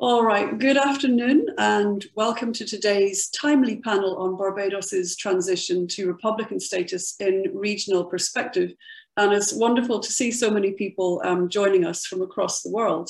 [0.00, 6.58] All right, good afternoon and welcome to today's timely panel on Barbados's transition to Republican
[6.58, 8.72] status in regional perspective.
[9.16, 13.08] And it's wonderful to see so many people um, joining us from across the world.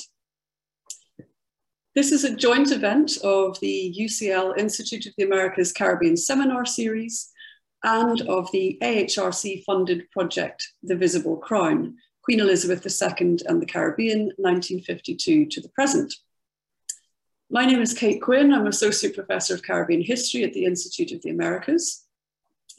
[1.95, 7.31] This is a joint event of the UCL Institute of the Americas Caribbean Seminar Series
[7.83, 14.31] and of the AHRC funded project, The Visible Crown, Queen Elizabeth II and the Caribbean,
[14.37, 16.13] 1952 to the present.
[17.51, 18.51] My name is Kate Quinn.
[18.51, 22.05] I'm Associate Professor of Caribbean History at the Institute of the Americas.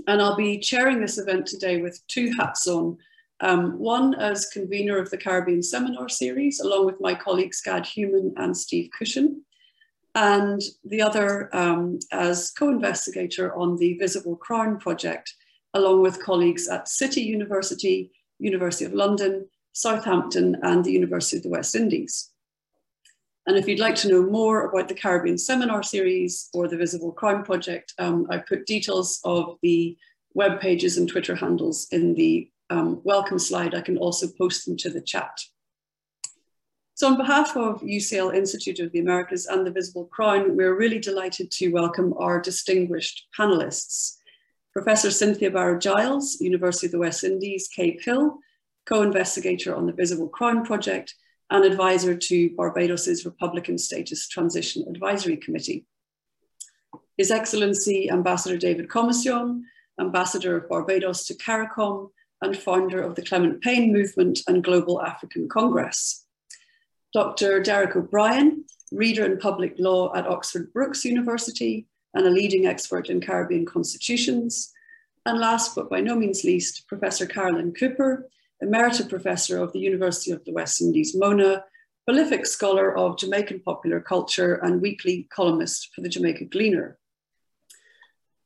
[0.09, 2.99] And I'll be chairing this event today with two hats on.
[3.41, 8.33] Um, one as convener of the Caribbean Seminar Series, along with my colleagues Gad Heuman
[8.37, 9.45] and Steve Cushion,
[10.17, 15.33] and the other um, as co-investigator on the Visible Crown project,
[15.75, 21.51] along with colleagues at City University, University of London, Southampton, and the University of the
[21.51, 22.33] West Indies.
[23.47, 27.13] And if you'd like to know more about the Caribbean Seminar Series or the Visible
[27.13, 29.97] Crown Project, um, I put details of the
[30.35, 33.75] web pages and Twitter handles in the um, welcome slide.
[33.75, 35.41] I can also post them to the chat.
[36.95, 40.99] So on behalf of UCL Institute of the Americas and the Visible Crown, we're really
[40.99, 44.17] delighted to welcome our distinguished panelists.
[44.73, 48.39] Professor Cynthia Barrow-Giles, University of the West Indies, Cave Hill,
[48.87, 51.15] co-investigator on the Visible Crown Project,
[51.51, 55.87] and advisor to Barbados's Republican Status Transition Advisory Committee.
[57.17, 59.63] His Excellency Ambassador David Comissiong,
[60.01, 62.11] Ambassador of Barbados to CARICOM,
[62.43, 66.27] and founder of the Clement Payne Movement and Global African Congress.
[67.15, 67.61] Dr.
[67.61, 73.21] Derek O'Brien, reader in public law at Oxford Brookes University and a leading expert in
[73.21, 74.73] Caribbean constitutions.
[75.25, 78.29] And last but by no means least, Professor Carolyn Cooper,
[78.63, 81.65] Emerita Professor of the University of the West Indies, Mona,
[82.07, 86.99] prolific scholar of Jamaican popular culture and weekly columnist for the Jamaica Gleaner.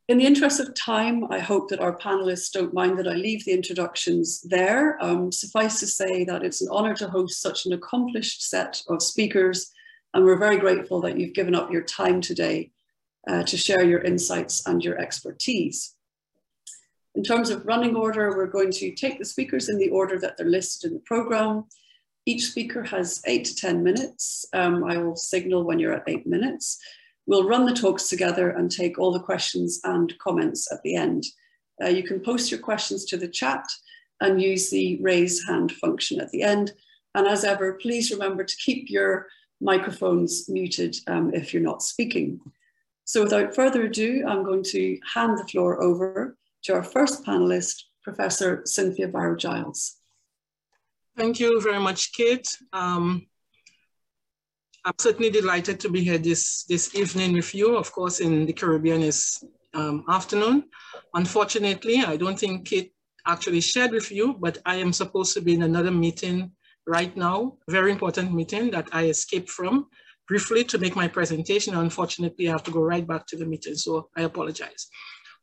[0.08, 3.44] In the interest of time, I hope that our panelists don't mind that I leave
[3.44, 4.98] the introductions there.
[5.00, 9.02] Um, suffice to say that it's an honor to host such an accomplished set of
[9.02, 9.70] speakers,
[10.12, 12.72] and we're very grateful that you've given up your time today
[13.28, 15.94] uh, to share your insights and your expertise.
[17.16, 20.36] In terms of running order, we're going to take the speakers in the order that
[20.36, 21.64] they're listed in the program.
[22.24, 24.46] Each speaker has eight to 10 minutes.
[24.52, 26.78] Um, I will signal when you're at eight minutes.
[27.26, 31.24] We'll run the talks together and take all the questions and comments at the end.
[31.82, 33.64] Uh, you can post your questions to the chat
[34.20, 36.72] and use the raise hand function at the end.
[37.14, 39.26] And as ever, please remember to keep your
[39.60, 42.40] microphones muted um, if you're not speaking.
[43.04, 47.82] So without further ado, I'm going to hand the floor over to our first panelist,
[48.02, 49.96] Professor Cynthia Barrow-Giles.
[51.16, 52.48] Thank you very much, Kate.
[52.72, 53.26] Um,
[54.84, 57.76] I'm certainly delighted to be here this, this evening with you.
[57.76, 59.42] Of course, in the Caribbean is
[59.74, 60.64] um, afternoon.
[61.14, 62.92] Unfortunately, I don't think Kate
[63.26, 66.52] actually shared with you, but I am supposed to be in another meeting
[66.86, 69.86] right now, very important meeting that I escaped from
[70.26, 71.74] briefly to make my presentation.
[71.74, 74.88] Unfortunately, I have to go right back to the meeting, so I apologize.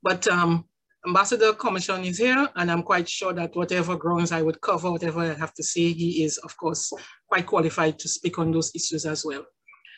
[0.01, 0.66] But um,
[1.05, 5.19] Ambassador Comissiong is here, and I'm quite sure that whatever grounds I would cover, whatever
[5.19, 6.91] I have to say, he is, of course,
[7.27, 9.45] quite qualified to speak on those issues as well.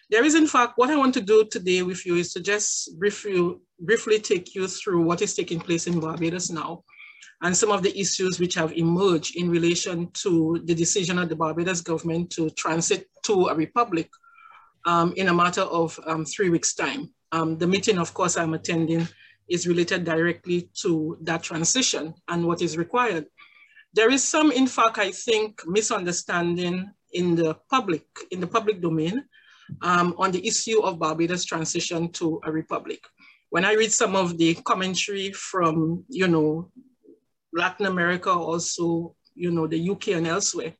[0.10, 2.98] There is, in fact, what I want to do today with you is to just
[3.00, 6.84] briefly, briefly take you through what is taking place in Barbados now
[7.42, 11.36] and some of the issues which have emerged in relation to the decision of the
[11.36, 14.10] Barbados government to transit to a republic
[14.86, 17.14] um, in a matter of um, three weeks' time.
[17.32, 19.08] Um, the meeting, of course, I'm attending
[19.50, 23.26] is related directly to that transition and what is required.
[23.94, 29.24] There is some, in fact, I think, misunderstanding in the public, in the public domain
[29.82, 33.02] um, on the issue of Barbados transition to a republic.
[33.50, 36.72] When I read some of the commentary from, you know,
[37.52, 40.74] Latin America, also, you know, the UK and elsewhere,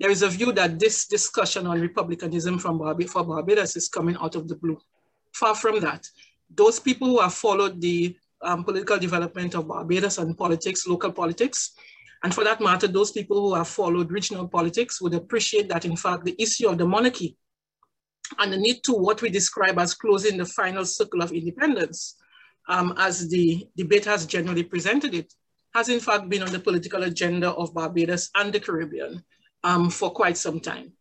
[0.00, 4.16] there is a view that this discussion on republicanism from Barb for Barbados is coming
[4.20, 4.78] out of the blue.
[5.32, 6.06] Far from that
[6.50, 11.72] those people who have followed the um, political development of Barbados and politics, local politics,
[12.22, 15.96] and for that matter, those people who have followed regional politics would appreciate that, in
[15.96, 17.36] fact, the issue of the monarchy
[18.38, 22.16] and the need to what we describe as closing the final circle of independence,
[22.68, 25.32] um, as the debate has generally presented it,
[25.74, 29.22] has in fact been on the political agenda of Barbados and the Caribbean
[29.64, 30.92] um, for quite some time.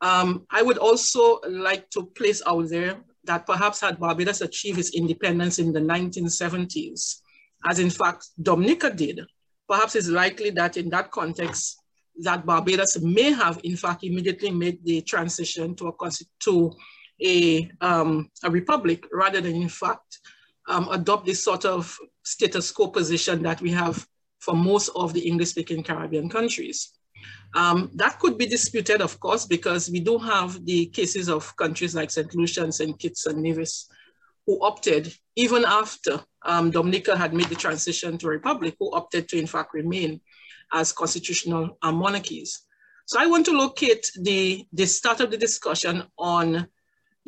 [0.00, 2.96] Um, I would also like to place out there
[3.28, 7.20] that perhaps had Barbados achieved its independence in the 1970s,
[7.68, 9.20] as in fact Dominica did,
[9.68, 11.78] perhaps it's likely that in that context,
[12.22, 16.10] that Barbados may have in fact immediately made the transition to a,
[16.40, 16.72] to
[17.22, 20.18] a, um, a republic rather than in fact
[20.68, 24.06] um, adopt this sort of status quo position that we have
[24.40, 26.97] for most of the English speaking Caribbean countries.
[27.54, 31.94] Um, that could be disputed, of course, because we do have the cases of countries
[31.94, 32.34] like St.
[32.34, 32.98] Lucia, St.
[32.98, 33.88] Kitts and Nevis,
[34.46, 39.28] who opted, even after um, Dominica had made the transition to a republic, who opted
[39.28, 40.20] to in fact remain
[40.72, 42.66] as constitutional uh, monarchies.
[43.06, 46.68] So I want to locate the, the start of the discussion on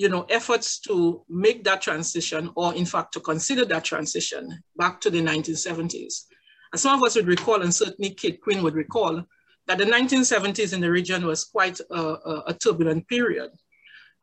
[0.01, 4.99] you know, efforts to make that transition or in fact to consider that transition back
[4.99, 6.25] to the 1970s.
[6.73, 9.23] And some of us would recall, and certainly Kate Quinn would recall,
[9.71, 13.53] that the 1970s in the region was quite a, a, turbulent period.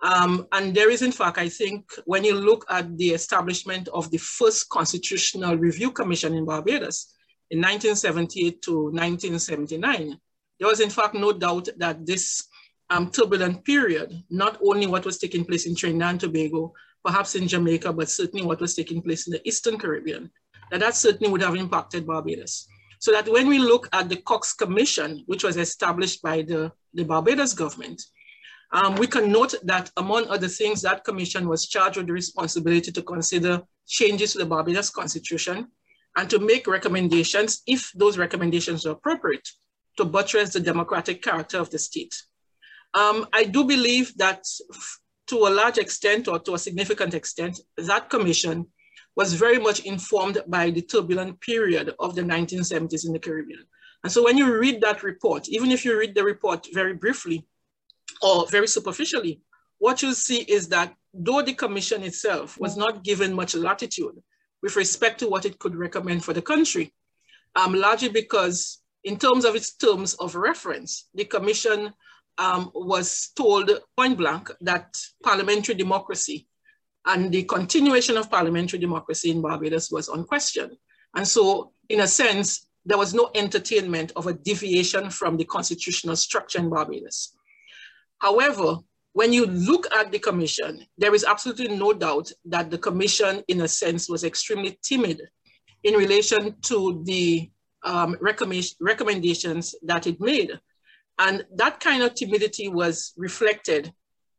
[0.03, 4.11] Um, and there is, in fact, I think, when you look at the establishment of
[4.11, 7.13] the first Constitutional Review Commission in Barbados
[7.49, 10.19] in 1978 to 1979,
[10.59, 12.43] there was, in fact, no doubt that this
[12.89, 16.73] um, turbulent period, not only what was taking place in Trinidad and Tobago,
[17.05, 20.29] perhaps in Jamaica, but certainly what was taking place in the Eastern Caribbean,
[20.71, 22.67] that that certainly would have impacted Barbados.
[22.99, 27.05] So that when we look at the Cox Commission, which was established by the, the
[27.05, 28.01] Barbados government,
[28.73, 32.91] um, we can note that among other things, that commission was charged with the responsibility
[32.91, 35.67] to consider changes to the Barbados constitution
[36.17, 39.47] and to make recommendations, if those recommendations are appropriate,
[39.97, 42.15] to buttress the democratic character of the state.
[42.93, 44.43] Um, I do believe that
[45.27, 48.67] to a large extent or to a significant extent, that commission
[49.17, 53.63] was very much informed by the turbulent period of the 1970s in the Caribbean.
[54.03, 57.43] And so when you read that report, even if you read the report very briefly
[58.21, 59.41] or very superficially,
[59.79, 64.21] what you see is that though the commission itself was not given much latitude
[64.61, 66.93] with respect to what it could recommend for the country,
[67.55, 71.91] um, largely because in terms of its terms of reference, the commission
[72.37, 76.47] um, was told point blank that parliamentary democracy
[77.07, 80.77] and the continuation of parliamentary democracy in Barbados was unquestioned.
[81.15, 86.15] And so, in a sense, there was no entertainment of a deviation from the constitutional
[86.15, 87.33] structure in Barbados.
[88.19, 88.77] However,
[89.13, 93.61] when you look at the commission, there is absolutely no doubt that the commission, in
[93.61, 95.21] a sense, was extremely timid
[95.83, 97.49] in relation to the
[97.83, 100.51] um, recommendations that it made.
[101.19, 103.91] And that kind of timidity was reflected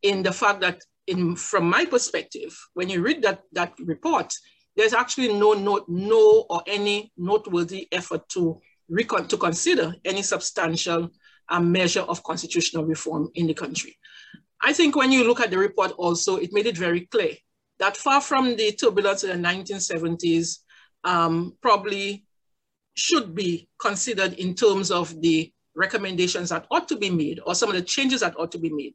[0.02, 4.32] in the fact that, in, from my perspective, when you read that, that report,
[4.76, 11.10] there's actually no, no, no or any noteworthy effort to, recon to consider any substantial
[11.48, 13.96] um, measure of constitutional reform in the country.
[14.62, 17.34] I think when you look at the report also, it made it very clear
[17.78, 20.58] that far from the turbulence in the 1970s,
[21.04, 22.24] um, probably
[22.94, 27.68] should be considered in terms of the recommendations that ought to be made or some
[27.68, 28.94] of the changes that ought to be made.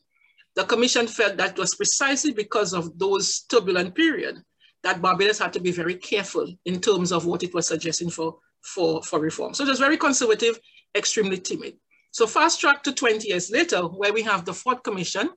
[0.55, 4.41] The commission felt that was precisely because of those turbulent period
[4.83, 8.37] that Barbados had to be very careful in terms of what it was suggesting for,
[8.61, 9.53] for, for reform.
[9.53, 10.59] So it was very conservative,
[10.95, 11.75] extremely timid.
[12.11, 15.29] So fast track to 20 years later, where we have the Forde Commission,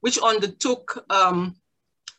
[0.00, 1.56] which undertook um,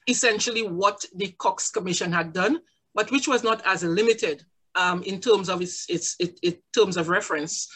[0.08, 2.60] essentially what the Cox Commission had done,
[2.94, 4.44] but which was not as limited
[4.76, 7.68] um, in terms of its, its, its, its terms of reference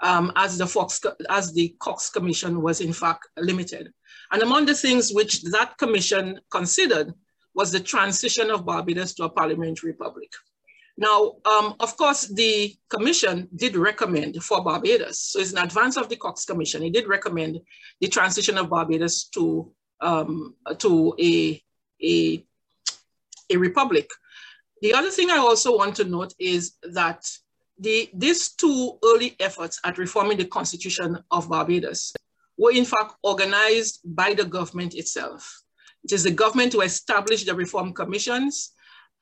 [0.00, 1.00] um, as the Fox,
[1.30, 3.92] as the Cox Commission was in fact limited.
[4.30, 7.14] And among the things which that commission considered
[7.54, 10.30] was the transition of Barbados to a parliamentary republic.
[10.98, 16.08] Now, um, of course, the commission did recommend for Barbados, so it's in advance of
[16.08, 17.60] the Cox Commission, it did recommend
[18.00, 21.62] the transition of Barbados to, um, to a,
[22.02, 22.44] a,
[23.50, 24.08] a republic.
[24.80, 27.26] The other thing I also want to note is that
[27.78, 32.12] the, these two early efforts at reforming the constitution of Barbados
[32.56, 35.62] were in fact organized by the government itself.
[36.04, 38.72] It is the government who established the reform commissions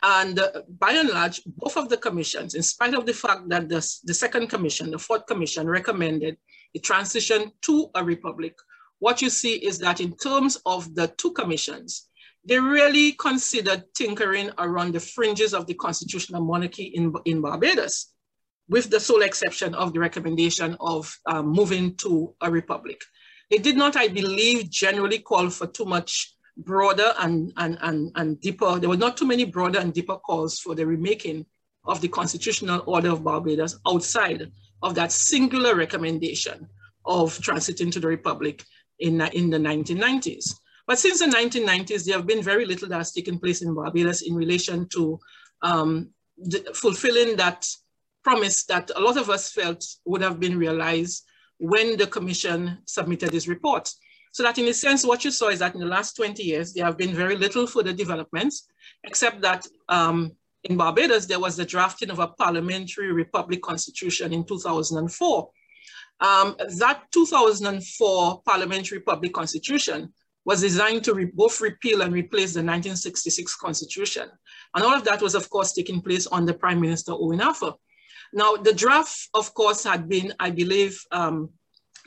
[0.03, 3.69] and uh, by and large, both of the commissions, in spite of the fact that
[3.69, 6.37] the, the second commission, the fourth commission recommended
[6.75, 8.55] the transition to a republic,
[8.99, 12.09] what you see is that in terms of the two commissions,
[12.45, 18.14] they really considered tinkering around the fringes of the constitutional monarchy in, in Barbados
[18.69, 23.01] with the sole exception of the recommendation of um, moving to a republic.
[23.51, 28.41] They did not, I believe, generally call for too much broader and, and, and, and
[28.41, 31.45] deeper, there were not too many broader and deeper calls for the remaking
[31.85, 34.51] of the constitutional order of Barbados outside
[34.83, 36.69] of that singular recommendation
[37.05, 38.65] of transiting to the republic
[39.01, 40.55] in, in the 1990s.
[40.87, 44.23] But since the 1990s, there have been very little that has taken place in Barbados
[44.23, 45.19] in relation to
[45.63, 46.11] um,
[46.75, 47.67] fulfilling that
[48.25, 51.25] promise that a lot of us felt would have been realized
[51.59, 53.91] when the commission submitted this report.
[54.33, 56.73] So that in a sense, what you saw is that in the last 20 years,
[56.73, 58.67] there have been very little further developments,
[59.05, 60.33] except that um,
[60.65, 65.51] in Barbados, there was the drafting of a parliamentary republic constitution in 2004.
[66.21, 70.13] Um, that 2004 parliamentary republic constitution
[70.45, 74.29] was designed to both repeal and replace the 1966 constitution.
[74.75, 77.73] And all of that was, of course, taking place under Prime Minister Owen Arthur.
[78.35, 81.51] Now, the draft, of course, had been, I believe, um,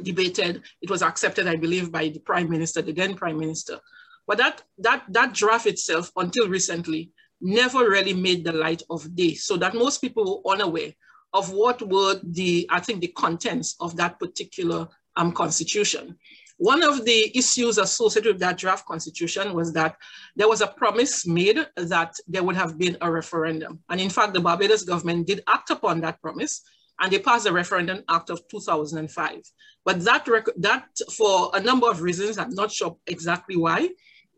[0.04, 0.62] debated.
[0.82, 3.80] It was accepted, I believe, by the Prime Minister, the then Prime Minister.
[4.28, 9.36] But that, that, that draft itself, until recently, never really made the light of day,
[9.36, 10.92] so that most people were unaware
[11.34, 16.18] of what were the, I think, the contents of that particular um, constitution.
[16.58, 19.96] One of the issues associated with that draft constitution was that
[20.36, 23.80] there was a promise made that there would have been a referendum.
[23.90, 26.64] And in fact, the Barbados government did act upon that promise
[27.00, 29.42] and they passed the Referendum Act of 2005.
[29.86, 33.90] But that, that for a number of reasons, I'm not sure exactly why,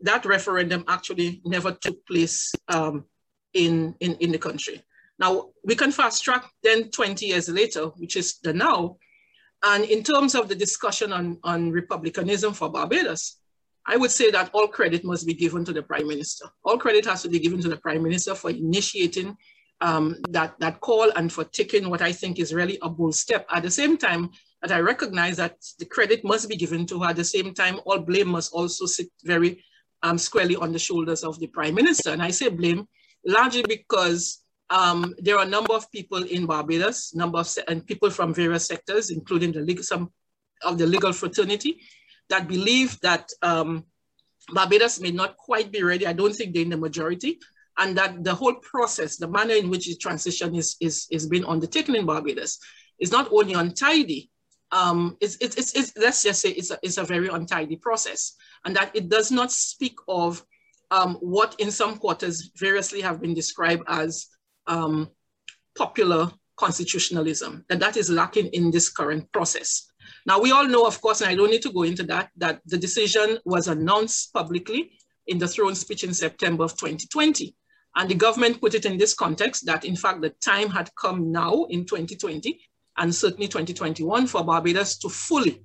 [0.02, 3.06] that referendum actually never took place um,
[3.54, 4.82] in, in, in the country.
[5.18, 8.96] Now, we can fast track then 20 years later, which is the now,
[9.62, 13.36] and in terms of the discussion on, on republicanism for Barbados,
[13.86, 16.46] I would say that all credit must be given to the prime minister.
[16.64, 19.36] All credit has to be given to the prime minister for initiating
[19.80, 23.46] um, that, that call and for taking what I think is really a bold step.
[23.50, 24.30] At the same time,
[24.62, 27.10] that I recognize that the credit must be given to her.
[27.10, 29.64] At the same time, all blame must also sit very
[30.02, 32.10] um, squarely on the shoulders of the prime minister.
[32.10, 32.86] And I say blame
[33.24, 38.08] largely because um, there are a number of people in Barbados, number of and people
[38.08, 40.12] from various sectors, including the legal, some
[40.64, 41.80] of the legal fraternity,
[42.28, 43.84] that believe that um,
[44.52, 46.06] Barbados may not quite be ready.
[46.06, 47.40] I don't think they're in the majority,
[47.78, 51.44] and that the whole process, the manner in which the transition is is is being
[51.44, 52.58] undertaken in Barbados,
[53.00, 54.30] is not only untidy.
[54.72, 58.36] Um, it's, it's, it's, it's, let's just say it's a, it's a very untidy process,
[58.64, 60.44] and that it does not speak of
[60.92, 64.28] um, what in some quarters variously have been described as
[64.66, 65.10] um,
[65.76, 69.90] popular constitutionalism, and that is lacking in this current process.
[70.26, 72.60] Now, we all know, of course, and I don't need to go into that, that
[72.66, 74.92] the decision was announced publicly
[75.26, 77.54] in the throne speech in September of 2020.
[77.96, 81.32] And the government put it in this context that, in fact, the time had come
[81.32, 82.60] now in 2020
[82.98, 85.64] and certainly 2021 for Barbados to fully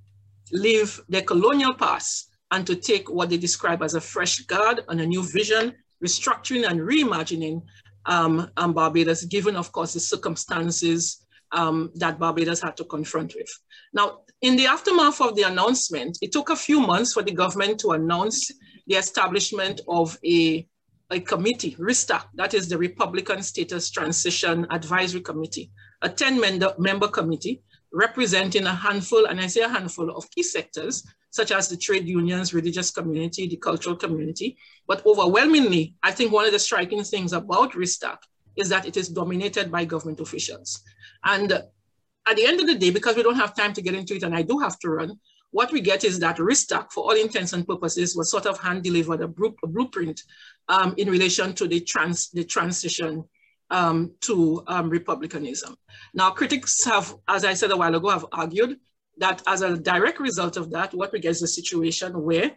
[0.51, 5.01] leave their colonial past and to take what they describe as a fresh guard and
[5.01, 5.73] a new vision,
[6.03, 7.61] restructuring and reimagining
[8.05, 13.49] um, um, Barbados, given, of course, the circumstances um, that Barbados had to confront with.
[13.93, 17.79] Now, in the aftermath of the announcement, it took a few months for the government
[17.79, 18.51] to announce
[18.87, 20.67] the establishment of a,
[21.11, 25.71] a committee, RISTAC, that is the Republican Status Transition Advisory Committee,
[26.01, 27.63] a 10 member, member committee
[27.95, 31.03] representing a handful, and I say a handful of key sectors,
[31.35, 34.57] such as the trade unions, religious community, the cultural community.
[34.87, 38.19] But overwhelmingly, I think one of the striking things about RISTAC
[38.55, 40.81] is that it is dominated by government officials.
[41.25, 44.15] And at the end of the day, because we don't have time to get into
[44.15, 45.19] it, and I do have to run,
[45.51, 49.21] what we get is that RISTAC, for all intents and purposes, was sort of hand-delivered
[49.21, 50.21] a, blueprint
[50.69, 53.25] um, in relation to the, trans the transition
[53.71, 55.75] um, to um, republicanism.
[56.13, 58.79] Now, critics have, as I said a while ago, have argued
[59.17, 62.51] that as a direct result of that, what we get is a situation where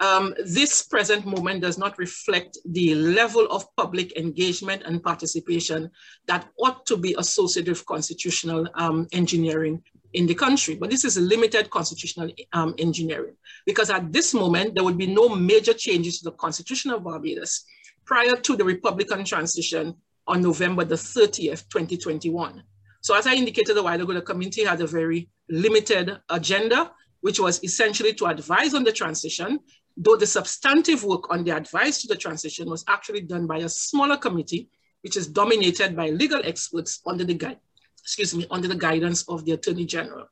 [0.00, 5.90] um, this present moment does not reflect the level of public engagement and participation
[6.26, 9.82] that ought to be associated with constitutional um, engineering
[10.12, 10.74] in the country.
[10.74, 15.30] But this is limited constitutional um, engineering because at this moment, there would be no
[15.30, 17.64] major changes to the constitution of Barbados
[18.04, 19.94] prior to the Republican transition
[20.26, 22.62] on November the 30th, 2021.
[23.00, 27.40] So as I indicated a while ago, the committee had a very limited agenda, which
[27.40, 29.60] was essentially to advise on the transition,
[29.96, 33.68] though the substantive work on the advice to the transition was actually done by a
[33.68, 34.68] smaller committee,
[35.02, 37.58] which is dominated by legal experts under the guide,
[38.02, 40.26] excuse me, under the guidance of the Attorney General.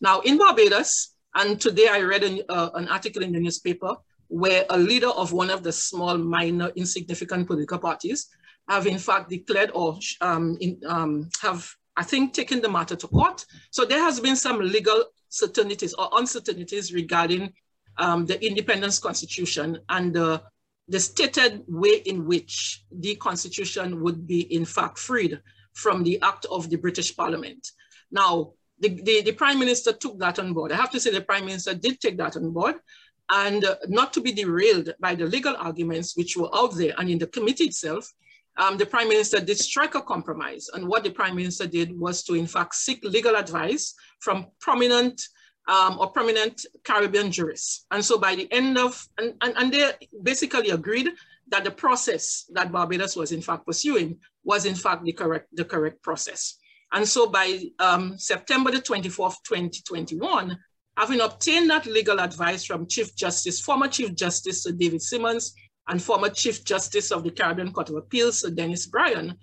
[0.00, 3.94] Now in Barbados, and today I read an, uh, an article in the newspaper
[4.28, 8.28] where a leader of one of the small, minor, insignificant political parties
[8.68, 13.06] have in fact declared or um, in, um, have I think, taking the matter to
[13.06, 13.44] court.
[13.70, 17.52] So there has been some legal certainties or uncertainties regarding
[17.98, 20.42] um, the independence constitution and the,
[20.98, 25.40] stated way in which the constitution would be in fact freed
[25.72, 27.66] from the act of the British parliament.
[28.10, 30.72] Now, the, the, the prime minister took that on board.
[30.72, 32.76] I have to say the prime minister did take that on board
[33.30, 37.08] and uh, not to be derailed by the legal arguments which were out there and
[37.08, 38.12] in the committee itself,
[38.56, 40.68] um, the prime minister did strike a compromise.
[40.74, 45.20] And what the prime minister did was to, in fact, seek legal advice from prominent
[45.68, 47.86] um, or prominent Caribbean jurists.
[47.90, 49.92] And so by the end of, and, and, and they
[50.22, 51.10] basically agreed
[51.48, 55.64] that the process that Barbados was in fact pursuing was in fact the correct, the
[55.64, 56.58] correct process.
[56.92, 60.58] And so by um, September the 24th, 2021,
[60.96, 65.54] having obtained that legal advice from Chief Justice, former Chief Justice Sir David Simmons,
[65.88, 69.36] and former Chief Justice of the Caribbean Court of Appeals, Sir Dennis Byron,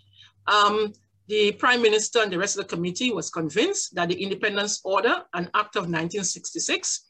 [0.48, 0.94] um,
[1.28, 5.24] the Prime Minister and the rest of the committee was convinced that the Independence Order,
[5.34, 7.06] an act of 1966,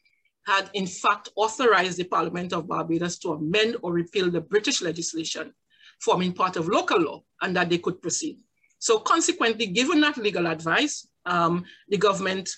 [0.46, 5.52] had in fact authorized the Parliament of Barbados to amend or repeal the British legislation
[6.00, 8.38] forming part of local law and that they could proceed.
[8.78, 12.50] So consequently, given that legal advice, um, the government,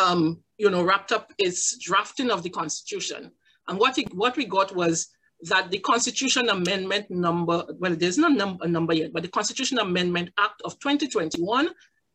[0.00, 3.32] um, you know, wrapped up its drafting of the constitution.
[3.66, 5.08] And what, it, what we got was
[5.48, 9.78] that the Constitution Amendment number, well, there's no num a number yet, but the Constitution
[9.78, 11.68] Amendment Act of 2021,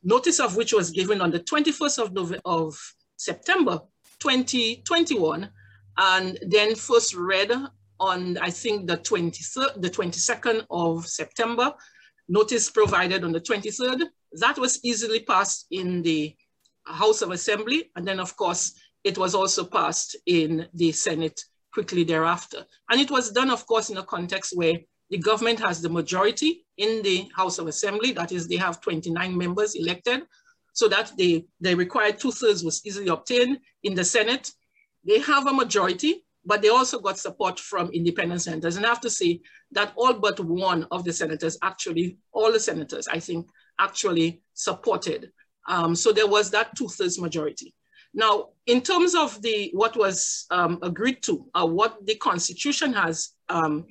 [0.04, 2.78] notice of which was given on the 21st of, November, of
[3.18, 3.80] September
[4.20, 5.50] 2021,
[5.98, 7.52] and then first read
[8.00, 11.74] on, I think, the 23rd, the 22nd of September,
[12.28, 14.06] notice provided on the 23rd.
[14.34, 16.36] That was easily passed in the
[16.86, 17.92] House of Assembly.
[17.96, 21.44] And then, of course, it was also passed in the Senate
[21.74, 22.66] quickly thereafter.
[22.90, 26.66] And it was done, of course, in a context where the government has the majority
[26.78, 28.12] in the House of Assembly.
[28.12, 30.24] That is, they have 29 members elected.
[30.74, 34.52] So that the, the required two thirds was easily obtained in the Senate.
[35.06, 38.78] They have a majority, but they also got support from independent senators.
[38.78, 42.60] And I have to say that all but one of the senators actually, all the
[42.60, 43.50] senators, I think,
[43.80, 45.32] actually supported.
[45.68, 47.74] Um, so there was that two-thirds majority.
[48.14, 53.34] Now, in terms of the what was um, agreed to, uh, what the Constitution has,
[53.50, 53.86] um,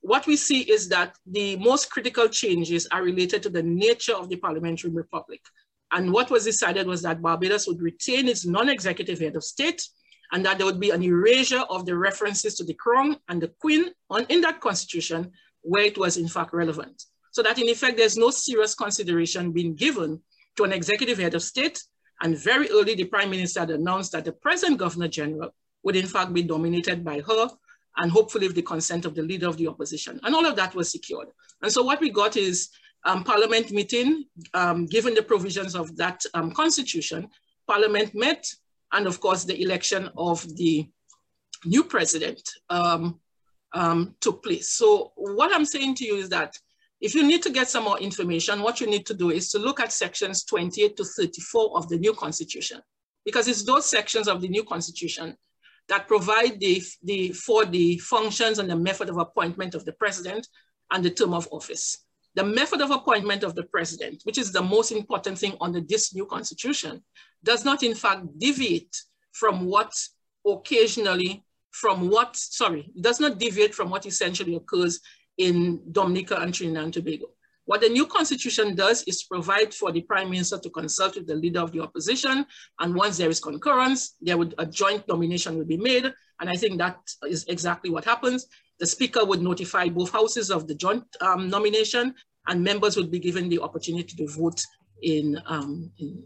[0.00, 4.28] what we see is that the most critical changes are related to the nature of
[4.28, 5.40] the parliamentary republic.
[5.92, 9.86] And what was decided was that Barbados would retain its non-executive head of state,
[10.32, 13.52] and that there would be an erasure of the references to the crown and the
[13.60, 17.02] queen on, in that constitution where it was in fact relevant.
[17.32, 20.20] So that in effect, there's no serious consideration being given
[20.56, 21.82] to an executive head of state.
[22.22, 25.50] And very early, the prime minister had announced that the present governor general
[25.82, 27.48] would in fact be dominated by her
[27.96, 30.20] and hopefully with the consent of the leader of the opposition.
[30.22, 31.28] And all of that was secured.
[31.62, 32.68] And so what we got is
[33.04, 37.28] um, parliament meeting, um, given the provisions of that um, constitution,
[37.66, 38.46] parliament met,
[38.92, 40.88] and of course the election of the
[41.64, 43.20] new president um,
[43.72, 44.70] um, took place.
[44.70, 46.58] So what I'm saying to you is that
[47.00, 49.58] if you need to get some more information, what you need to do is to
[49.58, 52.80] look at sections 28 to 34 of the new constitution,
[53.24, 55.36] because it's those sections of the new constitution
[55.88, 60.46] that provide the, the, for the functions and the method of appointment of the president
[60.90, 62.04] and the term of office.
[62.34, 66.14] The method of appointment of the president, which is the most important thing under this
[66.14, 67.02] new constitution,
[67.42, 68.96] does not in fact deviate
[69.32, 69.92] from what
[70.46, 75.00] occasionally, from what, sorry, does not deviate from what essentially occurs
[75.40, 77.26] in Dominica and Trinidad and Tobago.
[77.64, 81.34] What the new constitution does is provide for the prime minister to consult with the
[81.34, 82.44] leader of the opposition.
[82.78, 86.12] And once there is concurrence, there would a joint nomination will be made.
[86.40, 88.46] And I think that is exactly what happens.
[88.80, 92.14] The speaker would notify both houses of the joint um, nomination
[92.48, 94.62] and members would be given the opportunity to vote
[95.02, 96.22] in, um, in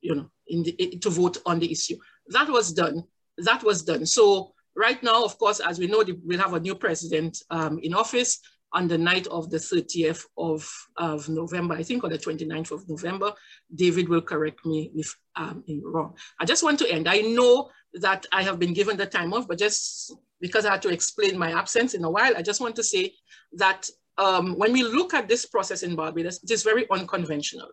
[0.00, 1.96] you know, in the, to vote on the issue.
[2.28, 3.04] That was done.
[3.38, 4.06] That was done.
[4.06, 7.94] So right now, of course, as we know, we'll have a new president um, in
[7.94, 8.40] office
[8.72, 12.88] on the night of the 30th of, of November, I think, or the 29th of
[12.88, 13.32] November.
[13.74, 16.16] David will correct me if I'm wrong.
[16.40, 17.08] I just want to end.
[17.08, 20.82] I know that I have been given the time off, but just because I had
[20.82, 23.14] to explain my absence in a while, I just want to say
[23.52, 27.68] that um, when we look at this process in Barbados, it is very unconventional.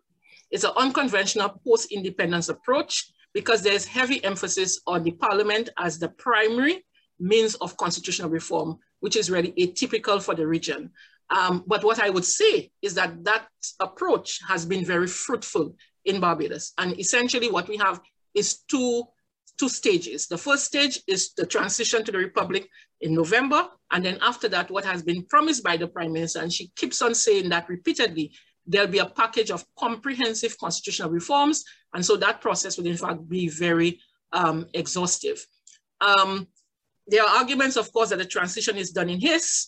[0.52, 6.84] It's an unconventional post-independence approach because there's heavy emphasis on the parliament as the primary
[7.22, 10.92] means of constitutional reform which is really atypical for the region.
[11.30, 13.48] Um, but what I would say is that that
[13.80, 16.74] approach has been very fruitful in Barbados.
[16.78, 18.00] And essentially what we have
[18.34, 19.04] is two,
[19.60, 20.28] two stages.
[20.28, 22.68] The first stage is the transition to the Republic
[23.02, 23.68] in November.
[23.92, 27.02] And then after that, what has been promised by the Prime Minister, and she keeps
[27.02, 28.32] on saying that repeatedly,
[28.68, 31.64] there'll be a package of comprehensive constitutional reforms.
[31.94, 34.00] And so that process will in fact be very
[34.32, 35.46] um, exhaustive.
[36.02, 36.48] Um,
[37.08, 39.68] there are arguments, of course, that the transition is done in his,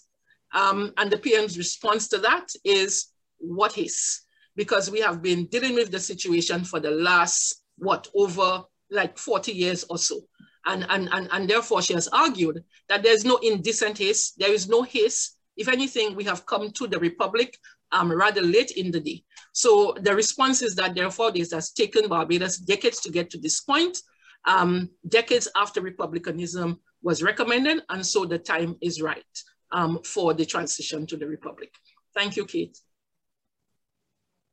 [0.53, 3.07] um, and the PM's response to that is
[3.39, 4.21] what is?
[4.55, 9.51] Because we have been dealing with the situation for the last, what, over like 40
[9.51, 10.21] years or so.
[10.65, 14.69] And, and, and, and therefore she has argued that there's no indecent haste, there is
[14.69, 15.37] no haste.
[15.57, 17.57] If anything, we have come to the Republic
[17.91, 19.23] um, rather late in the day.
[19.51, 23.61] So the response is that therefore this has taken Barbados decades to get to this
[23.61, 23.97] point.
[24.45, 29.23] um, decades after republicanism was recommended, and so the time is right
[29.71, 31.71] um, for the transition to the republic.
[32.15, 32.77] Thank you, Kate.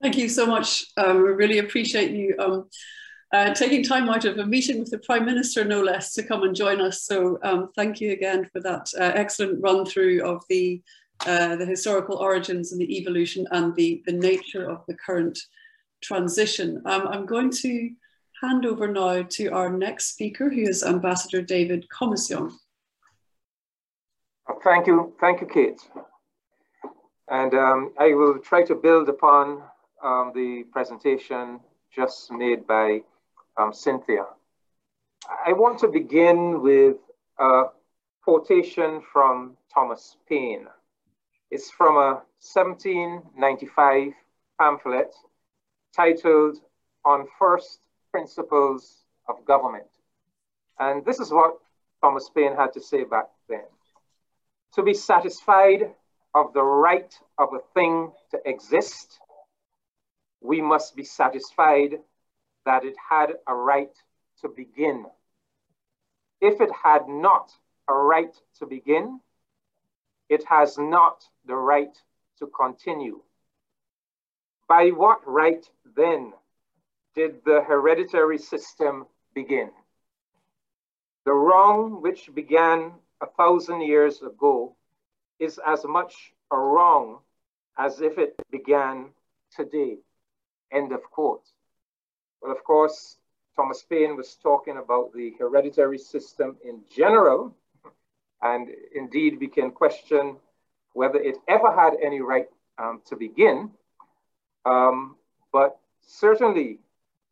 [0.02, 0.86] Thank you so much.
[0.96, 2.68] Um, we really appreciate you um,
[3.32, 6.42] uh, taking time out of a meeting with the Prime Minister, no less, to come
[6.42, 7.04] and join us.
[7.04, 10.82] So um, thank you again for that uh, excellent run through of the,
[11.26, 15.38] uh, the historical origins and the evolution and the, the nature of the current
[16.02, 16.82] transition.
[16.86, 17.90] Um, I'm going to
[18.40, 22.52] hand over now to our next speaker, who is Ambassador David Comissiong.
[24.64, 25.80] Thank you, thank you, Kate.
[27.28, 29.62] And um, I will try to build upon
[30.02, 31.60] um, the presentation
[31.94, 33.02] just made by
[33.58, 34.24] um, Cynthia.
[35.46, 36.96] I want to begin with
[37.38, 37.64] a
[38.24, 40.66] quotation from Thomas Paine.
[41.50, 42.22] It's from a
[42.54, 44.12] 1795
[44.58, 45.14] pamphlet
[45.94, 46.56] titled
[47.04, 49.86] On First Principles of Government.
[50.78, 51.58] And this is what
[52.00, 53.64] Thomas Paine had to say back then.
[54.74, 55.90] To be satisfied
[56.34, 59.20] of the right of a thing to exist
[60.40, 61.98] we must be satisfied
[62.64, 63.92] that it had a right
[64.40, 65.04] to begin.
[66.40, 67.52] If it had not
[67.88, 69.20] a right to begin,
[70.28, 71.96] it has not the right
[72.38, 73.20] to continue.
[74.68, 75.64] By what right
[75.96, 76.32] then
[77.14, 79.70] did the hereditary system begin?
[81.24, 84.74] The wrong which began a thousand years ago
[85.38, 87.18] is as much a wrong
[87.78, 89.10] as if it began
[89.54, 89.98] today.
[90.72, 91.44] End of quote.
[92.40, 93.18] Well, of course,
[93.56, 97.54] Thomas Paine was talking about the hereditary system in general,
[98.42, 100.36] and indeed we can question
[100.92, 103.70] whether it ever had any right um, to begin.
[104.64, 105.16] Um,
[105.52, 106.78] but certainly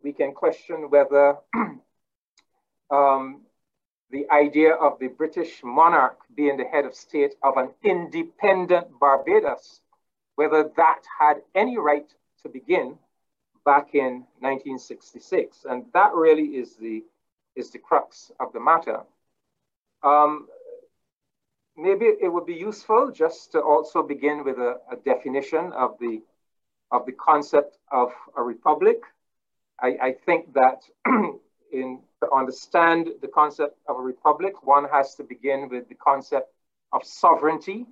[0.02, 1.37] we can question whether
[2.90, 3.42] um,
[4.11, 9.80] the idea of the British monarch being the head of state of an independent Barbados,
[10.37, 12.11] whether that had any right
[12.42, 12.96] to begin
[13.64, 15.66] back in 1966.
[15.68, 17.04] And that really is the,
[17.54, 19.00] is the crux of the matter.
[20.02, 20.46] Um,
[21.76, 26.22] maybe it would be useful just to also begin with a, a definition of the,
[26.90, 29.02] of the concept of a republic.
[29.80, 30.82] I, I think that
[31.72, 36.52] in, to understand the concept of a republic, one has to begin with the concept
[36.92, 37.86] of sovereignty,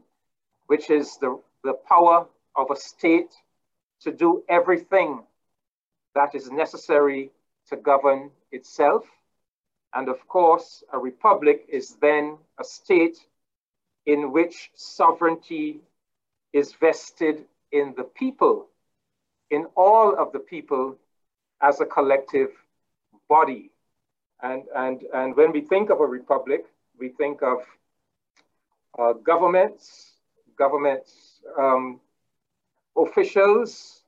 [0.66, 3.32] which is the, the power of a state
[4.00, 5.22] to do everything
[6.14, 7.30] that is necessary
[7.68, 9.04] to govern itself.
[9.94, 13.18] And of course, a republic is then a state
[14.06, 15.80] in which sovereignty
[16.52, 18.66] is vested in the people,
[19.50, 20.96] in all of the people
[21.60, 22.50] as a collective
[23.28, 23.70] body.
[24.42, 26.66] And, and, and when we think of a republic,
[26.98, 27.58] we think of
[28.98, 30.12] uh, governments,
[30.56, 32.00] governments, um,
[32.96, 34.02] officials,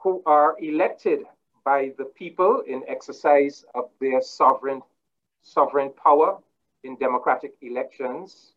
[0.00, 1.20] who are elected
[1.64, 4.80] by the people in exercise of their sovereign,
[5.42, 6.38] sovereign power
[6.84, 8.52] in democratic elections.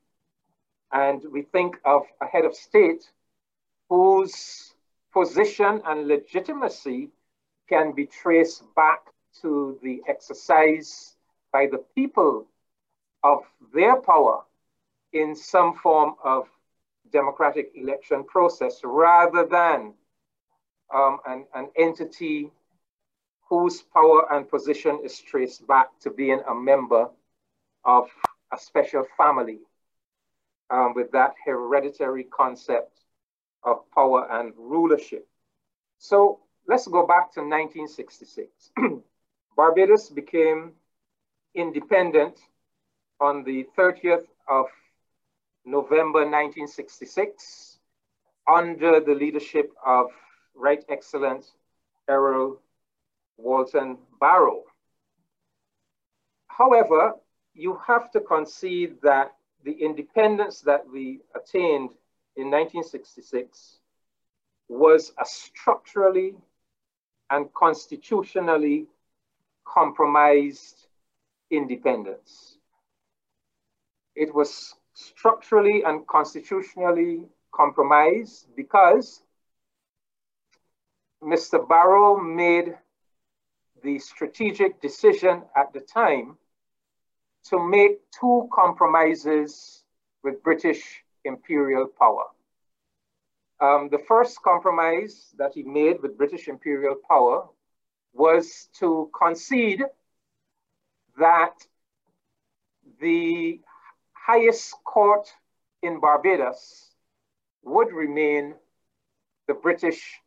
[0.92, 3.10] And we think of a head of state
[3.89, 4.74] whose
[5.12, 7.10] position and legitimacy
[7.70, 9.00] can be traced back
[9.42, 11.16] to the exercise
[11.54, 12.48] by the people
[13.24, 13.40] of
[13.74, 14.44] their power
[15.14, 16.48] in some form of
[17.12, 19.94] democratic election process rather than
[20.94, 22.52] um, an, an entity
[23.50, 27.10] whose power and position is traced back to being a member
[27.84, 28.08] of
[28.54, 29.60] a special family
[30.70, 33.00] um, with that hereditary concept
[33.64, 35.28] of power and rulership.
[35.98, 38.72] So let's go back to 1966.
[39.58, 40.74] Barbados became
[41.56, 42.38] independent
[43.20, 44.68] on the 30th of
[45.66, 47.80] November 1966
[48.48, 50.12] under the leadership of
[50.54, 51.44] Right Excellent
[52.08, 52.62] Errol
[53.38, 54.62] Walton Barrow.
[56.48, 57.14] However,
[57.56, 61.90] you have to concede that the independence that we attained
[62.36, 63.80] in 1966
[64.68, 66.36] was a structurally
[67.30, 68.88] and constitutionally
[69.65, 70.88] compromised
[71.52, 72.58] independence.
[74.15, 79.22] It was structurally and constitutionally compromised because
[81.24, 81.68] Mr.
[81.68, 82.78] Barrow made
[83.84, 86.38] the strategic decision at the time
[87.46, 89.84] to make two compromises
[90.24, 92.26] with British imperial power.
[93.62, 97.48] Um, the first compromise that he made with British imperial power
[98.13, 99.84] was to concede
[101.17, 101.54] that
[103.02, 103.60] the
[104.13, 105.28] highest court
[105.82, 106.91] in Barbados
[107.63, 108.56] would remain
[109.48, 110.19] the British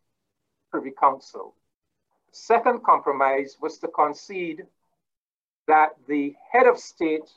[0.69, 1.55] Privy Council.
[2.31, 4.63] Second compromise was to concede
[5.67, 7.29] that the head of state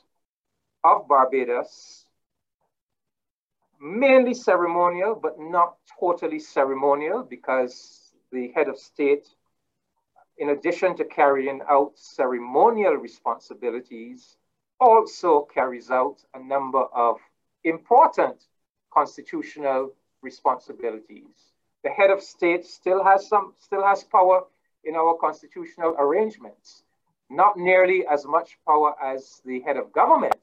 [0.83, 2.06] of Barbados,
[3.79, 9.27] mainly ceremonial, but not totally ceremonial, because the head of state,
[10.37, 14.37] in addition to carrying out ceremonial responsibilities,
[14.79, 17.17] also carries out a number of
[17.63, 18.45] important
[18.93, 21.53] constitutional responsibilities.
[21.83, 24.43] The head of state still has some, still has power
[24.83, 26.83] in our constitutional arrangements,
[27.29, 30.37] not nearly as much power as the head of government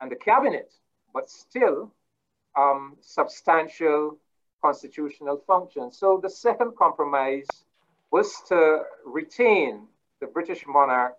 [0.00, 0.72] and the cabinet,
[1.12, 1.92] but still
[2.58, 4.18] um, substantial
[4.60, 5.92] constitutional function.
[5.92, 7.46] So the second compromise
[8.10, 9.86] was to retain
[10.20, 11.16] the British monarch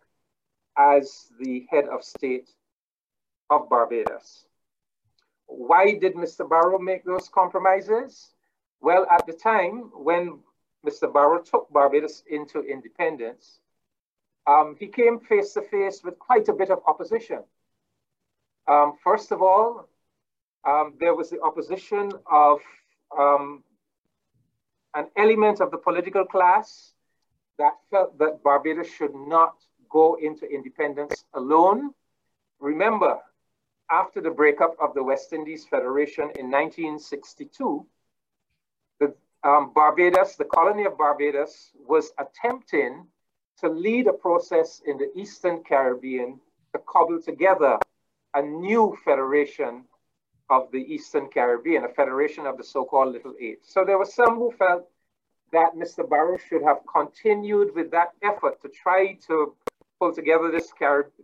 [0.78, 2.50] as the head of state
[3.50, 4.46] of Barbados.
[5.48, 6.48] Why did Mr.
[6.48, 8.34] Barrow make those compromises?
[8.82, 10.40] Well, at the time when
[10.86, 11.12] Mr.
[11.12, 13.60] Barrow took Barbados into independence,
[14.48, 17.44] um, he came face to face with quite a bit of opposition.
[18.68, 19.88] Um, first of all,
[20.68, 22.60] um, there was the opposition of
[23.18, 23.64] um,
[24.96, 26.94] an element of the political class
[27.58, 29.56] that felt that Barbados should not
[29.90, 31.92] go into independence alone.
[32.60, 33.20] Remember,
[33.92, 37.86] after the breakup of the West Indies Federation in 1962,
[39.00, 43.08] the um, Barbados, the colony of Barbados, was attempting
[43.60, 46.40] to lead a process in the Eastern Caribbean
[46.74, 47.78] to cobble together
[48.36, 49.84] a new federation
[50.50, 53.60] of the Eastern Caribbean, a federation of the so-called Little Eight.
[53.66, 54.88] So there were some who felt
[55.52, 56.08] that Mr.
[56.08, 59.56] Barrow should have continued with that effort to try to
[60.00, 60.72] pull together this,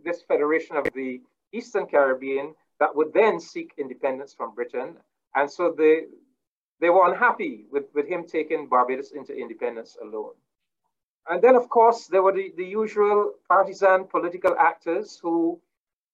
[0.04, 1.20] this federation of the
[1.52, 4.96] Eastern Caribbean that would then seek independence from Britain.
[5.34, 6.04] And so they,
[6.80, 10.32] they were unhappy with, with him taking Barbados into independence alone.
[11.28, 15.60] And then, of course, there were the, the usual partisan political actors who,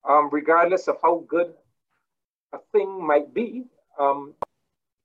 [0.09, 1.55] um, regardless of how good
[2.53, 3.65] a thing might be,
[3.99, 4.35] um,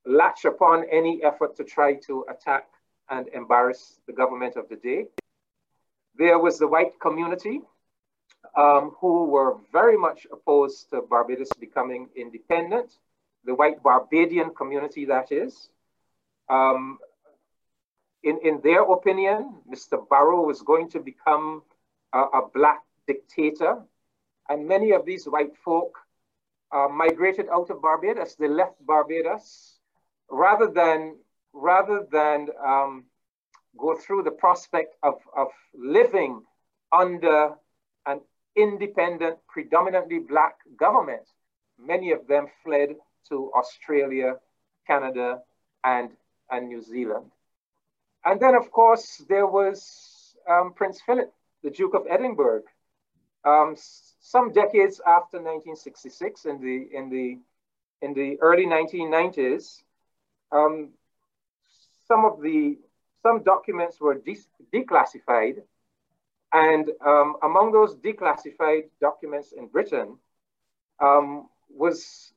[0.06, 2.68] latch upon any effort to try to attack
[3.10, 5.06] and embarrass the government of the day.
[6.18, 7.62] There was the white community
[8.58, 12.98] um, who were very much opposed to Barbados becoming independent,
[13.46, 15.70] the white Barbadian community, that is.
[16.50, 16.98] Um,
[18.24, 20.08] in, in their opinion, Mr.
[20.10, 21.62] Barrow was going to become
[22.14, 23.78] a, a black dictator,
[24.50, 25.98] and many of these white folk
[26.72, 28.36] uh, migrated out of Barbados.
[28.36, 29.80] They left Barbados
[30.30, 31.18] rather than
[31.54, 33.06] rather than um,
[33.78, 36.42] go through the prospect of, of living
[36.92, 37.54] under
[38.06, 38.22] an
[38.56, 41.24] independent, predominantly black government.
[41.80, 42.96] Many of them fled
[43.30, 44.36] to Australia,
[44.86, 45.42] Canada,
[45.84, 46.10] and,
[46.50, 47.32] and New Zealand.
[48.26, 51.32] And then, of course, there was um, Prince Philip,
[51.64, 52.64] the Duke of Edinburgh.
[53.46, 53.76] Um,
[54.28, 57.40] some decades after 1966, in the, in the,
[58.06, 59.84] in the early 1990s,
[60.52, 60.90] um,
[62.10, 62.78] some of the
[63.24, 64.38] some documents were de
[64.74, 65.62] declassified,
[66.52, 70.18] and um, among those declassified documents in Britain
[71.00, 72.34] um, was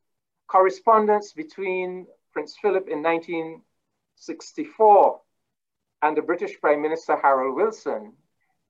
[0.47, 5.21] correspondence between Prince Philip in 1964
[6.03, 8.13] and the British Prime Minister Harold Wilson,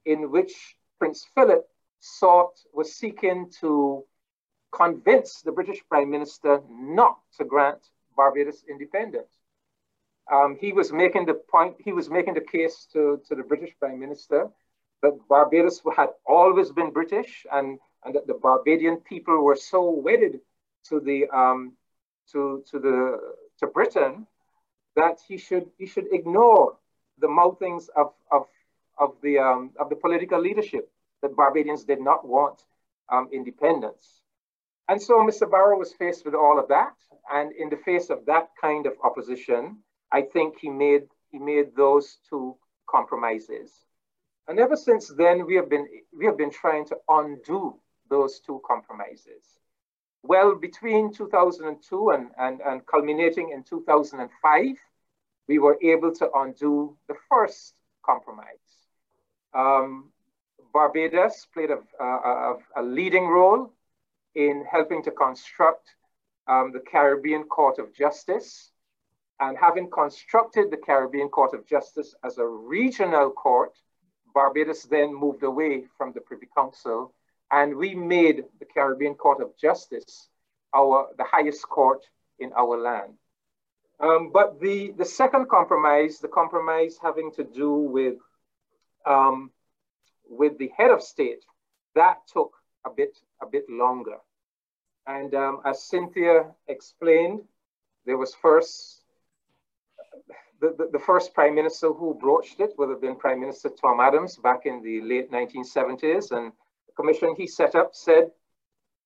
[0.07, 1.70] in which Prince Philip
[2.01, 4.05] sought was seeking to
[4.73, 7.81] convince the British Prime Minister not to grant
[8.17, 9.33] Barbados independence.
[10.33, 13.75] Um, he was making the point, he was making the case to, to the British
[13.79, 14.49] Prime Minister
[15.03, 20.41] that Barbados had always been British and, and that the Barbadian people were so wedded
[20.89, 21.73] to the um,
[22.33, 23.19] to, to the
[23.59, 24.27] to Britain
[24.97, 26.77] that he should he should ignore
[27.19, 28.47] the mouthings of, of,
[28.99, 30.91] of the um, of the political leadership
[31.23, 32.63] that Barbadians did not want
[33.11, 34.23] um, independence.
[34.89, 35.51] And so Mr.
[35.51, 36.95] Barrow was faced with all of that.
[37.33, 39.79] And in the face of that kind of opposition,
[40.13, 42.57] I think he made he made those two
[42.89, 43.73] compromises.
[44.49, 47.79] And ever since then, we have been we have been trying to undo
[48.09, 49.61] those two compromises.
[50.23, 54.67] Well, between 2002 and, and, and culminating in 2005,
[55.49, 58.71] we were able to undo the first compromise.
[59.55, 60.11] Um,
[60.73, 63.73] Barbados played a, a, a, leading role
[64.35, 65.89] in helping to construct
[66.47, 68.71] um, the Caribbean Court of Justice,
[69.41, 73.73] and having constructed the Caribbean Court of Justice as a regional court,
[74.35, 77.13] Barbados then moved away from the Privy Council
[77.51, 80.29] and we made the Caribbean Court of Justice
[80.75, 82.05] our the highest court
[82.39, 83.15] in our land.
[83.99, 88.15] Um, but the, the second compromise, the compromise having to do with,
[89.05, 89.51] um,
[90.31, 91.45] with the head of state,
[91.95, 92.55] that took
[92.87, 94.17] a bit, a bit longer.
[95.07, 97.43] And um, as Cynthia explained,
[98.07, 99.03] there was first,
[100.61, 104.01] the, the, the, first prime minister who broached it would have been Prime Minister Tom
[104.01, 106.31] Adams back in the late 1970s.
[106.31, 106.53] And
[106.87, 108.31] the commission he set up said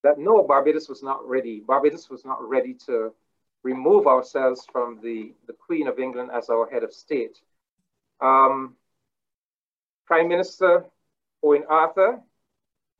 [0.02, 1.60] that no, Barbados was not ready.
[1.66, 3.12] Barbados was not ready to
[3.62, 7.40] remove ourselves from the, the Queen of England as our head of state.
[8.20, 8.74] Um,
[10.06, 10.84] Prime Minister
[11.44, 12.20] Owen Arthur,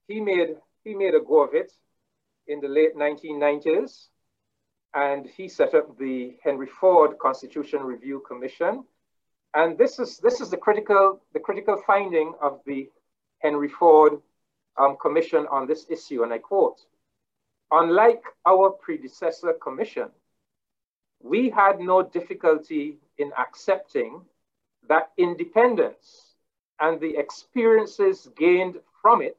[0.06, 1.72] he made, he made a go of it
[2.46, 4.08] in the late 1990s,
[4.92, 8.84] and he set up the Henry Forde Constitution Review Commission.
[9.54, 12.90] And this is, this is the, critical, the critical finding of the
[13.38, 14.20] Henry Forde
[14.76, 16.80] um, Commission on this issue, and I quote,
[17.70, 20.10] unlike our predecessor commission,
[21.22, 24.20] we had no difficulty in accepting
[24.86, 26.33] that independence
[26.80, 29.38] and the experiences gained from it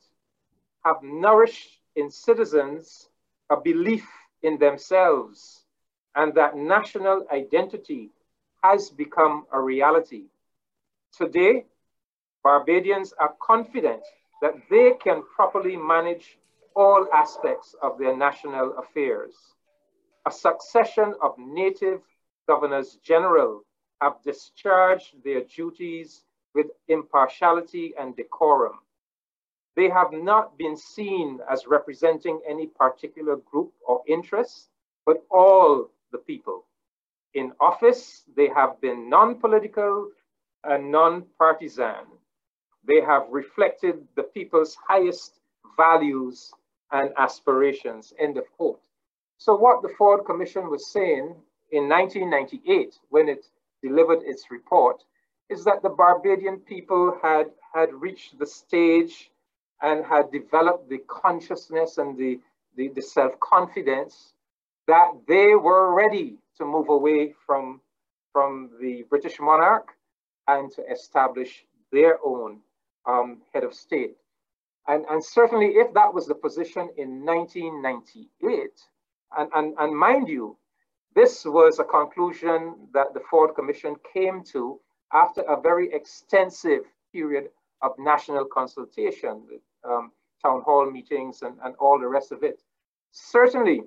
[0.84, 3.10] have nourished in citizens
[3.50, 4.08] a belief
[4.43, 5.65] in themselves
[6.15, 8.12] and that national identity
[8.63, 10.26] has become a reality.
[11.12, 11.65] Today,
[12.43, 14.04] Barbadians are confident
[14.41, 16.38] that they can properly manage
[16.76, 19.36] all aspects of their national affairs.
[20.28, 22.02] A succession of native
[22.48, 23.63] governors general
[24.02, 26.24] have discharged their duties
[26.55, 28.79] with impartiality and decorum.
[29.75, 34.69] They have not been seen as representing any particular group or interest,
[35.05, 36.65] but all the people.
[37.33, 40.09] In office, they have been non-political
[40.63, 42.05] and non-partisan.
[42.87, 45.41] They have reflected the people's highest
[45.75, 46.53] values
[46.91, 48.79] and aspirations, end of quote.
[49.37, 51.35] So what the Forde Commission was saying
[51.71, 53.45] in 1998, when it
[53.83, 55.03] delivered its report,
[55.49, 59.31] is that the Barbadian people had, had reached the stage
[59.81, 62.39] and had developed the consciousness and the,
[62.75, 64.34] the, the self-confidence
[64.88, 67.81] that they were ready to move away from,
[68.31, 69.89] from the British monarch
[70.47, 72.60] and to establish their own
[73.05, 74.15] um, head of state.
[74.88, 78.69] And, and certainly if that was the position in 1998,
[79.38, 80.58] and, and, and mind you,
[81.15, 84.79] this was a conclusion that the Forde Commission came to
[85.15, 86.82] after a very extensive
[87.13, 87.45] period
[87.82, 89.41] of national consultation,
[89.89, 90.12] um,
[90.43, 92.62] town hall meetings and, and all the rest of it.
[93.12, 93.82] Certainly,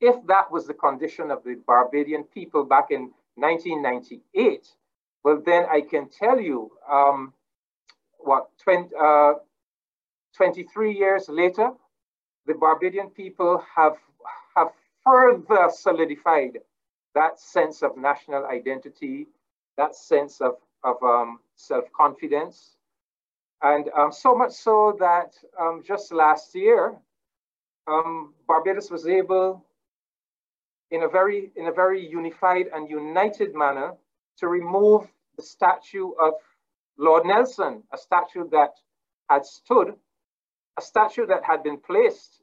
[0.00, 4.68] if that was the condition of the Barbadian people back in 1998,
[5.22, 7.32] well, then I can tell you um,
[8.18, 9.34] what 20, uh,
[10.36, 11.70] 23 years later,
[12.46, 13.96] the Barbadian people have,
[14.56, 14.68] have
[15.04, 16.58] further solidified
[17.14, 19.26] that sense of national identity,
[19.80, 22.76] that sense of, of um, self-confidence,
[23.62, 26.94] and um, so much so that um, just last year,
[27.86, 29.64] um, Barbados was able,
[30.90, 33.94] in a very in a very unified and united manner,
[34.38, 36.34] to remove the statue of
[36.98, 38.74] Lord Nelson, a statue that
[39.30, 39.94] had stood,
[40.78, 42.42] a statue that had been placed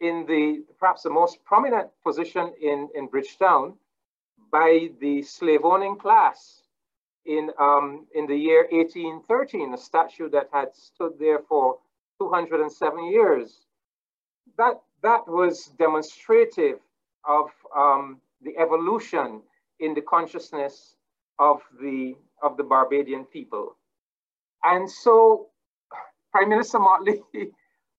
[0.00, 3.74] in the perhaps the most prominent position in, in Bridgetown
[4.50, 6.62] by the slave owning class
[7.26, 11.78] in, um, in the year 1813, a statue that had stood there for
[12.20, 13.66] 207 years.
[14.56, 16.78] That, that was demonstrative
[17.28, 19.42] of um, the evolution
[19.80, 20.96] in the consciousness
[21.38, 23.76] of the, of the Barbadian people.
[24.64, 25.48] And so
[26.32, 27.20] Prime Minister Mottley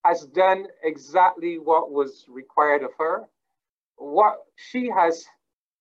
[0.04, 3.24] has done exactly what was required of her.
[3.96, 5.24] What she has,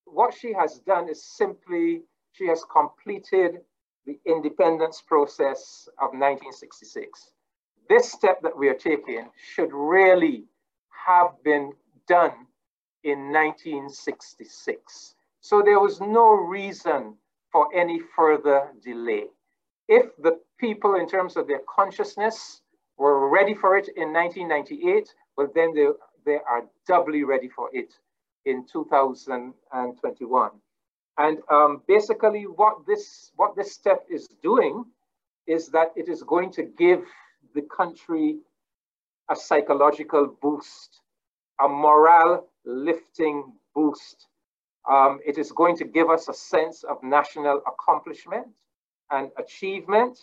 [0.05, 3.61] what she has done is simply she has completed
[4.05, 7.31] the independence process of 1966.
[7.89, 10.45] This step that we are taking should really
[11.05, 11.73] have been
[12.07, 12.47] done
[13.03, 15.15] in 1966.
[15.41, 17.15] So there was no reason
[17.51, 19.25] for any further delay.
[19.87, 22.61] If the people, in terms of their consciousness,
[22.97, 25.87] were ready for it in 1998, well, then they,
[26.25, 27.93] they are doubly ready for it
[28.45, 30.51] in 2021.
[31.17, 34.85] And um, basically what this, what this step is doing
[35.47, 37.03] is that it is going to give
[37.55, 38.39] the country
[39.29, 41.01] a psychological boost,
[41.61, 44.27] a morale lifting boost.
[44.89, 48.47] Um, it is going to give us a sense of national accomplishment
[49.11, 50.19] and achievement.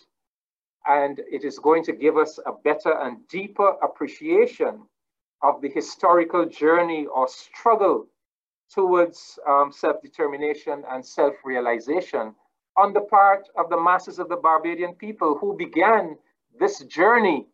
[0.89, 4.83] and it is going to give us a better and deeper appreciation
[5.43, 8.07] of the historical journey or struggle
[8.73, 12.35] towards um, self-determination and self-realization
[12.77, 16.17] on the part of the masses of the Barbadian people who began
[16.59, 17.47] this journey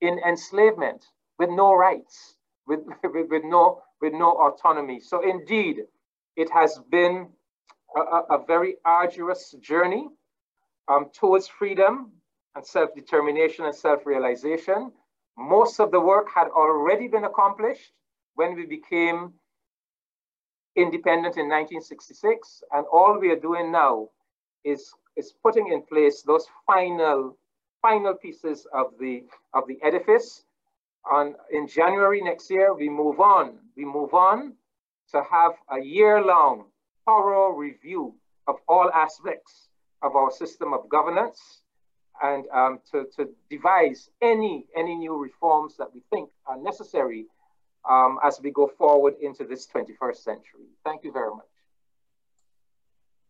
[0.00, 1.06] in enslavement
[1.38, 5.00] with no rights, with, with, with no, with no autonomy.
[5.00, 5.82] So indeed,
[6.36, 7.28] it has been
[7.96, 8.00] a,
[8.34, 10.08] a very arduous journey
[10.88, 12.12] um, towards freedom
[12.54, 14.92] and self-determination and self-realization.
[15.36, 17.92] Most of the work had already been accomplished
[18.34, 19.34] when we became
[20.82, 22.62] independent in 1966.
[22.72, 24.08] And all we are doing now
[24.64, 27.36] is, is putting in place those final,
[27.82, 29.24] final pieces of the,
[29.54, 30.44] of the edifice.
[31.10, 33.58] On, in January next year, we move on.
[33.76, 34.54] We move on
[35.12, 36.66] to have a year-long
[37.04, 38.14] thorough review
[38.46, 39.68] of all aspects
[40.02, 41.62] of our system of governance
[42.22, 47.26] and um, to, to devise any, any new reforms that we think are necessary
[47.88, 50.66] um, as we go forward into this 21st century.
[50.84, 51.46] Thank you very much.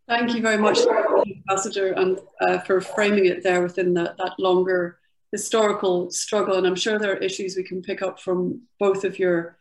[0.08, 0.78] Thank you very much,
[1.24, 4.98] Ambassador, and uh, for framing it there within that, that longer
[5.30, 6.56] historical struggle.
[6.56, 9.58] And I'm sure there are issues we can pick up from both of your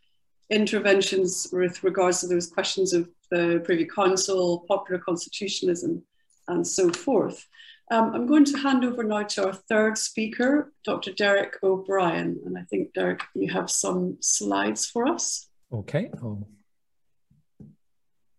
[0.49, 6.01] interventions with regards to those questions of the Privy Council, popular constitutionalism,
[6.47, 7.47] and so forth.
[7.91, 11.11] Um, I'm going to hand over now to our third speaker, Dr.
[11.11, 12.39] Derek O'Brien.
[12.45, 15.47] And I think, Derek, you have some slides for us.
[15.73, 16.47] Okay, I'll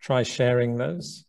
[0.01, 1.25] try sharing those.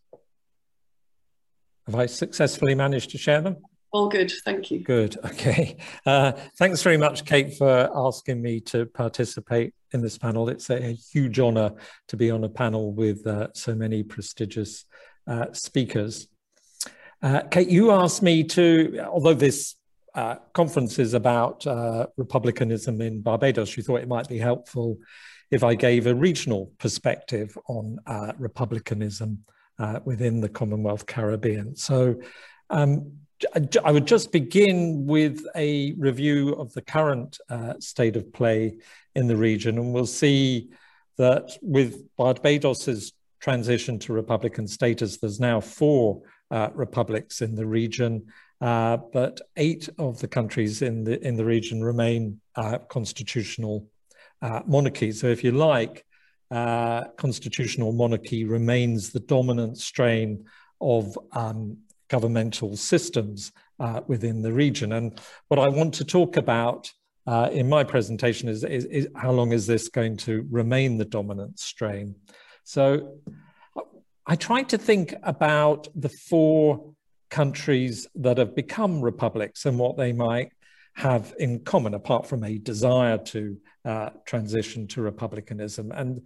[1.88, 3.57] Have I successfully managed to share them?
[3.91, 4.80] All good, thank you.
[4.80, 5.78] Good, okay.
[6.05, 10.47] Uh, thanks very much, Kate, for asking me to participate in this panel.
[10.47, 11.74] It's a, a huge honor
[12.07, 14.86] to be on a panel with uh, so many prestigious
[15.28, 16.28] uh, speakers.
[17.22, 19.76] Uh, Kate, you asked me to, although this
[20.15, 24.97] uh, conference is about uh, republicanism in Barbados, you thought it might be helpful
[25.51, 29.43] if I gave a regional perspective on uh, republicanism
[29.78, 31.76] uh, within the Commonwealth Caribbean.
[31.76, 32.19] So
[32.72, 33.11] um,
[33.84, 38.78] I would just begin with a review of the current uh, state of play
[39.15, 40.69] in the region, and we'll see
[41.17, 48.28] that with Barbados's transition to Republican status, there's now four uh, republics in the region,
[48.60, 53.88] uh, but eight of the countries in the in the region remain uh, constitutional
[54.41, 55.22] uh, monarchies.
[55.22, 56.06] So, if you like,
[56.52, 60.45] uh, constitutional monarchy remains the dominant strain
[60.82, 61.78] of um,
[62.10, 63.52] governmental systems
[64.06, 64.93] within the region.
[64.93, 66.91] And what I want to talk about
[67.52, 71.58] in my presentation is, is, is how long is this going to remain the dominant
[71.58, 72.14] strain?
[72.64, 73.18] So
[74.32, 76.93] I tried to think about the four
[77.29, 80.53] countries that have become republics and what they might
[80.93, 85.91] have in common, apart from a desire to uh, transition to republicanism.
[85.91, 86.25] And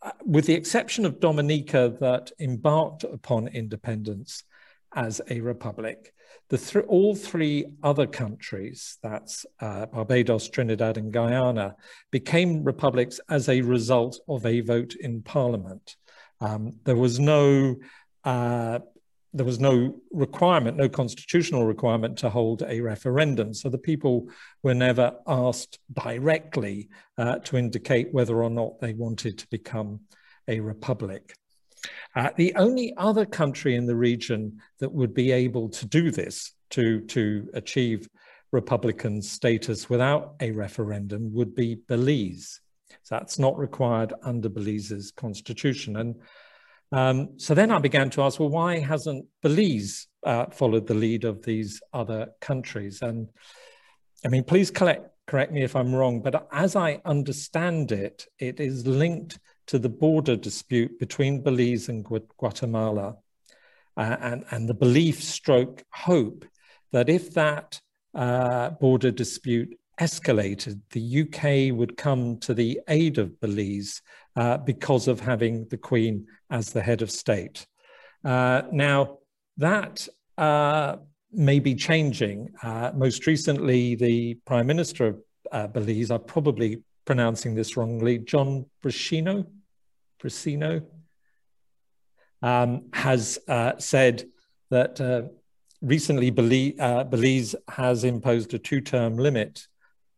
[0.00, 4.44] uh, with the exception of Dominica, that embarked upon independence
[4.94, 6.14] as a republic,
[6.50, 11.74] the th all three other countries, that's uh, Barbados, Trinidad, and Guyana,
[12.12, 15.96] became republics as a result of a vote in parliament.
[16.40, 17.76] Um, there was no
[18.24, 18.78] uh,
[19.34, 23.52] there was no requirement, no constitutional requirement to hold a referendum.
[23.52, 24.28] So the people
[24.62, 30.00] were never asked directly uh, to indicate whether or not they wanted to become
[30.46, 31.34] a republic.
[32.14, 36.52] Uh, the only other country in the region that would be able to do this,
[36.70, 38.08] to, to achieve
[38.52, 42.60] Republican status without a referendum, would be Belize.
[43.10, 45.96] That's not required under Belize's constitution.
[45.96, 46.14] And
[46.92, 51.24] um, so then I began to ask, well, why hasn't Belize uh, followed the lead
[51.24, 53.02] of these other countries?
[53.02, 53.30] And
[54.24, 58.60] I mean, please collect, correct me if I'm wrong, but as I understand it, it
[58.60, 63.16] is linked to the border dispute between Belize and Guatemala
[63.96, 66.44] uh, and, and the belief stroke hope
[66.92, 67.80] that if that
[68.14, 74.02] uh, border dispute escalated, the UK would come to the aid of Belize
[74.36, 77.66] uh, because of having the Queen as the head of state.
[78.24, 79.18] Uh, now,
[79.58, 80.96] that uh,
[81.32, 82.48] may be changing.
[82.62, 85.20] Uh, most recently, the Prime Minister of
[85.52, 89.46] uh, Belize, I'm probably pronouncing this wrongly, John Briceño,
[90.22, 90.84] Briceño
[92.42, 94.24] um, has uh, said
[94.70, 95.30] that
[95.82, 96.74] recently Belize,
[97.10, 99.66] Belize has imposed a two-term limit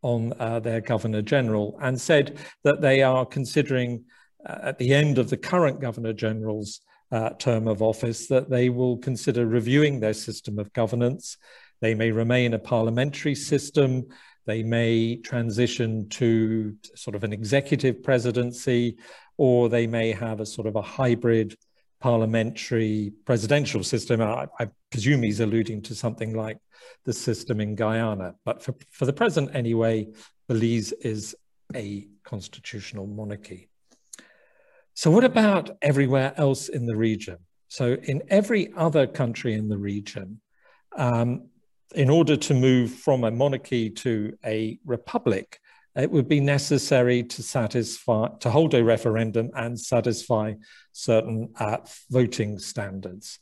[0.02, 4.04] on uh, their Governor General and said that they are considering
[4.48, 6.80] uh, at the end of the current Governor General's
[7.12, 11.38] uh, term of office that they will consider reviewing their system of governance
[11.80, 14.06] They may remain a parliamentary system.
[14.46, 18.96] They may transition to sort of an executive presidency,
[19.36, 21.56] or they may have a sort of a hybrid
[22.06, 24.22] parliamentary presidential system.
[24.22, 26.56] I, I, presume he's alluding to something like
[27.04, 28.36] the system in Guyana.
[28.44, 30.06] But for, for the present, anyway,
[30.46, 31.34] Belize is
[31.74, 33.68] a constitutional monarchy.
[34.94, 37.38] So, what about everywhere else in the region?
[37.66, 40.40] So, in every other country in the region,
[40.96, 41.48] um,
[41.96, 45.58] in order to move from a monarchy to a republic,
[45.96, 50.54] it would be necessary to satisfy to hold a referendum and satisfy
[50.92, 51.78] certain uh,
[52.10, 53.38] voting standards.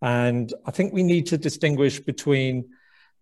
[0.00, 2.70] And I think we need to distinguish between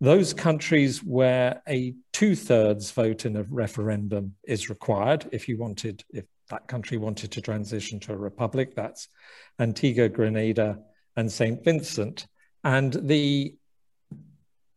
[0.01, 6.27] those countries where a two-thirds vote in a referendum is required, if you wanted, if
[6.51, 9.09] that country wanted to transition to a republic, that's
[9.59, 10.79] Antigua, Grenada,
[11.17, 11.65] and St.
[11.65, 12.27] Vincent.
[12.63, 13.55] And the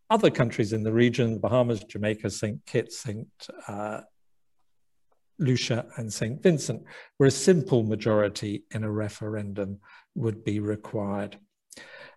[0.10, 2.66] other countries in the region, the Bahamas, Jamaica, St.
[2.66, 3.28] Kitts, St.
[3.68, 4.02] Uh,
[5.38, 6.42] Lucia, and St.
[6.42, 6.84] Vincent,
[7.18, 9.80] where a simple majority in a referendum
[10.16, 11.38] would be required.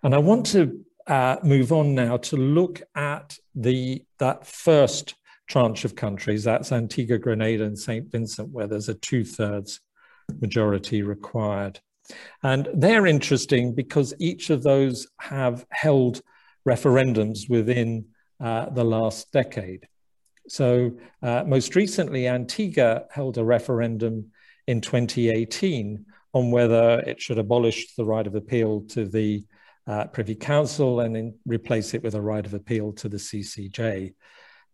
[0.03, 5.15] And I want to uh, move on now to look at the that first
[5.49, 8.11] tranche of countries, that's Antigua, Grenada, and St.
[8.11, 9.81] Vincent, where there's a two-thirds
[10.41, 11.81] majority required.
[12.43, 16.23] And they're interesting because each of those have held
[16.69, 18.07] referendums within
[18.41, 19.87] uh, the last decade.
[20.49, 20.93] So,
[21.23, 24.33] uh, most recently, Antigua held a referendum
[24.67, 26.05] in 2018
[26.35, 29.45] on whether it should abolish the right of appeal to the
[29.87, 34.15] uh, Privy Council and in, replace it with a right of appeal to the CCJ.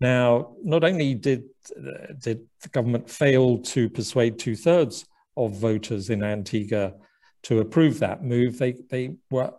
[0.01, 1.45] Now, not only did,
[1.77, 5.05] uh, did the government fail to persuade two thirds
[5.37, 6.95] of voters in Antigua
[7.45, 9.53] to approve that move, they, they were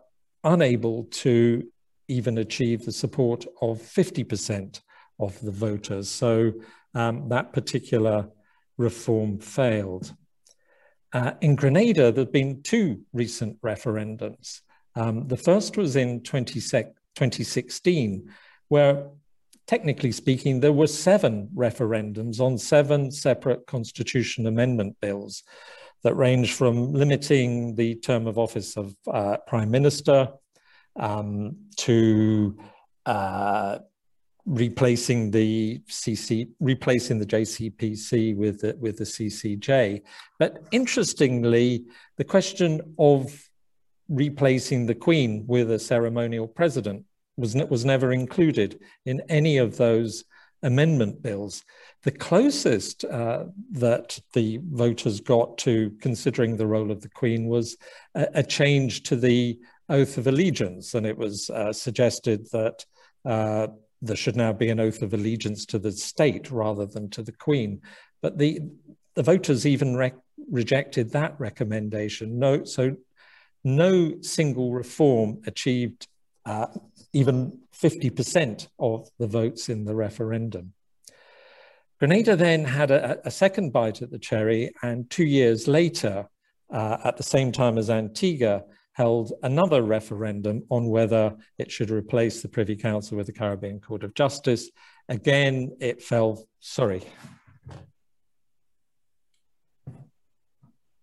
[0.44, 1.68] unable to
[2.10, 4.82] even achieve the support of 50%
[5.20, 6.10] of the voters.
[6.10, 6.54] So
[6.94, 8.30] um, that particular
[8.78, 10.14] reform failed.
[11.14, 14.62] Uh, in Grenada, there have been two recent referendums.
[14.96, 18.32] Um, the first was in 20, 2016,
[18.68, 19.08] where
[19.68, 25.44] technically speaking, there were seven referendums on seven separate constitution amendment bills
[26.04, 30.30] that range from limiting the term of office of uh, prime minister
[30.96, 32.58] um, to
[33.06, 33.80] uh,
[34.46, 40.02] replacing the CC, replacing the JCPC with the, with the CCJ.
[40.40, 41.86] But interestingly,
[42.18, 43.50] the question of
[44.10, 47.06] replacing the Queen with a ceremonial president
[47.38, 50.26] was, was never included in any of those
[50.64, 51.64] amendment bills.
[52.04, 57.78] The closest uh, that the voters got to considering the role of the Queen was
[58.16, 59.60] a, a change to the
[59.90, 62.86] oath of allegiance, and it was uh, suggested that
[63.26, 63.68] uh,
[64.02, 67.32] there should now be an oath of allegiance to the state rather than to the
[67.32, 67.82] Queen.
[68.22, 68.62] But the
[69.16, 70.14] the voters even re
[70.50, 72.40] rejected that recommendation.
[72.40, 72.96] No, so
[73.64, 76.08] no single reform achieved
[76.46, 76.68] uh,
[77.14, 80.74] even 50% of the votes in the referendum.
[82.00, 86.30] Grenada then had a, a, second bite at the cherry, and two years later,
[86.72, 88.64] uh, at the same time as Antigua,
[89.00, 94.04] held another referendum on whether it should replace the Privy Council with the Caribbean Court
[94.04, 94.70] of Justice.
[95.08, 97.02] Again, it fell, sorry.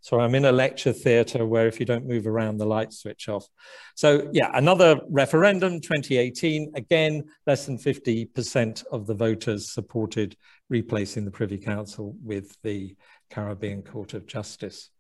[0.02, 3.30] Sorry, I'm in a lecture theatre where if you don't move around, the lights switch
[3.30, 3.48] off.
[3.94, 6.72] So yeah, another referendum, 2018.
[6.74, 10.36] Again, less than 50% of the voters supported
[10.68, 12.94] replacing the Privy Council with the
[13.30, 14.90] Caribbean Court of Justice.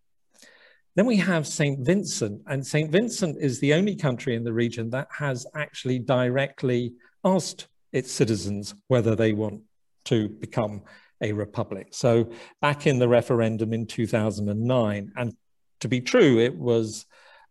[0.96, 1.84] Then we have St.
[1.84, 2.90] Vincent, and St.
[2.90, 8.74] Vincent is the only country in the region that has actually directly asked its citizens
[8.88, 9.60] whether they want
[10.06, 10.82] to become
[11.20, 11.88] a republic.
[11.90, 12.30] So
[12.62, 15.36] back in the referendum in 2009, and
[15.80, 17.04] to be true, it was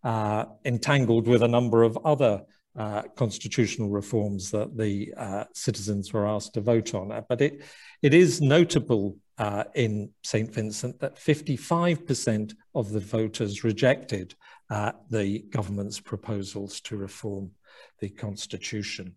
[0.04, 2.41] uh, entangled with a number of other
[2.76, 7.24] uh, constitutional reforms that the uh, citizens were asked to vote on.
[7.30, 7.64] But it,
[8.02, 10.51] it is notable uh, in St.
[10.53, 14.36] Vincent that 55% of the voters rejected
[14.69, 17.51] uh, the government's proposals to reform
[17.99, 19.15] the constitution.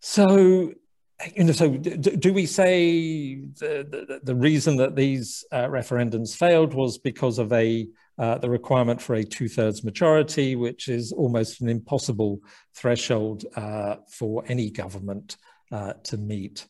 [0.00, 0.72] So,
[1.34, 6.36] you know, so do, do we say the, the, the, reason that these uh, referendums
[6.36, 7.88] failed was because of a
[8.18, 12.40] uh, the requirement for a two-thirds majority, which is almost an impossible
[12.74, 15.36] threshold uh, for any government
[15.70, 16.66] uh, to meet.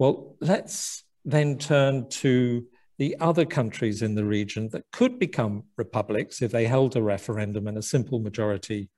[0.00, 2.64] Well, let's then turn to
[2.96, 7.66] the other countries in the region that could become republics if they held a referendum
[7.66, 8.88] and a simple majority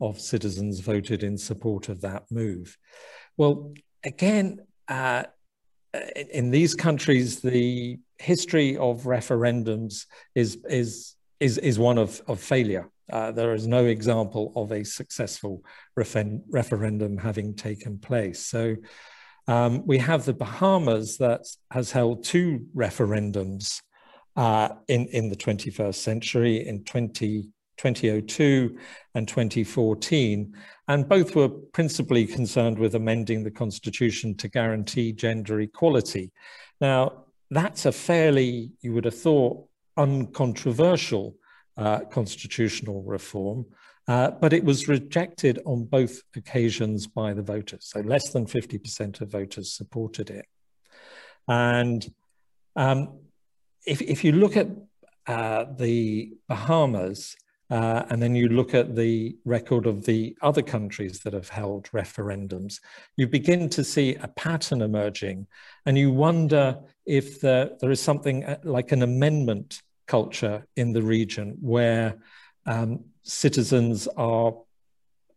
[0.00, 2.76] of citizens voted in support of that move.
[3.36, 3.72] Well,
[4.04, 5.24] again, uh,
[6.32, 12.90] in these countries, the history of referendums is, is, is, is one of, of failure.
[13.12, 15.62] Uh, there is no example of a successful
[15.96, 18.40] refer referendum having taken place.
[18.40, 18.74] So
[19.48, 21.40] um, we have the Bahamas that
[21.70, 23.80] has held two referendums
[24.36, 28.78] uh, in, in the 21st century in 20, 2002
[29.14, 30.54] and 2014.
[30.86, 36.30] And both were principally concerned with amending the constitution to guarantee gender equality.
[36.80, 41.34] Now, that's a fairly, you would have thought, uncontroversial
[41.78, 43.64] uh, constitutional reform,
[44.08, 47.84] uh, but it was rejected on both occasions by the voters.
[47.92, 50.46] So less than 50% of voters supported it.
[51.46, 52.10] And
[52.74, 53.18] um,
[53.86, 54.68] if, if you look at
[55.26, 57.36] uh, the Bahamas,
[57.70, 61.84] uh, and then you look at the record of the other countries that have held
[61.90, 62.80] referendums,
[63.18, 65.46] you begin to see a pattern emerging,
[65.84, 71.02] and you wonder if there, there is something uh, like an amendment culture in the
[71.02, 72.16] region where
[72.68, 74.54] um, citizens are,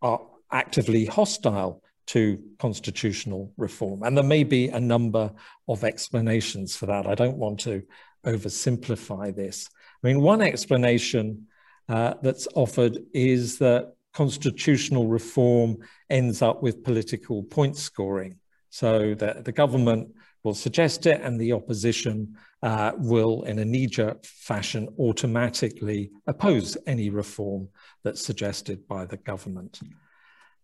[0.02, 0.20] are
[0.52, 4.02] actively hostile to constitutional reform.
[4.02, 5.32] And there may be a number
[5.66, 7.06] of explanations for that.
[7.06, 7.82] I don't want to
[8.26, 9.68] oversimplify this.
[10.04, 11.46] I mean, one explanation
[11.88, 15.78] uh, that's offered is that constitutional reform
[16.10, 18.38] ends up with political point scoring.
[18.68, 20.14] So that the government
[20.44, 27.10] will suggest it and the opposition uh, will, in a knee-jerk fashion, automatically oppose any
[27.10, 27.68] reform
[28.04, 29.80] that's suggested by the government.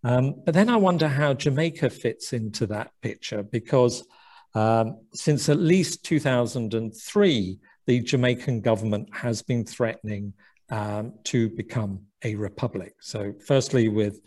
[0.05, 4.07] Um, but then I wonder how Jamaica fits into that picture because
[4.55, 10.33] um, since at least 2003, the Jamaican government has been threatening
[10.71, 12.95] um, to become a republic.
[13.01, 14.21] So, firstly, with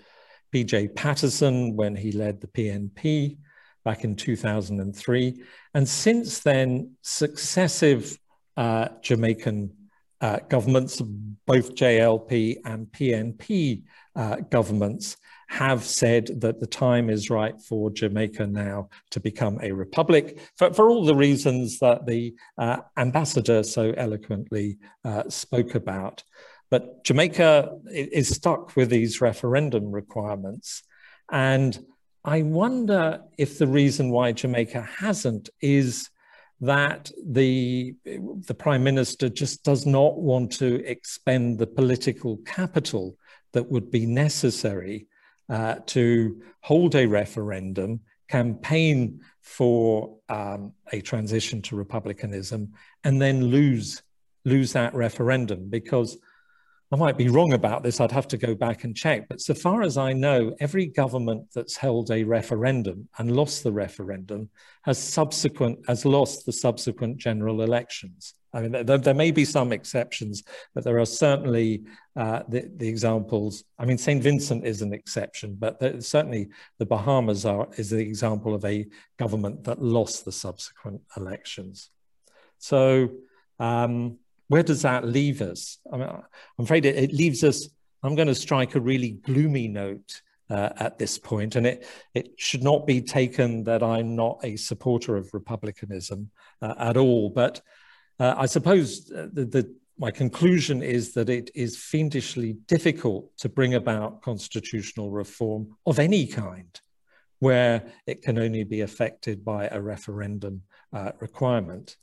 [0.54, 3.38] PJ Patterson when he led the PNP
[3.84, 5.44] back in 2003.
[5.74, 8.18] And since then, successive
[8.58, 9.72] uh, Jamaican
[10.20, 11.02] uh, governments,
[11.48, 13.84] both JLP and PNP
[14.16, 15.18] uh, governments,
[15.50, 20.74] have said that the time is right for Jamaica now to become a republic for,
[20.74, 26.24] for all the reasons that the uh, ambassador so eloquently uh, spoke about.
[26.70, 30.84] But Jamaica is stuck with these referendum requirements.
[31.30, 31.78] And
[32.24, 36.10] I wonder if the reason why Jamaica hasn't is
[36.60, 43.18] that the, the prime minister just does not want to expend the political capital
[43.54, 45.08] that would be necessary
[45.50, 48.00] uh, to hold a referendum,
[48.30, 52.72] campaign for um, a transition to republicanism,
[53.04, 54.02] and then lose
[54.46, 56.18] lose that referendum because
[56.94, 59.30] I might be wrong about this, I'd have to go back and check.
[59.30, 63.72] But so far as I know, every government that's held a referendum and lost the
[63.72, 64.50] referendum
[64.84, 68.34] has subsequent has lost the subsequent general elections.
[68.54, 70.44] I mean, there, there may be some exceptions,
[70.76, 71.84] but there are certainly
[72.18, 73.64] uh, the, the, examples.
[73.80, 74.22] I mean, St.
[74.22, 78.86] Vincent is an exception, but there, certainly the Bahamas are is the example of a
[79.18, 81.92] government that lost the subsequent elections.
[82.58, 83.12] So
[83.60, 84.18] um,
[84.52, 85.80] where does that leave us?
[85.94, 87.70] I mean, I'm afraid it, it leaves us.
[88.04, 92.34] I'm going to strike a really gloomy note uh, at this point, and it it
[92.36, 96.32] should not be taken that I'm not a supporter of republicanism
[96.62, 97.30] uh, at all.
[97.30, 97.62] But
[98.20, 103.76] uh, I suppose the, the my conclusion is that it is fiendishly difficult to bring
[103.76, 106.78] about constitutional reform of any kind
[107.40, 111.96] where it can only be affected by a referendum uh, requirement.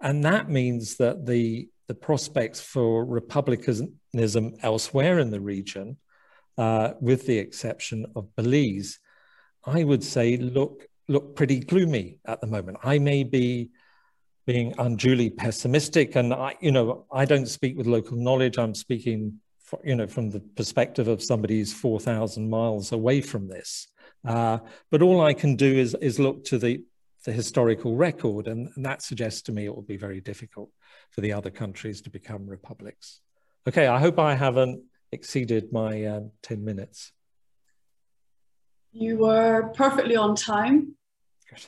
[0.00, 5.96] And that means that the the prospects for republicanism elsewhere in the region,
[6.56, 8.98] uh, with the exception of Belize,
[9.64, 12.78] I would say look look pretty gloomy at the moment.
[12.82, 13.70] I may be
[14.46, 18.58] being unduly pessimistic, and I, you know, I don't speak with local knowledge.
[18.58, 23.20] I'm speaking, for, you know, from the perspective of somebody who's four thousand miles away
[23.20, 23.88] from this.
[24.26, 24.58] Uh,
[24.90, 26.82] but all I can do is is look to the
[27.24, 30.70] the historical record, and, and that suggests to me it will be very difficult
[31.10, 33.20] for the other countries to become republics.
[33.68, 34.82] Okay, I hope I haven't
[35.12, 37.12] exceeded my um, 10 minutes.
[38.92, 40.94] You were perfectly on time.
[41.48, 41.64] Good.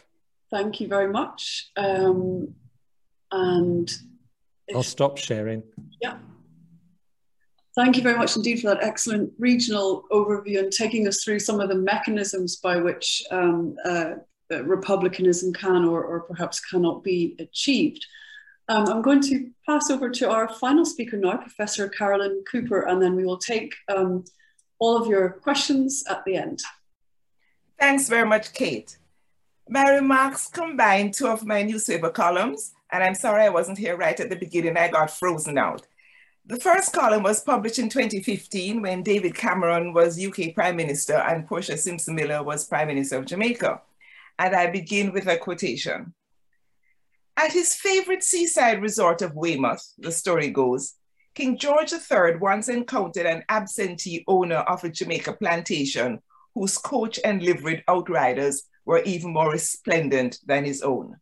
[0.51, 1.70] Thank you very much.
[1.76, 2.55] Um,
[3.32, 3.93] and
[4.74, 5.62] I'll stop sharing.
[6.01, 6.18] Yeah.
[7.74, 11.61] Thank you very much indeed for that excellent regional overview and taking us through some
[11.61, 14.14] of the mechanisms by which um, uh,
[14.51, 18.07] republicanism can or, or perhaps cannot be achieved.
[18.69, 23.01] Um, I'm going to pass over to our final speaker now, Professor Carolyn Cooper, and
[23.01, 24.25] then we will take um,
[24.81, 26.61] all of your questions at the end.
[27.79, 28.99] Thanks very much, Kate.
[29.69, 34.19] My remarks combine two of my newspaper columns, and I'm sorry I wasn't here right
[34.19, 34.77] at the beginning.
[34.77, 35.87] I got frozen out.
[36.49, 41.47] The first column was published in 2015 when David Cameron was UK Prime Minister and
[41.47, 43.83] Portia Simpson Miller was Prime Minister of Jamaica.
[44.39, 46.14] And I begin with a quotation.
[47.39, 50.95] At his favorite seaside resort of Weymouth, the story goes,
[51.34, 56.22] King George III once encountered an absentee owner of a Jamaica plantation
[56.55, 61.16] whose coach and liveried outriders were even more resplendent than his own.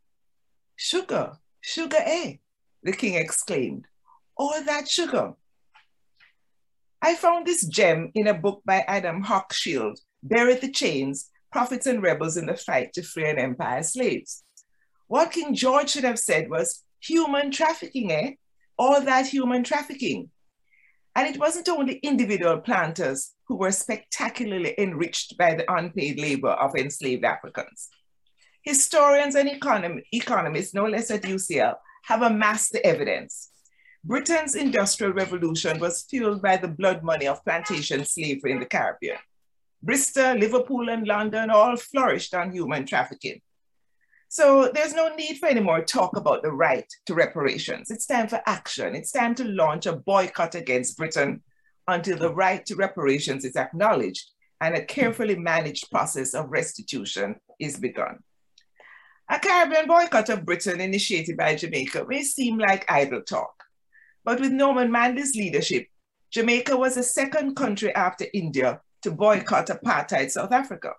[0.77, 2.35] Sugar, sugar, eh?
[2.85, 3.87] The king exclaimed.
[4.37, 5.33] All that sugar.
[7.03, 12.03] I found this gem in a book by Adam Hochschild, Bury the Chains, Prophets and
[12.03, 14.45] Rebels in the Fight to Free an Empire Slaves.
[15.15, 18.33] What King George should have said was, human trafficking, eh?
[18.77, 20.29] All that human trafficking.
[21.15, 26.75] And it wasn't only individual planters who were spectacularly enriched by the unpaid labor of
[26.75, 27.91] enslaved Africans.
[28.63, 33.53] Historians and econom economists, no less at UCL, have amassed the evidence.
[34.03, 39.19] Britain's industrial revolution was fueled by the blood money of plantation slavery in the Caribbean.
[39.81, 43.41] Bristol, Liverpool, and London all flourished on human trafficking.
[44.35, 47.93] So there's no need for any more talk about the right to reparations.
[47.93, 48.97] It's time for action.
[48.97, 51.41] It's time to launch a boycott against Britain
[51.87, 54.29] until the right to reparations is acknowledged
[54.61, 58.19] and a carefully managed process of restitution is begun.
[59.31, 63.55] A Caribbean boycott of Britain initiated by Jamaica may seem like idle talk,
[64.25, 65.87] but with Norman Manley's leadership,
[66.33, 70.95] Jamaica was the second country after India to boycott apartheid South Africa.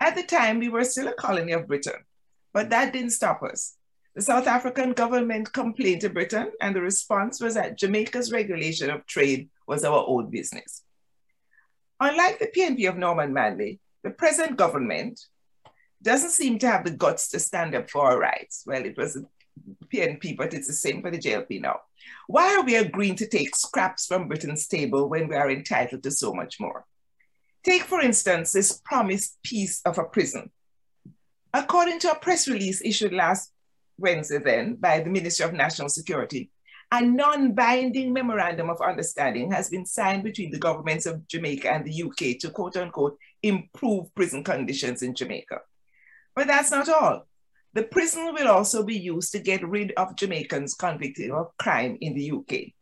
[0.00, 2.02] At the time, we were still a colony of Britain,
[2.56, 3.76] but that didn't stop us.
[4.14, 9.04] The South African government complained to Britain, and the response was that Jamaica's regulation of
[9.04, 10.82] trade was our own business.
[12.00, 15.20] Unlike the PNP of Norman Manley, the present government
[16.02, 18.62] doesn't seem to have the guts to stand up for our rights.
[18.66, 19.26] Well, it was the
[19.92, 21.80] PNP, but it's the same for the JLP now.
[22.26, 26.10] Why are we agreeing to take scraps from Britain's table when we are entitled to
[26.10, 26.86] so much more?
[27.62, 30.50] Take, for instance, this promised piece of a prison
[31.56, 33.50] According to a press release issued last
[33.96, 36.50] Wednesday, then, by the Ministry of National Security,
[36.92, 41.86] a non binding memorandum of understanding has been signed between the governments of Jamaica and
[41.86, 45.60] the UK to quote unquote improve prison conditions in Jamaica.
[46.34, 47.26] But that's not all.
[47.72, 52.12] The prison will also be used to get rid of Jamaicans convicted of crime in
[52.12, 52.74] the UK.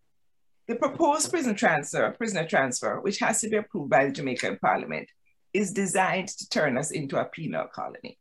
[0.67, 5.09] The proposed prison transfer, prisoner transfer, which has to be approved by the Jamaican Parliament,
[5.53, 8.19] is designed to turn us into a penal colony.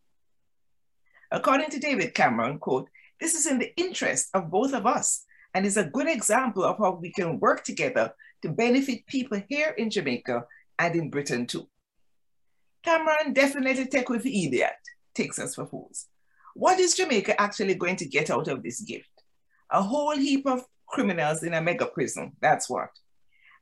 [1.34, 5.26] According to David Cameron, quote, this is in the interest of both of us
[5.56, 8.14] and is a good example of how we can work together
[8.44, 10.46] to benefit people here in Jamaica
[10.78, 11.68] and in Britain too.
[12.86, 14.76] Cameron definitely take with the idiot,
[15.16, 16.06] takes us for fools.
[16.54, 19.10] What is Jamaica actually going to get out of this gift?
[19.72, 22.90] A whole heap of criminals in a mega prison, that's what.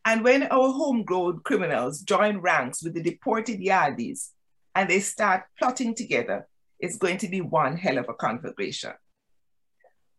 [0.03, 4.31] And when our homegrown criminals join ranks with the deported yardies
[4.75, 6.47] and they start plotting together,
[6.81, 8.93] it's going to be one hell of a conflagration.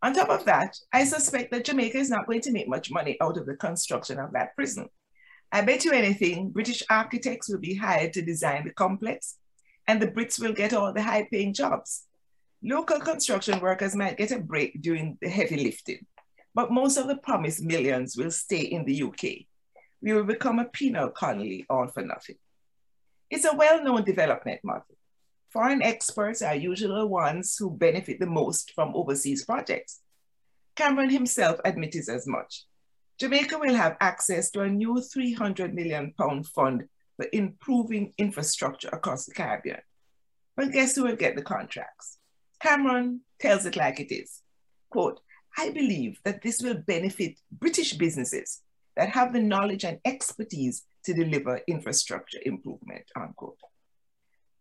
[0.02, 3.16] On top of that, I suspect that Jamaica is not going to make much money
[3.20, 4.88] out of the construction of that prison.
[5.52, 9.36] I bet you anything, British architects will be hired to design the complex,
[9.86, 12.04] and the Brits will get all the high paying jobs.
[12.62, 16.06] Local construction workers might get a break during the heavy lifting,
[16.54, 19.46] but most of the promised millions will stay in the UK.
[20.00, 22.36] We will become a penal colony all for nothing.
[23.30, 24.96] It's a well known development model.
[25.52, 30.00] Foreign experts are usually the ones who benefit the most from overseas projects.
[30.76, 32.64] Cameron himself admitted as much.
[33.18, 39.26] Jamaica will have access to a new 300 million pound fund for improving infrastructure across
[39.26, 39.82] the Caribbean.
[40.56, 42.16] But guess who will get the contracts?
[42.62, 44.40] Cameron tells it like it is.
[44.88, 45.20] Quote,
[45.58, 48.62] I believe that this will benefit British businesses
[48.96, 53.58] that have the knowledge and expertise to deliver infrastructure improvement, unquote.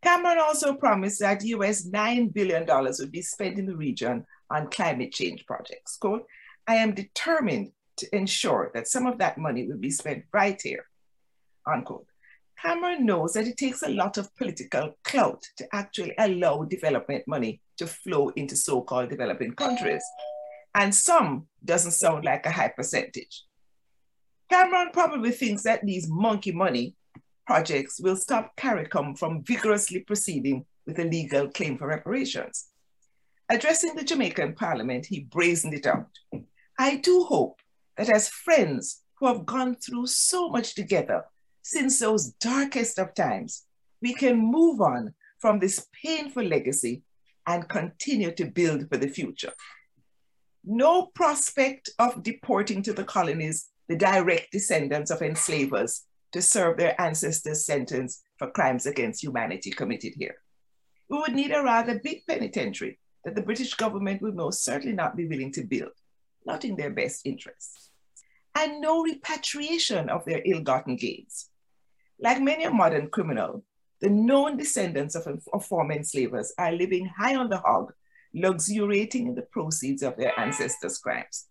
[0.01, 5.11] Cameron also promised that US $9 billion would be spent in the region on climate
[5.11, 5.97] change projects.
[5.97, 6.25] Quote,
[6.67, 10.85] I am determined to ensure that some of that money will be spent right here,
[11.71, 12.07] unquote.
[12.59, 17.61] Cameron knows that it takes a lot of political clout to actually allow development money
[17.77, 20.03] to flow into so-called developing countries.
[20.75, 23.43] And some doesn't sound like a high percentage.
[24.49, 26.95] Cameron probably thinks that these monkey money
[27.45, 32.67] projects will stop CARICOM from vigorously proceeding with a legal claim for reparations.
[33.49, 36.09] Addressing the Jamaican parliament, he brazened it out.
[36.79, 37.59] I do hope
[37.97, 41.25] that as friends who have gone through so much together,
[41.61, 43.65] since those darkest of times,
[44.01, 47.03] we can move on from this painful legacy
[47.47, 49.53] and continue to build for the future.
[50.63, 56.99] No prospect of deporting to the colonies the direct descendants of enslavers to serve their
[56.99, 60.35] ancestors' sentence for crimes against humanity committed here.
[61.09, 65.15] We would need a rather big penitentiary that the British government would most certainly not
[65.15, 65.91] be willing to build,
[66.45, 67.89] not in their best interests.
[68.55, 71.49] And no repatriation of their ill-gotten gains.
[72.19, 73.63] Like many a modern criminal,
[73.99, 77.93] the known descendants of, of former enslavers are living high on the hog,
[78.33, 81.47] luxuriating in the proceeds of their ancestors' crimes.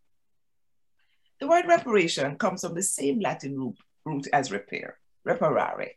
[1.39, 5.91] The word reparation comes from the same Latin root, root as repair, reparare.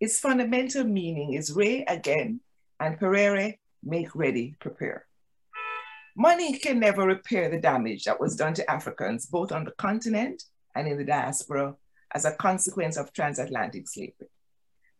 [0.00, 2.40] Its fundamental meaning is re again,
[2.78, 5.06] and perere, make ready, prepare.
[6.16, 10.42] Money can never repair the damage that was done to Africans, both on the continent
[10.74, 11.74] and in the diaspora,
[12.12, 14.28] as a consequence of transatlantic slavery.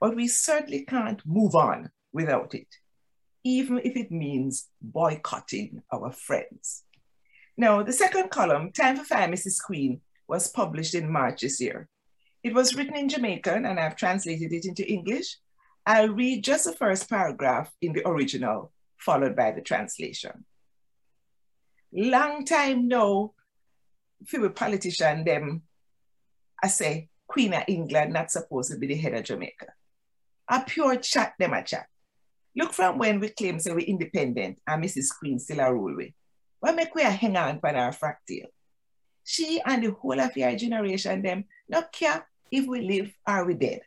[0.00, 2.68] But we certainly can't move on without it,
[3.44, 6.84] even if it means boycotting our friends.
[7.56, 9.62] Now, the second column, Time for Fire, Mrs.
[9.62, 11.88] Queen, was published in March this year.
[12.42, 15.36] It was written in Jamaican and I've translated it into English.
[15.86, 20.44] I'll read just the first paragraph in the original, followed by the translation.
[21.92, 23.32] Long time now,
[24.24, 25.62] few politician them,
[26.62, 29.66] I say, Queen of England not supposed to be the head of Jamaica.
[30.48, 31.86] A pure chat them a chat.
[32.56, 35.08] Look from when we claim say we independent and Mrs.
[35.18, 36.14] Queen still a rule we.
[36.58, 38.46] What make we a hang on for our fractal?
[39.24, 43.54] She and the whole of your generation them not care if we live are we
[43.54, 43.82] dead.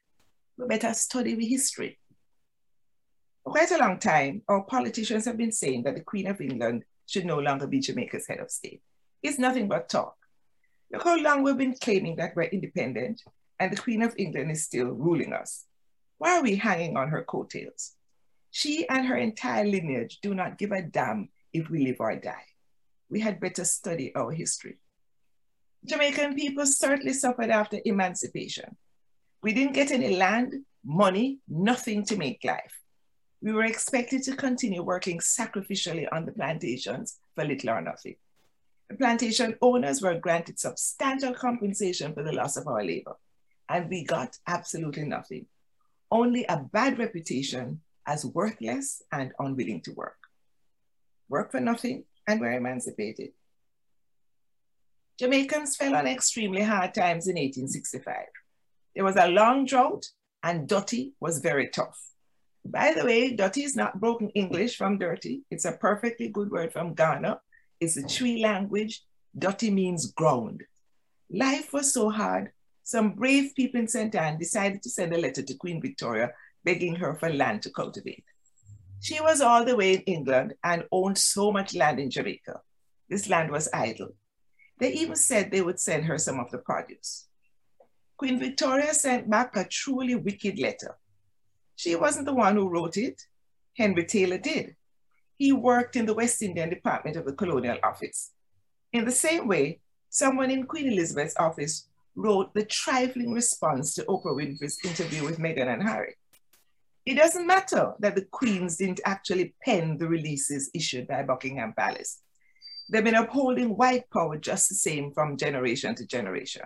[0.57, 1.99] We better study the history.
[3.43, 6.84] For quite a long time, our politicians have been saying that the Queen of England
[7.05, 8.82] should no longer be Jamaica's head of state.
[9.22, 10.16] It's nothing but talk.
[10.91, 13.22] Look how long we've been claiming that we're independent
[13.59, 15.66] and the Queen of England is still ruling us.
[16.18, 17.93] Why are we hanging on her coattails?
[18.51, 22.45] She and her entire lineage do not give a damn if we live or die.
[23.09, 24.78] We had better study our history.
[25.86, 28.77] Jamaican people certainly suffered after emancipation.
[29.41, 30.53] We didn't get any land,
[30.86, 32.79] money, nothing to make life.
[33.41, 38.15] We were expected to continue working sacrificially on the plantations for little or nothing.
[38.89, 43.15] The plantation owners were granted substantial compensation for the loss of our labor,
[43.67, 45.47] and we got absolutely nothing,
[46.09, 50.17] only a bad reputation as worthless and unwilling to work.
[51.27, 53.31] Work for nothing and were emancipated.
[55.20, 58.16] Jamaicans fell on extremely hard times in 1865.
[58.95, 60.05] There was a long drought
[60.41, 61.99] and dutty was very tough.
[62.66, 65.43] By the way, dutty is not broken English from dirty.
[65.51, 67.39] It's a perfectly good word from Ghana.
[67.80, 69.03] It's a Twi language.
[69.38, 70.64] Dutty means ground.
[71.30, 72.51] Life was so hard,
[72.84, 74.14] some brave people in St.
[74.14, 76.32] Ann decided to send a letter to Queen Victoria
[76.66, 78.26] begging her for land to cultivate.
[79.01, 82.61] She was all the way in England and owned so much land in Jamaica.
[83.09, 84.09] This land was idle.
[84.80, 87.28] They even said they would send her some of the produce.
[88.17, 90.95] Queen Victoria sent back a truly wicked letter.
[91.76, 93.21] She wasn't the one who wrote it.
[93.76, 94.76] Henry Taylor did.
[95.38, 98.32] He worked in the West Indian Department of the Colonial Office.
[98.91, 104.36] In the same way, someone in Queen Elizabeth's office wrote the trifling response to Oprah
[104.36, 106.15] Winfrey's interview with Meghan and Harry.
[107.05, 112.21] It doesn't matter that the Queens didn't actually pen the releases issued by Buckingham Palace.
[112.89, 116.63] They've been upholding white power just the same from generation to generation.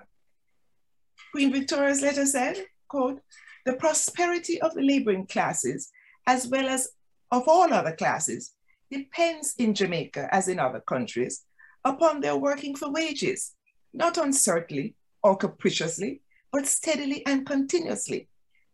[1.32, 3.22] Queen Victoria's letter said, quote,
[3.66, 5.92] the prosperity of the laboring classes,
[6.26, 6.90] as well as
[7.32, 8.54] of all other classes,
[8.90, 11.44] depends in Jamaica, as in other countries,
[11.84, 13.54] upon their working for wages,
[13.94, 18.30] not uncertainly or capriciously, but steadily and continuously,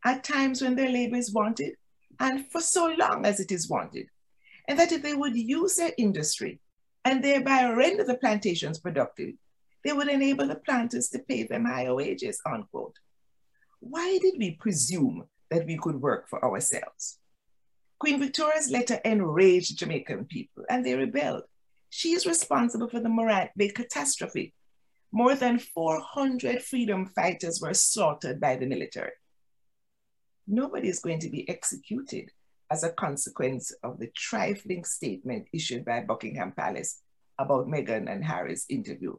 [0.06, 1.76] at times when their labor is wanted,
[2.20, 4.08] and for so long as it is wanted.
[4.68, 6.60] And that if they would use their industry
[7.06, 9.34] and thereby render the plantations productive,
[9.84, 12.98] they would enable the planters to pay them higher wages, unquote.
[13.80, 17.20] Why did we presume that we could work for ourselves?
[18.00, 21.44] Queen Victoria's letter enraged Jamaican people and they rebelled.
[21.90, 24.54] She is responsible for the Morant Bay catastrophe.
[25.12, 29.12] More than 400 freedom fighters were slaughtered by the military.
[30.48, 32.32] Nobody is going to be executed
[32.74, 37.02] as a consequence of the trifling statement issued by Buckingham Palace
[37.38, 39.16] about Meghan and Harry's interview.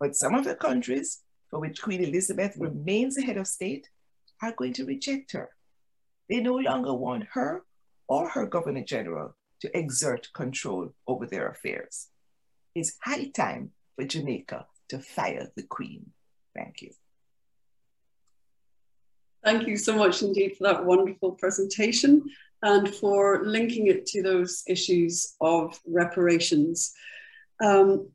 [0.00, 3.90] But some of the countries for which Queen Elizabeth remains the head of state
[4.42, 5.50] are going to reject her.
[6.30, 7.66] They no longer want her
[8.08, 12.08] or her Governor General to exert control over their affairs.
[12.74, 16.06] It's high time for Jamaica to fire the Queen.
[16.54, 16.92] Thank you.
[19.46, 22.24] Thank you so much indeed for that wonderful presentation
[22.62, 26.92] and for linking it to those issues of reparations.
[27.62, 28.10] Um,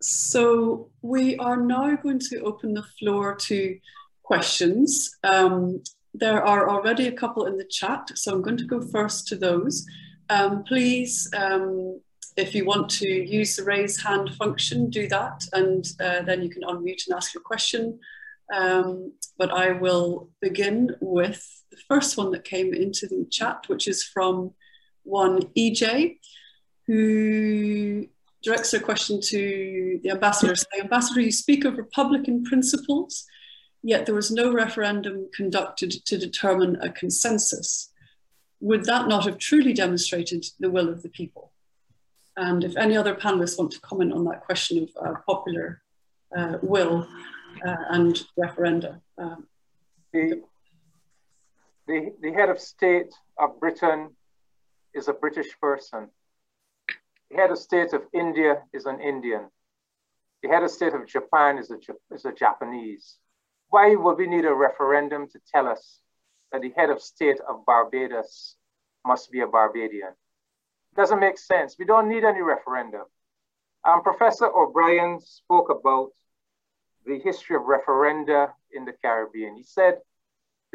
[0.00, 3.78] so we are now going to open the floor to
[4.22, 5.10] questions.
[5.24, 5.82] Um,
[6.14, 9.36] there are already a couple in the chat, so I'm going to go first to
[9.36, 9.86] those.
[10.28, 12.00] Um, please, um,
[12.36, 16.50] if you want to use the raise hand function, do that, and uh, then you
[16.50, 17.98] can unmute and ask your question.
[18.52, 21.44] Um, but I will begin with
[21.76, 24.52] the first one that came into the chat, which is from
[25.04, 26.18] one EJ,
[26.86, 28.06] who
[28.42, 33.24] directs their question to the ambassador, saying, Ambassador, you speak of Republican principles,
[33.82, 37.92] yet there was no referendum conducted to determine a consensus.
[38.60, 41.52] Would that not have truly demonstrated the will of the people?
[42.36, 45.82] And if any other panelists want to comment on that question of uh, popular
[46.36, 47.06] uh, will
[47.66, 49.00] uh, and referenda.
[49.18, 49.46] Um,
[51.86, 54.10] the, the, head of state of Britain
[54.94, 56.08] is a British person.
[57.30, 59.48] The head of state of India is an Indian.
[60.42, 61.78] The head of state of Japan is a,
[62.14, 63.18] is a Japanese.
[63.68, 66.00] Why would we need a referendum to tell us
[66.52, 68.56] that the head of state of Barbados
[69.04, 70.14] must be a Barbadian?
[70.94, 71.76] Doesn't make sense.
[71.78, 73.04] We don't need any referendum.
[73.84, 76.10] Um, Professor O'Brien spoke about
[77.04, 79.56] the history of referenda in the Caribbean.
[79.56, 79.98] He said,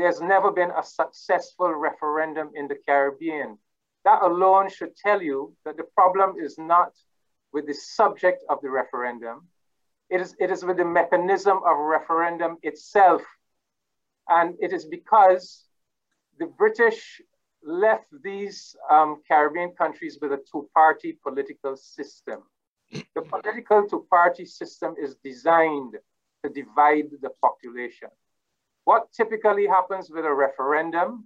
[0.01, 3.57] there's never been a successful referendum in the Caribbean.
[4.03, 6.91] That alone should tell you that the problem is not
[7.53, 9.47] with the subject of the referendum.
[10.09, 13.21] It is, it is with the mechanism of referendum itself.
[14.27, 15.65] And it is because
[16.39, 17.21] the British
[17.63, 22.43] left these um, Caribbean countries with a two-party political system.
[22.91, 25.93] The political two-party system is designed
[26.43, 28.09] to divide the population.
[28.85, 31.25] What typically happens with a referendum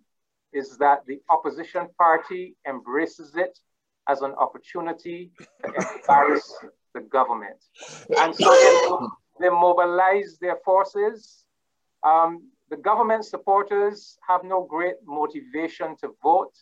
[0.54, 3.58] is that the opposition party embraces it
[4.08, 5.32] as an opportunity
[5.64, 6.54] to embarrass
[6.94, 7.58] the government.
[8.20, 11.46] And so they, they mobilize their forces.
[12.04, 16.54] Um, the government supporters have no great motivation to vote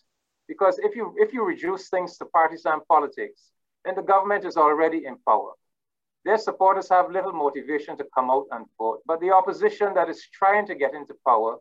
[0.48, 3.52] because if you, if you reduce things to partisan politics,
[3.86, 5.52] then the government is already in power.
[6.26, 10.28] Their supporters have little motivation to come out and vote, but the opposition that is
[10.32, 11.58] trying to get into power,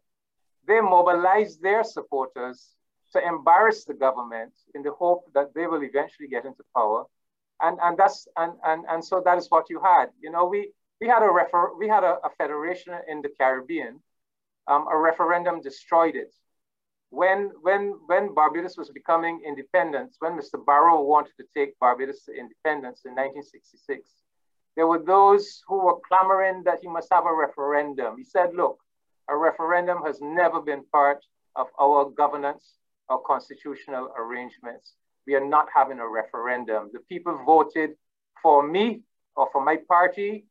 [0.66, 2.76] they mobilize their supporters
[3.12, 7.04] to embarrass the government in the hope that they will eventually get into power.
[7.60, 10.06] And, and that's and, and, and so that is what you had.
[10.20, 14.00] You know, we we had a refer we had a, a federation in the Caribbean.
[14.68, 16.32] Um, a referendum destroyed it.
[17.10, 20.64] When when when Barbados was becoming independent, when Mr.
[20.64, 24.08] Barrow wanted to take Barbados to independence in 1966,
[24.76, 28.16] there were those who were clamoring that he must have a referendum.
[28.16, 28.78] He said, look,
[29.28, 31.24] a referendum has never been part
[31.56, 34.94] of our governance or constitutional arrangements.
[35.26, 36.90] We are not having a referendum.
[36.92, 37.90] The people voted
[38.42, 39.02] for me
[39.36, 40.46] or for my party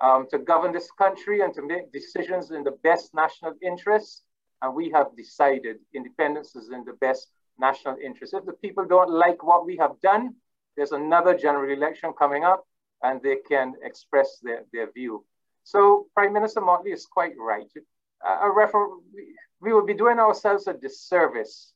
[0.00, 4.24] um, to govern this country and to make decisions in the best national interest.
[4.60, 8.34] And we have decided independence is in the best national interest.
[8.34, 10.34] If the people don't like what we have done,
[10.76, 12.66] there's another general election coming up
[13.04, 15.24] and they can express their, their view.
[15.62, 17.70] So Prime Minister Mottley is quite right.
[18.24, 18.86] a refer
[19.60, 21.72] we would be doing ourselves a disservice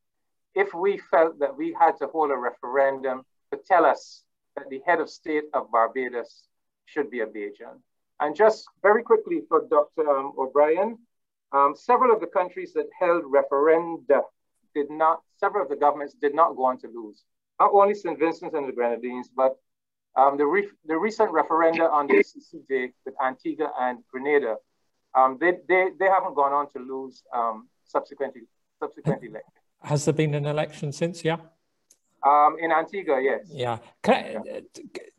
[0.55, 4.25] if we felt that we had to hold a referendum to tell us
[4.57, 6.45] that the head of state of Barbados
[6.85, 7.81] should be a Bajan.
[8.21, 10.09] And just very quickly for Dr.
[10.09, 10.99] Um, O'Brien,
[11.53, 14.23] um, several of the countries that held referenda
[14.75, 17.25] did not, several of the governments did not go on to lose.
[17.61, 18.19] Not only St.
[18.19, 19.57] Vincent and the Grenadines, but
[20.19, 24.57] um, the, re the recent referenda on the CCJ with Antigua and Grenada,
[25.15, 28.43] um, they, they, they haven't gone on to lose um, subsequently,
[28.81, 29.31] subsequently.
[29.83, 31.37] Has there been an election since, yeah?
[32.27, 33.47] Um, in Antigua, yes.
[33.49, 33.79] Yeah.
[34.03, 34.61] Can I, yeah.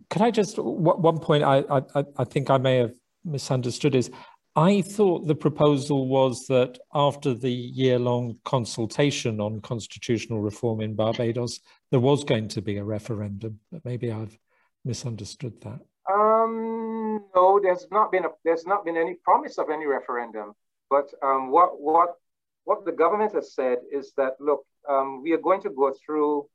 [0.10, 2.94] Can I just, one point I, I, I think I may have
[3.24, 4.12] misunderstood is,
[4.56, 11.62] I thought the proposal was that after the year-long consultation on constitutional reform in Barbados,
[11.92, 14.38] there was going to be a referendum, but maybe I've
[14.86, 15.80] misunderstood that?
[16.12, 20.54] Um, no, there's not been a, there's not been any promise of any referendum.
[20.90, 22.16] But um, what what
[22.64, 26.48] what the government has said is that look, um, we are going to go through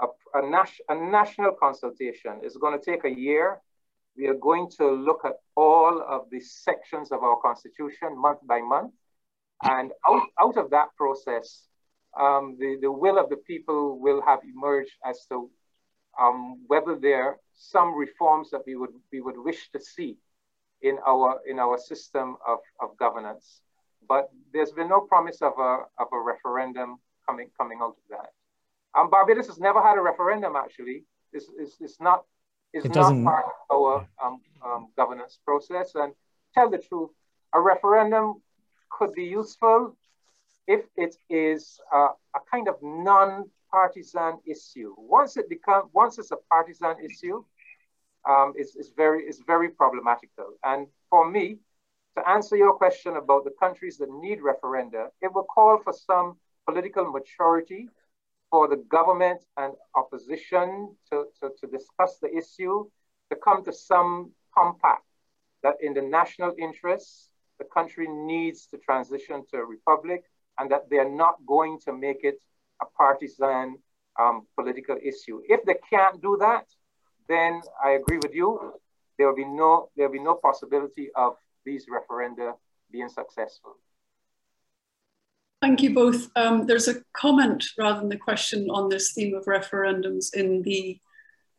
[0.00, 2.40] a, a, nas- a national consultation.
[2.42, 3.60] It's going to take a year.
[4.16, 8.60] We are going to look at all of the sections of our constitution month by
[8.60, 8.92] month.
[9.62, 11.66] And out, out of that process,
[12.18, 15.50] um, the, the will of the people will have emerged as to
[16.20, 20.16] um, whether there are some reforms that we would, we would wish to see
[20.80, 23.60] in our, in our system of, of governance.
[24.08, 26.96] but there's been no promise of a, of a referendum
[27.26, 28.30] coming, coming out of that.
[28.98, 31.04] Um, Barbados has never had a referendum, actually.
[31.32, 32.24] It's, it's, it's not,
[32.72, 35.92] it's it not part of our um, um, governance process.
[35.94, 36.12] And
[36.54, 37.10] tell the truth,
[37.54, 38.42] a referendum
[38.90, 39.96] could be useful
[40.66, 42.08] if it is a
[42.50, 44.94] kind of non-partisan issue.
[44.98, 47.44] Once it become, once it's a partisan issue,
[48.28, 50.54] um, it's, it's, very, it's very problematical.
[50.64, 51.58] And for me,
[52.16, 56.36] to answer your question about the countries that need referenda, it will call for some
[56.66, 57.88] political maturity
[58.50, 62.84] for the government and opposition to, to, to discuss the issue,
[63.30, 65.04] to come to some compact
[65.62, 70.24] that in the national interest, the country needs to transition to a republic
[70.58, 72.40] and that they're not going to make it
[72.82, 73.76] a partisan
[74.18, 75.40] um, political issue.
[75.48, 76.66] If they can't do that,
[77.30, 78.74] then I agree with you.
[79.16, 82.54] There will be no there will be no possibility of these referenda
[82.90, 83.76] being successful.
[85.62, 86.30] Thank you both.
[86.36, 90.98] Um, there's a comment rather than the question on this theme of referendums in the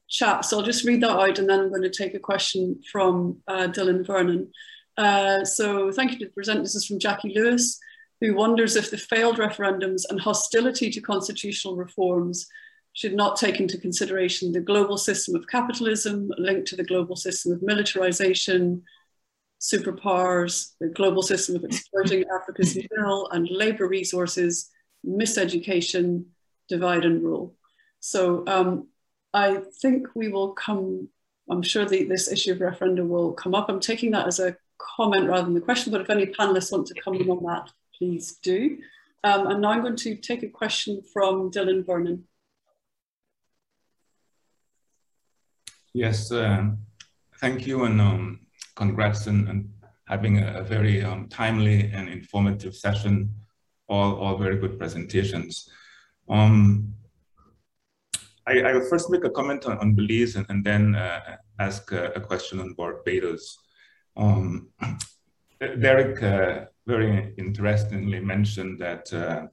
[0.10, 0.44] chat.
[0.44, 3.38] So I'll just read that out and then I'm going to take a question from
[3.48, 4.52] uh, Dylan Vernon.
[4.98, 6.64] Uh, so thank you to the presenters.
[6.64, 7.80] This is from Jackie Lewis,
[8.20, 12.48] who wonders if the failed referendums and hostility to constitutional reforms
[12.94, 17.54] should not take into consideration the global system of capitalism linked to the global system
[17.54, 18.84] of militarization,
[19.62, 24.70] superpowers, the global system of exploiting Africa's mineral and labor resources,
[25.06, 26.26] miseducation,
[26.68, 27.56] divide and rule.
[28.00, 28.88] So um,
[29.34, 31.08] I think we will come,
[31.50, 33.70] I'm sure the, this issue of referenda will come up.
[33.70, 34.56] I'm taking that as a
[34.98, 38.38] comment rather than the question, but if any panelists want to comment on that, please
[38.44, 38.80] do.
[39.24, 42.26] Um, and now I'm going to take a question from Dylan Vernon.
[45.94, 46.70] Yes, uh,
[47.40, 48.40] thank you and um,
[48.76, 49.70] congrats on,
[50.08, 53.34] having a, a very um, timely and informative session,
[53.90, 55.70] all, all very good presentations.
[56.30, 56.94] Um,
[58.48, 61.92] I, I, will first make a comment on, on Belize and, and then uh, ask
[61.92, 63.58] a, a, question on Barbados.
[64.16, 64.70] Um,
[65.60, 69.48] Derek uh, very interestingly mentioned that uh,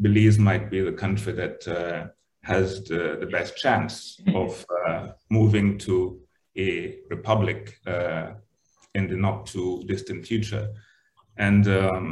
[0.00, 2.08] Belize might be the country that uh,
[2.48, 6.18] has the, the best chance of uh, moving to
[6.56, 8.28] a republic uh,
[8.94, 10.66] in the not too distant future.
[11.36, 12.08] And um,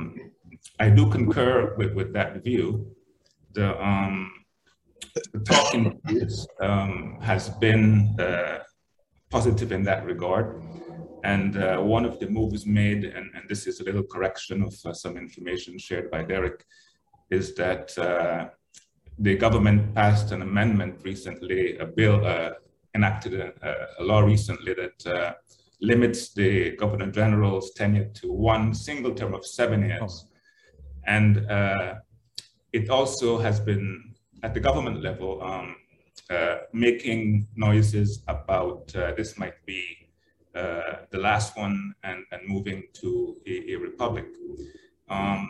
[0.78, 2.94] I do concur with, with that view.
[3.54, 4.30] The, um,
[5.32, 5.84] the talking
[6.60, 8.58] um, has been uh,
[9.30, 10.62] positive in that regard.
[11.24, 14.74] And uh, one of the moves made, and, and, this is a little correction of
[14.84, 16.64] uh, some information shared by Derek,
[17.30, 18.50] is that uh,
[19.18, 22.50] the government passed an amendment recently, a bill uh,
[22.94, 23.52] enacted a,
[23.98, 25.32] a, law recently that uh,
[25.80, 30.26] limits the governor general's tenure to one single term of seven years.
[31.06, 31.94] And uh,
[32.72, 35.76] it also has been at the government level um,
[36.30, 39.82] uh, making noises about uh, this might be
[40.54, 44.26] uh, the last one and, and moving to a, a republic.
[45.08, 45.48] Um,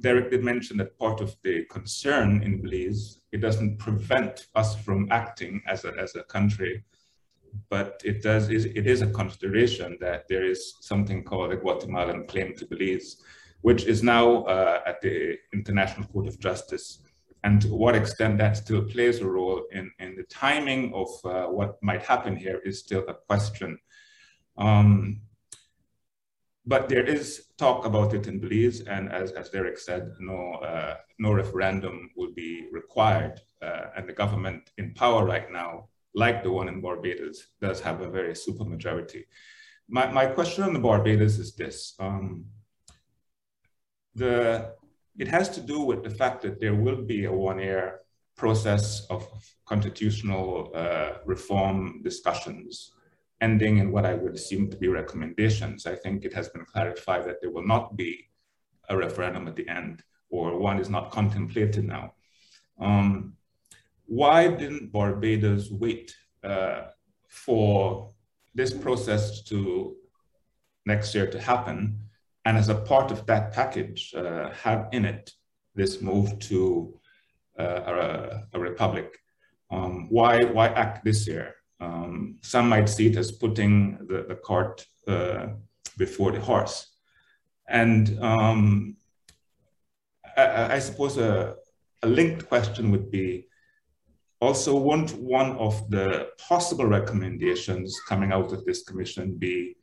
[0.00, 5.08] Derek did mention that part of the concern in Belize, it doesn't prevent us from
[5.10, 6.84] acting as a, as a country,
[7.68, 12.54] but it does, it is a consideration that there is something called a Guatemalan claim
[12.56, 13.22] to Belize,
[13.62, 17.02] which is now uh, at the International Court of Justice.
[17.44, 21.46] And to what extent that still plays a role in, in the timing of uh,
[21.46, 23.78] what might happen here is still a question.
[24.56, 25.22] Um,
[26.68, 30.96] but there is talk about it in Belize, and as, as Derek said, no, uh,
[31.18, 33.40] no referendum will be required.
[33.62, 38.02] Uh, and the government in power right now, like the one in Barbados, does have
[38.02, 39.22] a very supermajority.
[39.88, 41.94] My, my question on the Barbados is this.
[41.98, 42.44] Um,
[44.14, 44.74] the,
[45.18, 48.00] it has to do with the fact that there will be a one-year
[48.36, 49.26] process of
[49.66, 52.92] constitutional uh, reform discussions
[53.40, 55.86] ending in what I would assume to be recommendations.
[55.86, 58.28] I think it has been clarified that there will not be
[58.88, 62.14] a referendum at the end, or one is not contemplated now.
[62.80, 63.34] Um,
[64.06, 66.84] why didn't Barbados wait uh,
[67.28, 68.10] for
[68.54, 69.96] this process to
[70.86, 72.00] next year to happen,
[72.44, 75.32] and as a part of that package, uh, have in it
[75.74, 76.98] this move to
[77.58, 79.18] uh, a, a, republic?
[79.70, 81.57] Um, why why act this year?
[81.80, 85.48] Um, some might see it as putting the, the cart uh,
[85.96, 86.88] before the horse.
[87.68, 88.96] And um,
[90.36, 91.54] I, I, suppose a,
[92.02, 93.46] a, linked question would be,
[94.40, 99.76] also won't one of the possible recommendations coming out of this commission be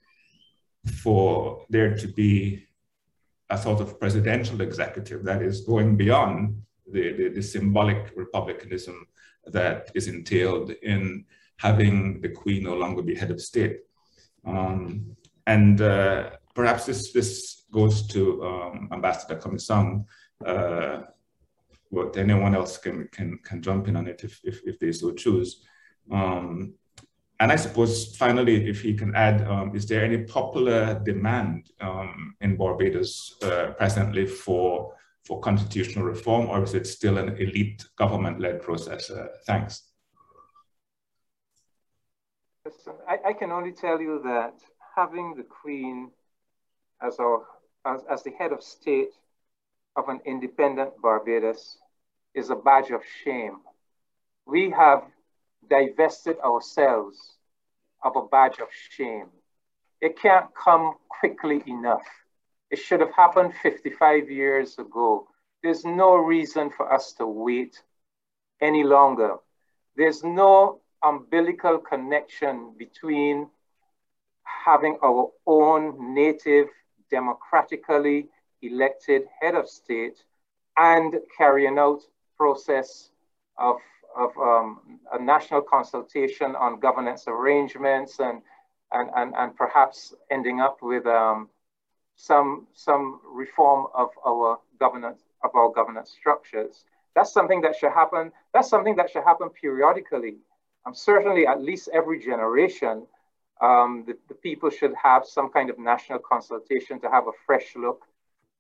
[1.02, 2.66] for there to be
[3.50, 6.62] a sort of presidential executive that is going beyond
[6.92, 9.06] the, the, the symbolic republicanism
[9.48, 11.26] that is entailed in
[11.58, 13.80] having the queen no longer be head of state.
[14.46, 15.16] Um,
[15.48, 20.06] and uh, perhaps this, this goes to um, Ambassador Comissiong,
[20.46, 21.02] uh,
[21.92, 25.12] but anyone else can, can, can jump in on it if, if, if they so
[25.12, 25.64] choose.
[26.12, 26.74] Um,
[27.40, 32.36] and I suppose finally, if he can add, um, is there any popular demand um,
[32.40, 34.94] in Barbados uh, presently for
[35.26, 39.10] for constitutional reform, or is it still an elite government-led process?
[39.10, 39.82] Uh, thanks.
[43.08, 44.56] I, I, can only tell you that
[44.96, 46.10] having the Queen
[47.02, 47.46] as our
[47.86, 49.12] as, as the head of state
[49.96, 51.78] of an independent Barbados
[52.34, 53.58] is a badge of shame.
[54.48, 55.04] We have
[55.70, 57.38] divested ourselves
[58.04, 59.28] of a badge of shame.
[60.02, 62.06] It can't come quickly enough.
[62.72, 65.28] It should have happened 55 years ago.
[65.62, 67.82] There's no reason for us to wait
[68.60, 69.38] any longer.
[69.96, 73.48] There's no umbilical connection between
[74.44, 76.68] having our own native,
[77.10, 78.28] democratically
[78.62, 80.24] elected head of state
[80.78, 82.02] and carrying out
[82.38, 83.12] process
[83.58, 83.78] of
[84.16, 88.42] of um, a national consultation on governance arrangements and,
[88.94, 91.50] and, and, and perhaps ending up with um,
[92.16, 96.86] some, some reform of our governance, of our governance structures.
[97.14, 98.32] That's something that should happen.
[98.54, 100.38] That's something that should happen periodically.
[100.86, 103.08] Um, certainly, at least every generation,
[103.62, 107.76] um, the, the people should have some kind of national consultation to have a fresh
[107.76, 108.04] look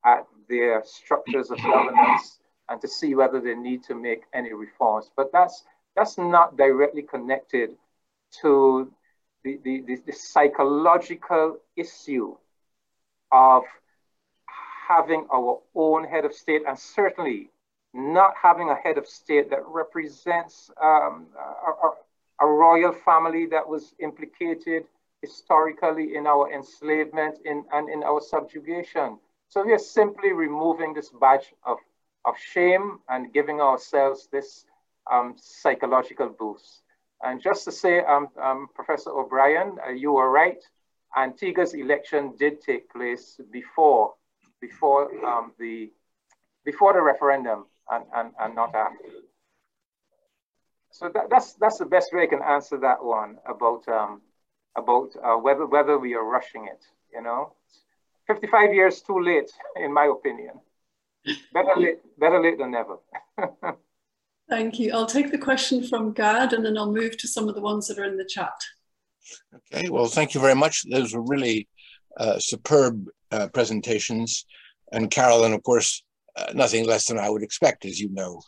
[0.03, 2.39] at their structures of governance
[2.69, 5.11] and to see whether they need to make any reforms.
[5.15, 5.63] But that's,
[5.95, 7.71] that's not directly connected
[8.41, 8.91] to
[9.43, 12.35] the, the, the, the psychological issue
[13.31, 13.63] of
[14.87, 17.49] having our own head of state and certainly
[17.93, 21.89] not having a head of state that represents um, a,
[22.41, 24.83] a, royal family that was implicated
[25.21, 29.17] historically in our enslavement in, and in our subjugation.
[29.49, 31.77] So we are simply removing this badge of
[32.25, 34.65] of shame and giving ourselves this
[35.11, 36.81] um, psychological boost.
[37.23, 40.61] And just to say, um, um, Professor O'Brien, uh, you were right.
[41.15, 44.13] Antigua's election did take place before,
[44.59, 45.91] before um, the
[46.65, 49.05] before the referendum and, and, and not after.
[50.95, 54.21] So that, that's that's the best way I can answer that one about um,
[54.77, 56.85] about uh, whether whether we are rushing it.
[57.13, 57.53] You know,
[58.27, 60.53] 55 years too late, in my opinion.
[61.53, 62.95] Better late, better late than never.
[64.49, 64.93] Thank you.
[64.93, 67.87] I'll take the question from Gad and then I'll move to some of the ones
[67.87, 68.53] that are in the chat.
[69.55, 70.83] Okay, well, thank you very much.
[70.87, 71.67] Those were really
[72.19, 74.45] uh, superb uh, presentations.
[74.91, 76.03] And Carolyn, of course,
[76.35, 78.39] uh, nothing less than I would expect, as you know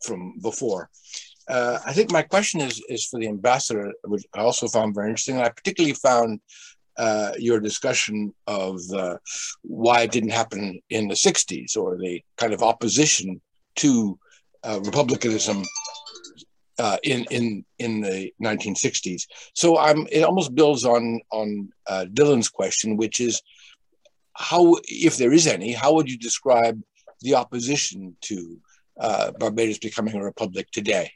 [0.00, 0.88] from before.
[1.48, 5.08] Uh, I think my question is, is for the ambassador, which I also found very
[5.08, 5.38] interesting.
[5.38, 6.40] I particularly found
[6.98, 9.16] uh, your discussion of uh,
[9.62, 13.40] why it didn't happen in the 60s or the kind of opposition
[13.76, 14.18] to
[14.64, 15.62] uh, republicanism
[16.78, 19.22] uh, in in in the 1960s.
[19.54, 23.40] So I'm it almost builds on on uh, Dylan's question, which is
[24.34, 26.80] how, if there is any, how would you describe
[27.20, 28.58] the opposition to
[29.38, 31.12] Barbados becoming a republic today?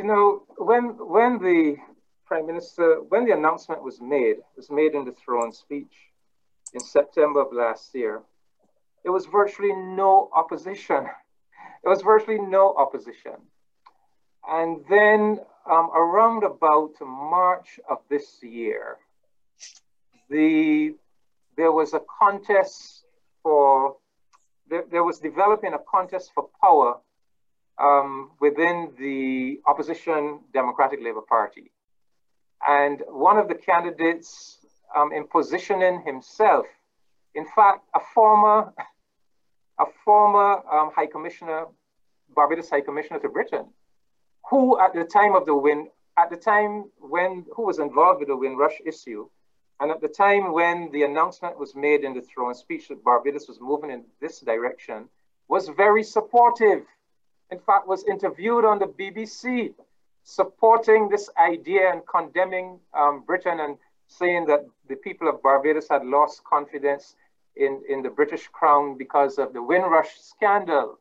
[0.00, 1.76] You know, when when the
[2.24, 5.94] Prime Minister, when the announcement was made, was made in the throne speech
[6.72, 8.22] in September of last year,
[9.02, 11.04] there was virtually no opposition.
[11.82, 13.36] There was virtually no opposition.
[14.48, 15.40] And then
[15.70, 18.96] um, around about March of this year,
[20.30, 20.94] the,
[21.58, 23.04] there was a contest
[23.42, 23.96] for,
[24.70, 27.00] there, there was developing a contest for power
[27.80, 31.70] um, within the opposition Democratic Labour Party.
[32.66, 34.58] And one of the candidates
[34.94, 36.66] um, in positioning himself,
[37.34, 38.72] in fact, a former,
[39.78, 41.66] a former um, High Commissioner,
[42.34, 43.66] Barbados High Commissioner to Britain,
[44.50, 45.88] who at the time of the win,
[46.18, 49.28] at the time when, who was involved with the Windrush issue,
[49.80, 53.48] and at the time when the announcement was made in the throne speech that Barbados
[53.48, 55.08] was moving in this direction,
[55.48, 56.84] was very supportive.
[57.50, 59.74] In fact, was interviewed on the BBC
[60.22, 66.04] supporting this idea and condemning um, Britain and saying that the people of Barbados had
[66.04, 67.16] lost confidence
[67.56, 70.98] in, in the British crown because of the Windrush scandal.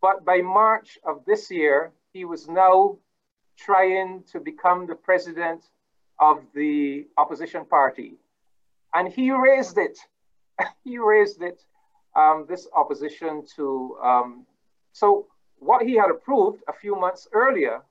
[0.00, 2.98] But by March of this year, he was now
[3.56, 5.64] trying to become the president
[6.18, 8.14] of the opposition party.
[8.94, 9.98] And he raised it.
[10.84, 11.62] he raised it,
[12.14, 14.46] um, this opposition to, um,
[14.92, 15.26] so
[15.58, 17.82] what he had approved a few months earlier,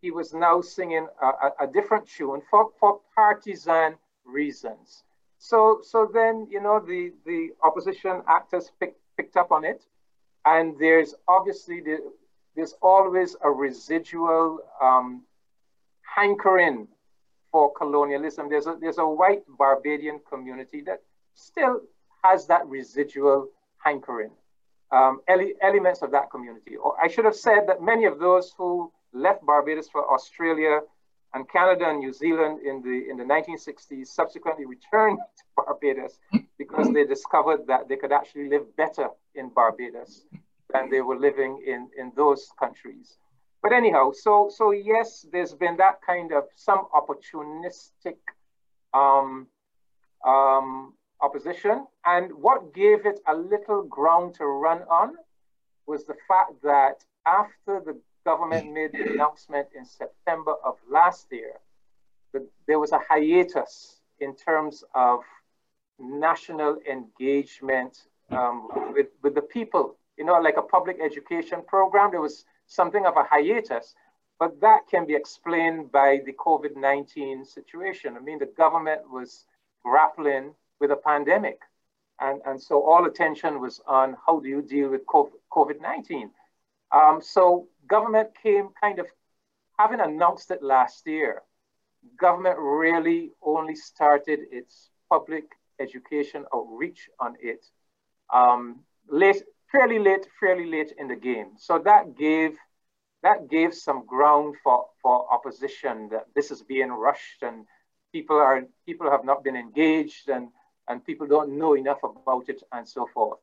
[0.00, 5.04] he was now singing a, a, a different tune for, for partisan reasons.
[5.38, 9.84] So, so then, you know, the, the opposition actors picked, picked up on it.
[10.44, 11.98] And there's obviously, the,
[12.54, 15.22] there's always a residual um,
[16.02, 16.88] hankering
[17.50, 18.48] for colonialism.
[18.48, 21.02] There's a, there's a white Barbadian community that
[21.34, 21.80] still
[22.22, 23.48] has that residual
[23.78, 24.30] hankering,
[24.92, 26.76] um, ele elements of that community.
[26.76, 30.80] Or I should have said that many of those who left Barbados for Australia
[31.34, 36.18] and Canada and New Zealand in the, in the 1960s subsequently returned to Barbados
[36.58, 40.24] because they discovered that they could actually live better in Barbados
[40.72, 43.18] than they were living in, in those countries.
[43.62, 48.16] But anyhow, so, so yes, there's been that kind of some opportunistic
[48.94, 49.48] um,
[50.24, 51.86] um, opposition.
[52.04, 55.14] And what gave it a little ground to run on
[55.86, 61.54] was the fact that after the government made the announcement in September of last year
[62.32, 65.20] that there was a hiatus in terms of
[65.98, 69.96] national engagement um, with, with the people.
[70.18, 73.94] You know, like a public education program, there was something of a hiatus,
[74.38, 78.16] but that can be explained by the COVID 19 situation.
[78.16, 79.46] I mean, the government was
[79.84, 81.58] grappling with a pandemic.
[82.20, 86.30] And, and so all attention was on how do you deal with COVID 19.
[86.92, 89.06] Um, so government came kind of,
[89.78, 91.42] having announced it last year,
[92.18, 95.44] government really only started its public
[95.78, 97.66] education outreach on it
[98.32, 101.52] um, late, fairly late, fairly late in the game.
[101.58, 102.56] So that gave
[103.22, 107.66] that gave some ground for, for opposition that this is being rushed and
[108.12, 110.48] people are people have not been engaged and,
[110.88, 113.38] and people don't know enough about it and so forth.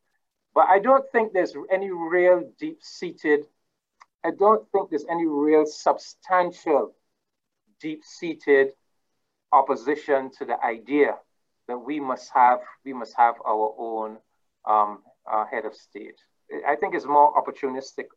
[0.56, 3.45] But I don't think there's any real deep-seated,
[4.24, 6.94] I don't think there's any real substantial
[7.82, 8.70] deep-seated
[9.52, 11.15] opposition to the idea
[11.68, 14.18] that we must have, we must have our own
[14.70, 14.99] um,
[15.32, 16.20] uh, head of state.
[16.68, 18.07] I think it's more opportunistic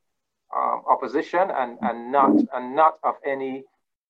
[0.55, 3.65] um, opposition and, and, not, and not of any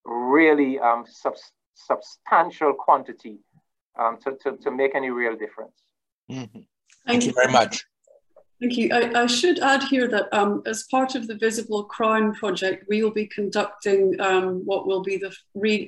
[0.05, 1.35] really um, sub
[1.75, 3.39] substantial quantity
[3.98, 5.78] um, to, to, to make any real difference.
[6.28, 6.66] Mm -hmm.
[7.06, 7.86] Thank you very much.
[8.60, 8.89] Thank you.
[8.90, 13.02] I, I, should add here that um, as part of the Visible Crown project, we
[13.02, 15.31] will be conducting um, what will be the,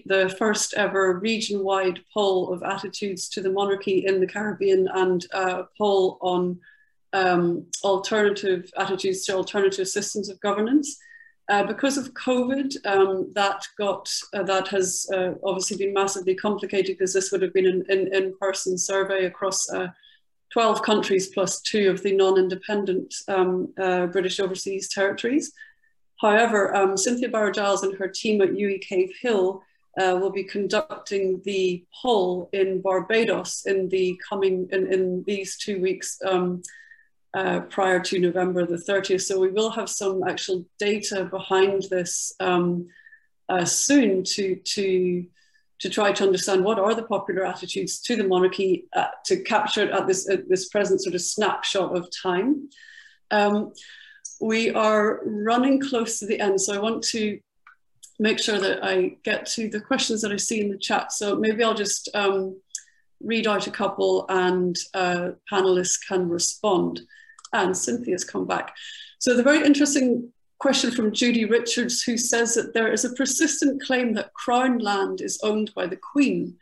[0.04, 5.64] the first ever region-wide poll of attitudes to the monarchy in the Caribbean and a
[5.78, 6.60] poll on
[7.14, 10.98] um, alternative attitudes to alternative systems of governance.
[11.48, 16.98] Uh, because of COVID, um, that got uh, that has uh, obviously been massively complicated
[16.98, 19.88] because this would have been an in-person survey across uh,
[20.52, 25.52] 12 countries plus two of the non-independent um, uh, British overseas territories.
[26.20, 29.62] However, um, Cynthia Barrow-Giles and her team at UWI Cave Hill
[29.96, 36.18] will be conducting the poll in Barbados in the coming, in, in these two weeks
[36.24, 36.62] um,
[37.34, 39.22] uh, prior to November the 30th.
[39.22, 42.88] So we will have some actual data behind this um,
[43.48, 45.26] uh, soon to, to
[45.80, 49.84] to try to understand what are the popular attitudes to the monarchy uh, to capture
[49.84, 52.68] it at this, at this present sort of snapshot of time.
[53.30, 53.72] Um,
[54.40, 57.38] we are running close to the end, so I want to
[58.18, 61.12] make sure that I get to the questions that I see in the chat.
[61.12, 62.60] So maybe I'll just um,
[63.20, 67.00] read out a couple and uh, panelists can respond.
[67.52, 68.74] And Cynthia's come back.
[69.18, 73.82] So the very interesting question from Judy Richards, who says that there is a persistent
[73.82, 76.56] claim that Crown land is owned by the Queen.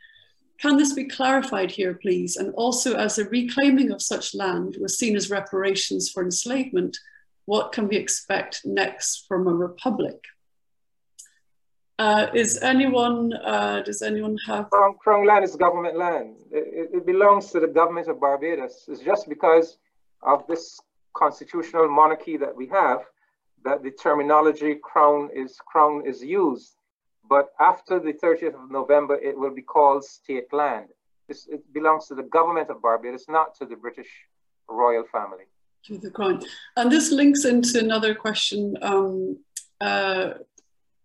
[0.59, 2.35] Can this be clarified here, please?
[2.37, 6.97] And also, as the reclaiming of such land was seen as reparations for enslavement,
[7.45, 10.19] what can we expect next from a republic?
[11.99, 14.69] Uh, is anyone, uh, does anyone have?
[14.69, 16.35] Crown, Crown land is government land.
[16.51, 18.85] It, it belongs to the government of Barbados.
[18.87, 19.77] It's just because
[20.21, 20.79] of this
[21.15, 22.99] constitutional monarchy that we have
[23.65, 26.75] that the terminology crown is crown is used.
[27.29, 30.87] But after the 30th of November, it will be called state land.
[31.27, 34.07] This, it belongs to the government of Barbados, not to the British
[34.69, 35.45] royal family.
[35.87, 36.43] To the crown.
[36.77, 39.37] And this links into another question um,
[39.81, 40.35] uh,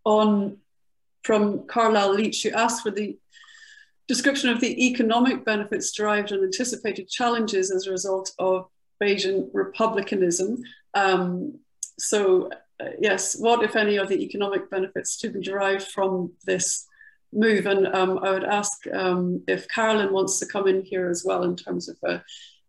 [0.05, 0.59] on
[1.23, 3.17] from Carlisle Leach, who asked for the
[4.09, 8.69] description of the economic benefits derived and anticipated challenges as a result of
[9.03, 10.63] Bajan republicanism.
[10.95, 11.59] Um,
[11.99, 12.51] so
[12.81, 16.87] uh, yes, what, if any, are the economic benefits to be derived from this
[17.33, 17.67] move?
[17.67, 21.45] And um, I would ask um, if Carolyn wants to come in here as well
[21.45, 22.19] in terms of uh,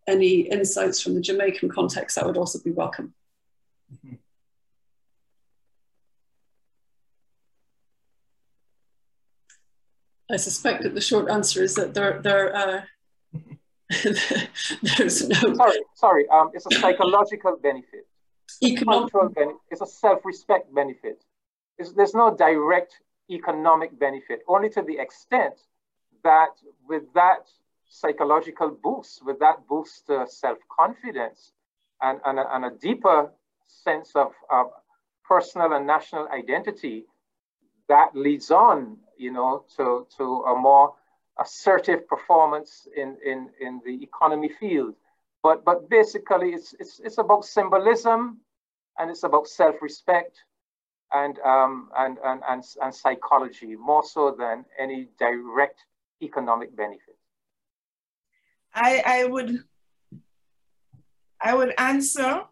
[0.08, 3.14] any insights from the Jamaican context, that would also be welcome.
[3.94, 4.16] Mm-hmm.
[10.32, 12.82] I suspect that the short answer is that there, there, uh,
[14.98, 15.54] there's no.
[15.54, 16.30] Sorry, sorry.
[16.30, 18.08] Um, it's a psychological benefit.
[18.64, 19.12] Economic.
[19.14, 19.56] benefit.
[19.70, 21.24] It's a self-respect benefit.
[21.78, 25.56] It's, there's no direct economic benefit, only to the extent
[26.24, 26.52] that
[26.88, 27.50] with that
[27.88, 31.52] psychological boost, with that boost to self-confidence
[32.02, 33.32] and, and, a, and a deeper
[33.68, 34.68] sense of, of
[35.28, 37.06] personal and national identity,
[37.88, 40.94] that leads on, you know, to, to a more
[41.40, 44.96] assertive performance in, in, in the economy field.
[45.42, 48.40] But, but basically, it's, it's, it's about symbolism
[48.98, 50.38] and it's about self-respect
[51.12, 55.80] and, um, and, and, and, and psychology more so than any direct
[56.22, 57.18] economic benefit.
[58.74, 59.64] I, I would
[61.44, 62.44] I would answer.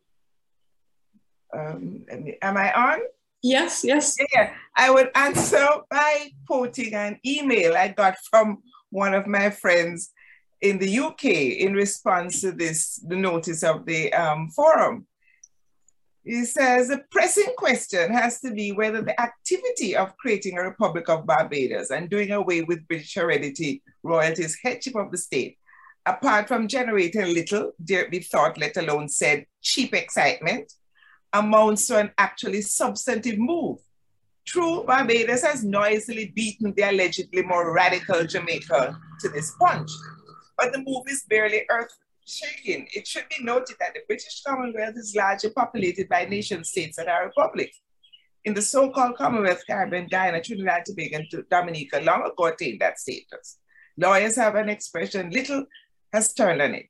[1.53, 2.05] Um,
[2.41, 2.99] am I on?
[3.43, 4.17] Yes, yes.
[4.33, 8.61] Yeah, I would answer by quoting an email I got from
[8.91, 10.11] one of my friends
[10.61, 15.07] in the UK in response to this, the notice of the um, forum.
[16.23, 21.09] He says the pressing question has to be whether the activity of creating a Republic
[21.09, 25.57] of Barbados and doing away with British heredity royalties headship of the state,
[26.05, 30.71] apart from generating little, dare be thought, let alone said, cheap excitement,
[31.33, 33.79] amounts to an actually substantive move.
[34.45, 39.89] True, Barbados has noisily beaten the allegedly more radical Jamaica to this punch,
[40.57, 41.95] but the move is barely earth
[42.27, 42.87] shaking.
[42.93, 47.07] It should be noted that the British Commonwealth is largely populated by nation states that
[47.07, 47.79] are republics.
[48.43, 53.59] In the so-called Commonwealth, Caribbean, Guyana, Trinidad, Tobago, and Dominica long ago attained that status.
[53.97, 55.65] Lawyers have an expression, little
[56.11, 56.87] has turned on it.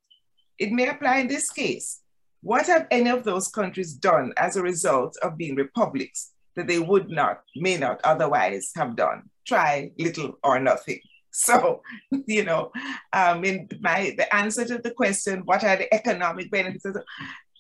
[0.58, 2.01] It may apply in this case.
[2.44, 6.80] What have any of those countries done as a result of being republics that they
[6.80, 9.30] would not, may not otherwise have done?
[9.46, 11.00] Try little or nothing.
[11.34, 11.82] So,
[12.28, 12.74] you know,
[13.14, 16.86] um, in my the answer to the question, what are the economic benefits?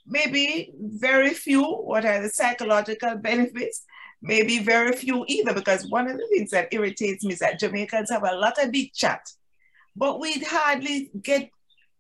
[0.06, 1.64] Maybe very few.
[1.64, 3.86] What are the psychological benefits?
[4.22, 8.10] Maybe very few either, because one of the things that irritates me is that Jamaicans
[8.10, 9.22] have a lot of big chat,
[9.96, 11.50] but we'd hardly get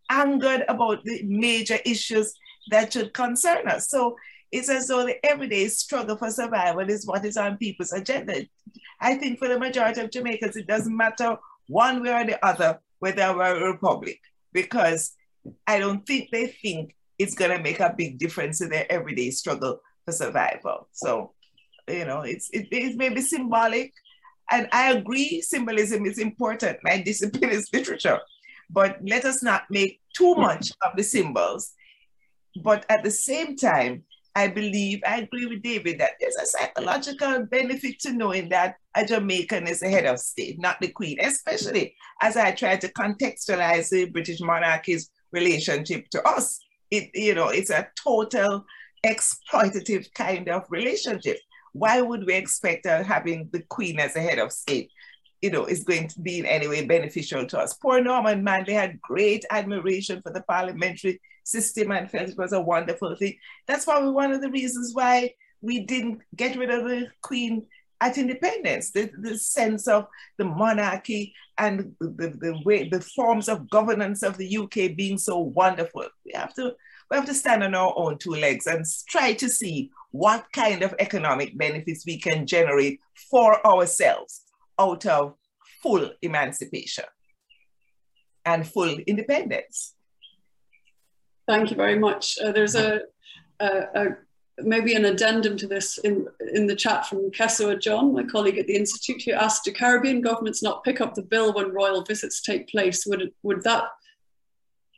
[0.09, 2.33] angered about the major issues
[2.69, 3.89] that should concern us.
[3.89, 4.15] So
[4.51, 8.45] it's as though the everyday struggle for survival is what is on people's agenda.
[8.99, 12.79] I think for the majority of Jamaicans, it doesn't matter one way or the other
[12.99, 14.19] whether we're a republic,
[14.53, 15.13] because
[15.65, 19.31] I don't think they think it's going to make a big difference in their everyday
[19.31, 20.87] struggle for survival.
[20.91, 21.33] So,
[21.87, 23.93] you know, it's it, it may be symbolic.
[24.51, 26.77] And I agree, symbolism is important.
[26.83, 28.19] My discipline is literature.
[28.69, 31.73] But let us not make too much of the symbols
[32.63, 34.03] but at the same time,
[34.35, 39.05] I believe, I agree with David that there's a psychological benefit to knowing that a
[39.05, 43.89] Jamaican is the head of state, not the queen, especially as I try to contextualize
[43.89, 46.59] the British monarchy's relationship to us.
[46.91, 48.65] It, you know, it's a total
[49.05, 51.39] exploitative kind of relationship.
[51.73, 54.91] Why would we expect uh, having the queen as the head of state,
[55.41, 57.73] you know, is going to be in any way beneficial to us?
[57.73, 62.61] Poor Norman Manley had great admiration for the parliamentary system and felt it was a
[62.61, 63.35] wonderful thing.
[63.67, 67.67] That's probably one of the reasons why we didn't get rid of the Queen
[68.01, 70.07] at independence, the, the sense of
[70.37, 75.37] the monarchy and the, the way the forms of governance of the UK being so
[75.37, 76.05] wonderful.
[76.25, 76.73] We have to
[77.09, 80.81] we have to stand on our own two legs and try to see what kind
[80.81, 82.99] of economic benefits we can generate
[83.29, 84.43] for ourselves
[84.79, 85.35] out of
[85.83, 87.03] full emancipation
[88.45, 89.93] and full independence.
[91.47, 92.37] Thank you very much.
[92.43, 93.01] Uh, there's a,
[93.59, 94.05] a, a,
[94.59, 98.67] maybe an addendum to this in, in the chat from Kesewa John, my colleague at
[98.67, 102.41] the Institute, who asked, do Caribbean governments not pick up the bill when royal visits
[102.41, 103.05] take place?
[103.05, 103.85] Would, it, would that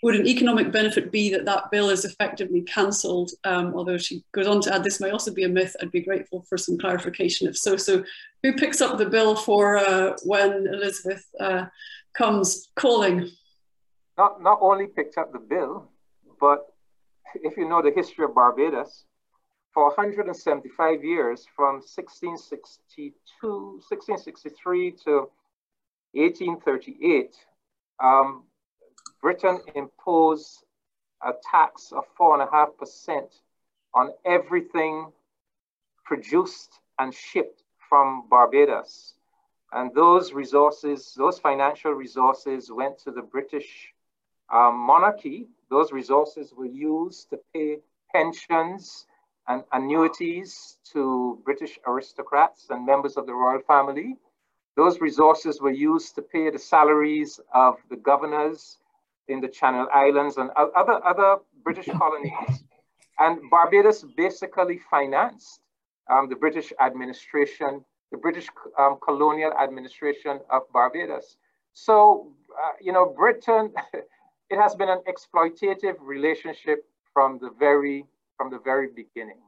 [0.03, 3.32] would an economic benefit be that that bill is effectively cancelled?
[3.45, 5.78] Um, although she goes on to add, this may also be a myth.
[5.82, 7.78] I'd be grateful for some clarification if so.
[7.78, 8.03] So
[8.44, 11.65] who picks up the bill for uh, when Elizabeth uh,
[12.14, 13.32] comes calling?
[14.18, 15.90] Not, not only picked up the bill,
[16.44, 16.74] but
[17.36, 19.06] if you know the history of Barbados,
[19.74, 25.30] for 175 years, from 1662, 1663 to
[26.11, 27.34] 1838,
[28.03, 28.44] um,
[29.22, 30.65] Britain imposed
[31.26, 33.40] a tax of 4.5%
[33.94, 35.14] on everything
[36.03, 39.14] produced and shipped from Barbados.
[39.72, 43.93] And those resources, those financial resources went to the British
[44.53, 47.77] um, monarchy, those resources were used to pay
[48.13, 49.07] pensions
[49.47, 54.15] and annuities to British aristocrats and members of the royal family.
[54.77, 58.77] Those resources were used to pay the salaries of the governors
[59.27, 62.63] in the Channel Islands and other, other British colonies.
[63.19, 65.61] And Barbados basically financed
[66.11, 68.47] um, the British administration, the British
[68.80, 71.38] um, colonial administration of Barbados.
[71.73, 73.73] So, uh, you know, Britain,
[74.49, 78.06] it has been an exploitative relationship from the very,
[78.38, 79.41] from the very beginning.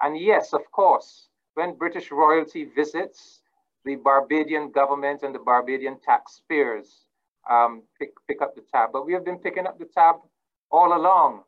[0.00, 3.40] And yes, of course, when British royalty visits,
[3.84, 7.06] the Barbadian government and the Barbadian taxpayers
[7.50, 8.90] um, pick, pick up the tab.
[8.92, 10.16] But we have been picking up the tab
[10.70, 11.42] all along.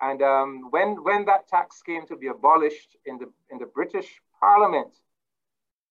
[0.00, 4.20] And um, when, when that tax came to be abolished in the, in the British
[4.40, 4.94] Parliament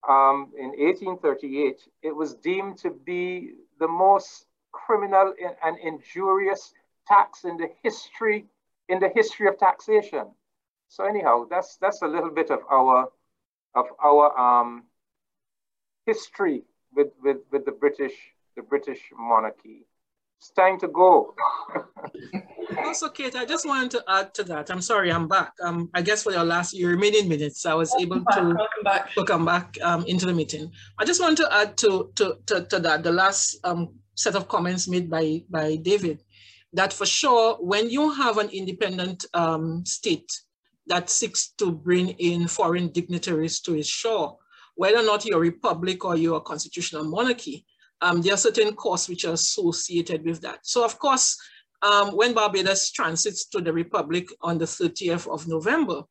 [0.08, 4.47] um, in 1838, it was deemed to be the most
[4.86, 5.34] criminal
[5.64, 6.74] and injurious
[7.08, 8.46] tax in the history
[8.90, 10.28] in the history of taxation.
[10.90, 13.10] So anyhow, that's that's a little bit of our
[13.76, 14.84] of our um,
[16.06, 16.64] history
[16.96, 18.14] with, with, with the British
[18.56, 19.86] the British monarchy.
[20.40, 21.34] It's time to go.
[22.86, 24.70] also, Kate, I just wanted to add to that.
[24.70, 25.54] I'm sorry, I'm back.
[25.64, 28.44] Um, I guess for your last your remaining minutes, I was welcome able back, to
[28.44, 30.72] welcome back, to come back um, into the meeting.
[31.00, 34.48] I just want to add to, to, to, to that, the last um, set of
[34.48, 36.24] comments made by, by David,
[36.74, 40.32] that for sure, when you have an independent um, state
[40.88, 44.38] that seeks to bring in foreign dignitaries to its shore,
[44.76, 47.66] whether or not you're a republic or you're a constitutional monarchy,
[48.02, 50.60] um, there are certain costs which are associated with that.
[50.64, 51.38] So of course,
[51.82, 56.02] um, when Barbados transits to the Republic on the 30th of November,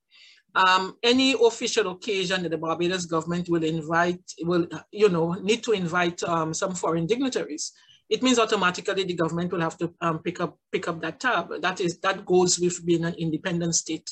[0.54, 5.72] um, any official occasion that the Barbados government will invite, will, you know, need to
[5.72, 7.72] invite um, some foreign dignitaries.
[8.08, 11.60] It means automatically the government will have to um, pick up pick up that tab.
[11.60, 14.08] That is that goes with being an independent state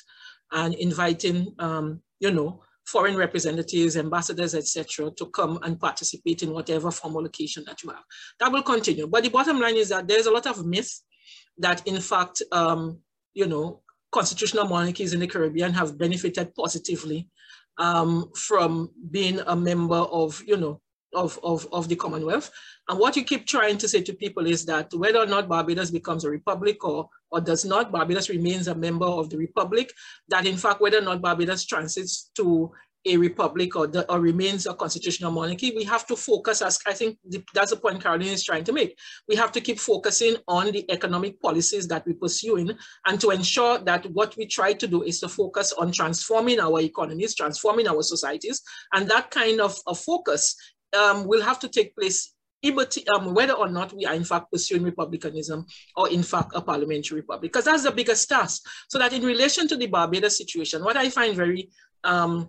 [0.53, 6.91] and inviting, um, you know, foreign representatives, ambassadors, etc., to come and participate in whatever
[6.91, 8.05] formal occasion that you have.
[8.41, 9.07] That will continue.
[9.07, 11.01] But the bottom line is that there's a lot of myth
[11.59, 12.99] that, in fact, um,
[13.33, 17.29] you know, constitutional monarchies in the Caribbean have benefited positively
[17.79, 20.81] um, from being a member of, you know,
[21.15, 22.51] of, of, of the Commonwealth.
[22.89, 25.91] And what you keep trying to say to people is that whether or not Barbados
[25.91, 29.93] becomes a republic or, or does not, Barbados remains a member of the republic,
[30.29, 32.73] that in fact, whether or not Barbados transits to
[33.07, 36.93] a republic or, the, or remains a constitutional monarchy, we have to focus, as I
[36.95, 38.97] think the, that's the point Carolyn is trying to make.
[39.29, 42.71] We have to keep focusing on the economic policies that we're pursuing
[43.07, 46.81] and to ensure that what we try to do is to focus on transforming our
[46.81, 48.63] economies, transforming our societies.
[48.95, 50.57] And that kind of, of focus
[50.95, 52.35] um, will have to take place
[53.15, 55.67] um, whether or not we are in fact pursuing republicanism
[55.97, 58.63] or in fact a parliamentary republic, because that's the biggest task.
[58.89, 61.69] So that in relation to the Barbados situation, what I find very
[62.05, 62.49] um,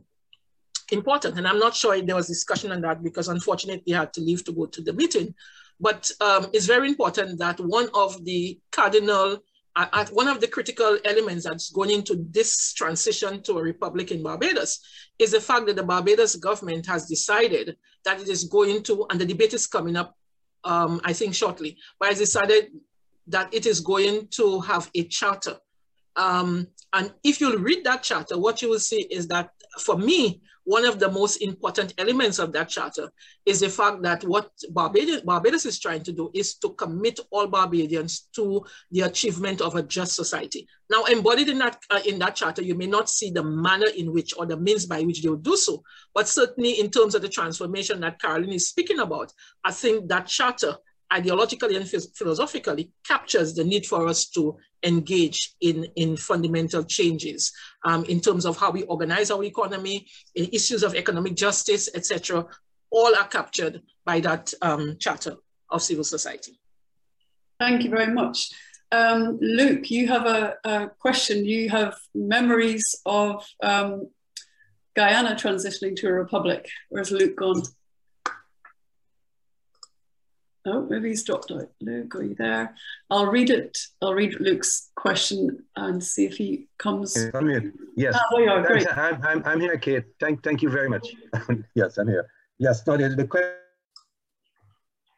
[0.91, 4.21] important, and I'm not sure there was discussion on that because unfortunately I had to
[4.21, 5.33] leave to go to the meeting,
[5.79, 9.39] but um, it's very important that one of the cardinal
[9.77, 14.23] uh, one of the critical elements that's going into this transition to a republic in
[14.23, 14.79] Barbados
[15.19, 17.75] is the fact that the Barbados government has decided
[18.05, 20.15] that it is going to, and the debate is coming up,
[20.63, 22.71] um, I think shortly, but has decided
[23.27, 25.57] that it is going to have a charter.
[26.15, 29.49] Um, and if you read that charter, what you will see is that
[29.79, 33.11] for me, one of the most important elements of that charter
[33.45, 37.47] is the fact that what Barbados, Barbados is trying to do is to commit all
[37.47, 40.67] Barbadians to the achievement of a just society.
[40.89, 44.11] Now, embodied in that, uh, in that charter, you may not see the manner in
[44.11, 45.83] which or the means by which they will do so,
[46.13, 49.31] but certainly in terms of the transformation that Carolyn is speaking about,
[49.63, 50.77] I think that charter
[51.11, 57.51] ideologically and philosophically captures the need for us to engage in, in fundamental changes
[57.83, 62.45] um, in terms of how we organize our economy, in issues of economic justice, etc.
[62.91, 65.35] All are captured by that um, charter
[65.69, 66.59] of civil society.
[67.59, 68.51] Thank you very much.
[68.91, 71.45] Um, Luke, you have a, a, question.
[71.45, 74.09] You have memories of um,
[74.95, 76.69] Guyana transitioning to a republic.
[76.89, 77.63] Where's Luke gone?
[80.67, 81.69] Oh, maybe he's dropped out.
[81.79, 82.73] Luke, are you there?
[83.11, 83.77] I'll read it.
[84.01, 87.15] I'll read Luke's question and see if he comes.
[87.35, 87.71] I'm here.
[87.95, 88.17] Yes.
[88.31, 88.65] Oh, are.
[88.65, 88.87] Great.
[88.97, 90.05] I'm, I'm, I'm here, Kate.
[90.19, 91.07] Thank, thank you very much.
[91.75, 92.27] yes, I'm here.
[92.57, 93.27] Yes, no, the, the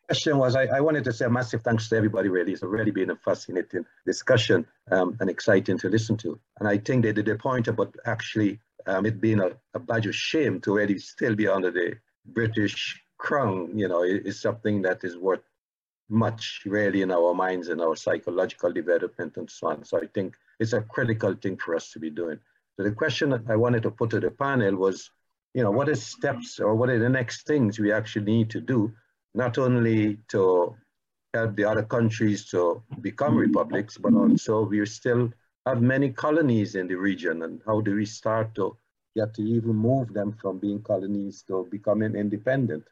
[0.09, 2.51] question was, I, I, wanted to say a massive thanks to everybody, really.
[2.51, 6.37] It's already been a fascinating discussion um, and exciting to listen to.
[6.59, 10.07] And I think they did a point about actually um, it being a, a badge
[10.07, 11.93] of shame to really still be under the
[12.25, 15.41] British crown, you know, is something that is worth
[16.09, 19.83] much really in our minds and our psychological development and so on.
[19.83, 22.39] So I think it's a critical thing for us to be doing.
[22.75, 25.09] So the question that I wanted to put to the panel was,
[25.53, 28.61] you know, what is steps or what are the next things we actually need to
[28.61, 28.93] do,
[29.33, 30.75] not only to
[31.33, 35.31] help the other countries to become republics, but also we still
[35.65, 38.77] have many colonies in the region and how do we start to
[39.15, 42.83] get to even move them from being colonies to becoming independent?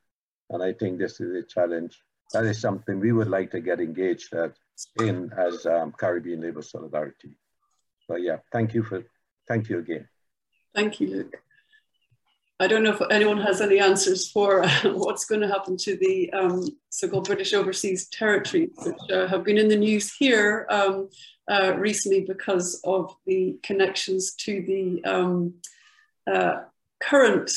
[0.49, 1.99] And I think this is a challenge.
[2.33, 4.33] That is something we would like to get engaged
[4.99, 7.37] in as um, Caribbean Labour Solidarity.
[8.07, 9.03] But yeah, thank you for,
[9.47, 10.07] thank you again.
[10.73, 11.35] Thank you, Luke.
[12.59, 15.97] I don't know if anyone has any answers for uh, what's going to happen to
[15.97, 21.09] the um, so-called British Overseas Territories, which uh, have been in the news here um,
[21.51, 25.55] uh, recently because of the connections to the um,
[26.31, 26.61] uh,
[27.01, 27.51] current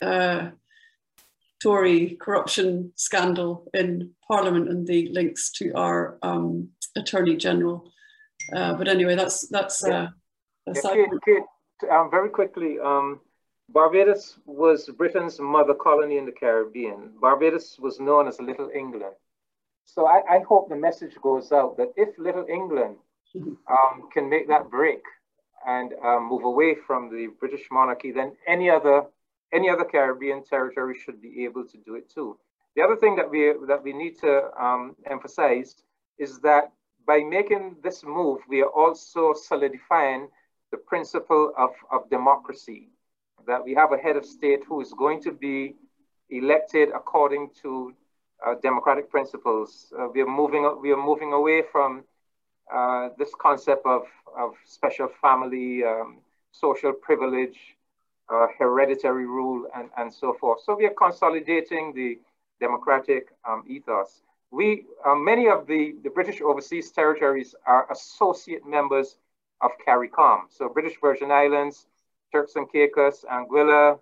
[0.00, 0.50] uh,
[1.62, 7.90] Tory corruption scandal in Parliament and the links to our um, Attorney General.
[8.54, 9.82] Uh, but anyway, that's that's.
[9.86, 10.08] Yeah.
[10.66, 12.78] yeah, Kate, Kate, um, very quickly.
[12.78, 13.20] Um,
[13.70, 17.12] Barbados was Britain's mother colony in the Caribbean.
[17.20, 19.14] Barbados was known as Little England.
[19.86, 22.96] So I, I hope the message goes out that if Little England
[23.36, 25.02] um, can make that break
[25.66, 29.04] and um, move away from the British monarchy, then any other
[29.54, 32.36] any other Caribbean territory should be able to do it too.
[32.76, 35.76] The other thing that we that we need to um, emphasize
[36.18, 36.72] is that
[37.06, 40.28] by making this move, we are also solidifying
[40.70, 42.88] the principle of, of democracy
[43.46, 45.74] that we have a head of state who is going to be
[46.30, 47.92] elected according to
[48.44, 49.92] uh, democratic principles.
[49.98, 52.02] Uh, we are moving we are moving away from
[52.72, 54.02] uh, this concept of,
[54.36, 56.18] of special family, um,
[56.50, 57.58] social privilege,
[58.32, 60.60] uh, hereditary rule, and, and so forth.
[60.64, 62.18] So we are consolidating the
[62.60, 64.22] democratic um, ethos.
[64.50, 69.16] We, uh, many of the, the British overseas territories are associate members
[69.60, 70.42] of CARICOM.
[70.48, 71.86] So British Virgin Islands,
[72.32, 73.98] Turks and Caicos, Anguilla,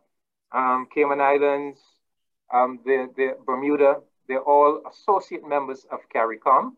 [0.52, 1.80] um, Cayman Islands,
[2.52, 6.72] um, the, the Bermuda, they're all associate members of CARICOM.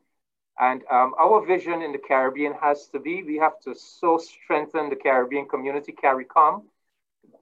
[0.59, 4.89] And um, our vision in the Caribbean has to be, we have to so strengthen
[4.89, 6.63] the Caribbean community, CARICOM,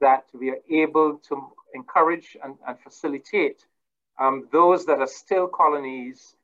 [0.00, 3.64] that we are able to encourage and, and facilitate
[4.18, 6.36] um, those that are still colonies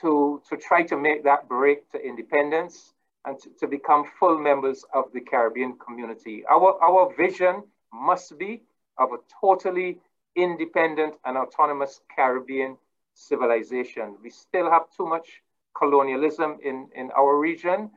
[0.00, 2.92] to, to try to make that break to independence
[3.24, 6.44] and to, to become full members of the Caribbean community.
[6.46, 8.62] Our, our vision must be
[8.98, 9.98] of a totally
[10.36, 12.76] independent and autonomous Caribbean
[13.14, 14.16] civilization.
[14.22, 15.42] We still have too much
[15.76, 17.90] colonialism in, in our region,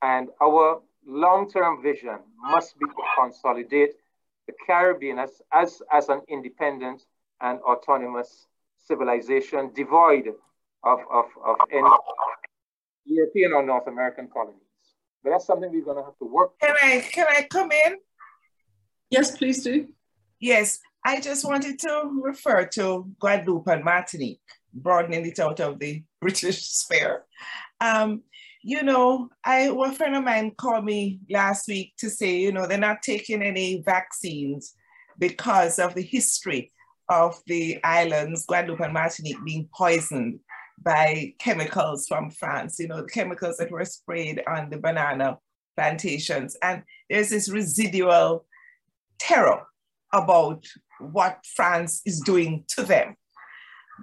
[0.00, 3.94] and our long-term vision must be to consolidate
[4.52, 7.02] the Caribbean as, as, as an independent
[7.40, 8.46] and autonomous
[8.78, 10.28] civilization devoid
[10.84, 11.88] of, of, of any
[13.04, 14.60] European or North American colonies.
[15.22, 16.58] But that's something we're going to have to work.
[16.60, 17.96] Can I can I come in?
[19.10, 19.88] Yes, please do.
[20.40, 24.40] Yes, I just wanted to refer to Guadeloupe and Martinique,
[24.72, 27.24] broadening it out of the British sphere.
[27.80, 28.22] Um,
[28.62, 32.66] you know, I a friend of mine called me last week to say, you know,
[32.66, 34.74] they're not taking any vaccines
[35.18, 36.72] because of the history
[37.08, 40.40] of the islands, Guadeloupe and Martinique, being poisoned
[40.80, 45.38] by chemicals from France, you know, the chemicals that were sprayed on the banana
[45.76, 46.56] plantations.
[46.62, 48.46] And there's this residual
[49.18, 49.66] terror
[50.12, 50.64] about
[51.00, 53.16] what France is doing to them.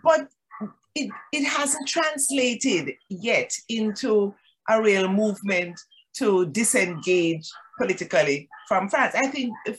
[0.03, 0.27] But
[0.95, 4.33] it, it hasn't translated yet into
[4.69, 5.79] a real movement
[6.15, 9.15] to disengage politically from France.
[9.15, 9.73] I think the,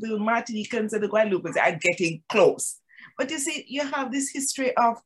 [0.00, 2.80] the, Martinicans and the Guadeloupans are getting close.
[3.18, 4.96] But you see, you have this history of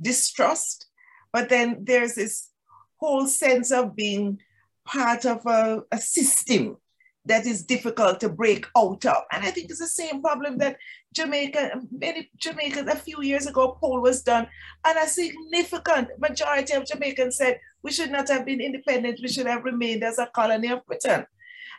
[0.00, 0.86] distrust,
[1.32, 2.50] but then there's this
[2.98, 4.40] whole sense of being
[4.84, 6.76] part of a, a system
[7.26, 9.22] that is difficult to break out of.
[9.32, 10.76] And I think it's the same problem that
[11.12, 14.46] Jamaica, many Jamaicans, a few years ago, poll was done,
[14.84, 19.46] and a significant majority of Jamaicans said we should not have been independent, we should
[19.46, 21.24] have remained as a colony of Britain.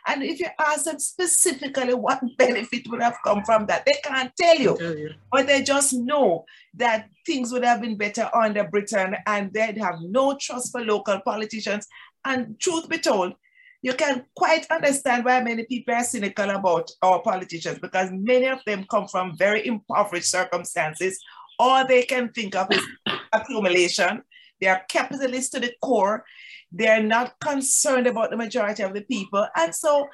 [0.06, 4.32] And if you ask them specifically what benefit would have come from that, they can't
[4.34, 4.74] tell you.
[4.78, 5.10] Tell you.
[5.30, 9.96] But they just know that things would have been better under Britain and they'd have
[10.00, 11.86] no trust for local politicians.
[12.24, 13.34] And truth be told,
[13.82, 18.60] you can quite understand why many people are cynical about our politicians because many of
[18.64, 21.22] them come from very impoverished circumstances.
[21.58, 22.82] All they can think of is
[23.32, 24.22] accumulation.
[24.60, 26.24] They are capitalists to the core
[26.72, 29.46] they're not concerned about the majority of the people.
[29.56, 30.08] And so,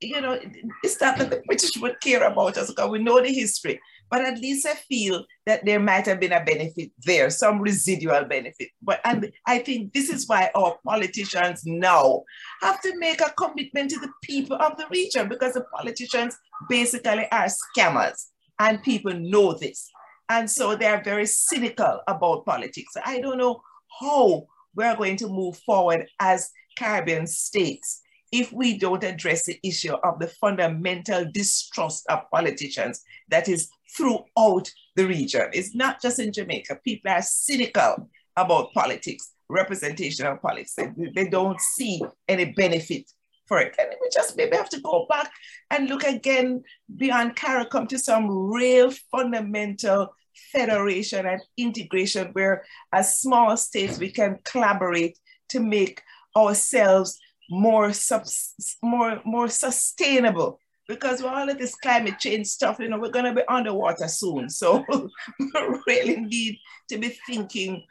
[0.00, 0.38] you know,
[0.82, 3.80] it's not that the British would care about us because we know the history.
[4.10, 8.24] but at least I feel that there might have been a benefit there, some residual
[8.24, 8.68] benefit.
[8.82, 12.24] But and I think this is why our politicians now
[12.60, 16.36] have to make a commitment to the people of the region because the politicians
[16.68, 18.26] basically are scammers
[18.58, 19.88] and people know this.
[20.28, 22.92] And so they are very cynical about politics.
[23.04, 23.62] I don't know
[24.00, 28.02] how we're going to move forward as Caribbean states
[28.32, 34.70] if we don't address the issue of the fundamental distrust of politicians that is throughout
[34.96, 35.48] the region.
[35.52, 36.80] It's not just in Jamaica.
[36.82, 40.76] People are cynical about politics, representation of politics.
[41.14, 43.10] They, don't see any benefit
[43.46, 43.74] for it.
[43.78, 45.30] And we just maybe have to go back
[45.70, 46.62] and look again
[46.96, 50.14] beyond CARICOM to some real fundamental
[50.52, 55.18] federation and integration where as small states we can collaborate
[55.48, 56.02] to make
[56.36, 57.18] ourselves
[57.50, 62.98] more subs, more more sustainable because with all of this climate change stuff, you know,
[62.98, 64.50] we're going to be underwater soon.
[64.50, 64.84] So
[65.38, 65.50] we
[65.86, 66.58] really need
[66.90, 67.84] to be thinking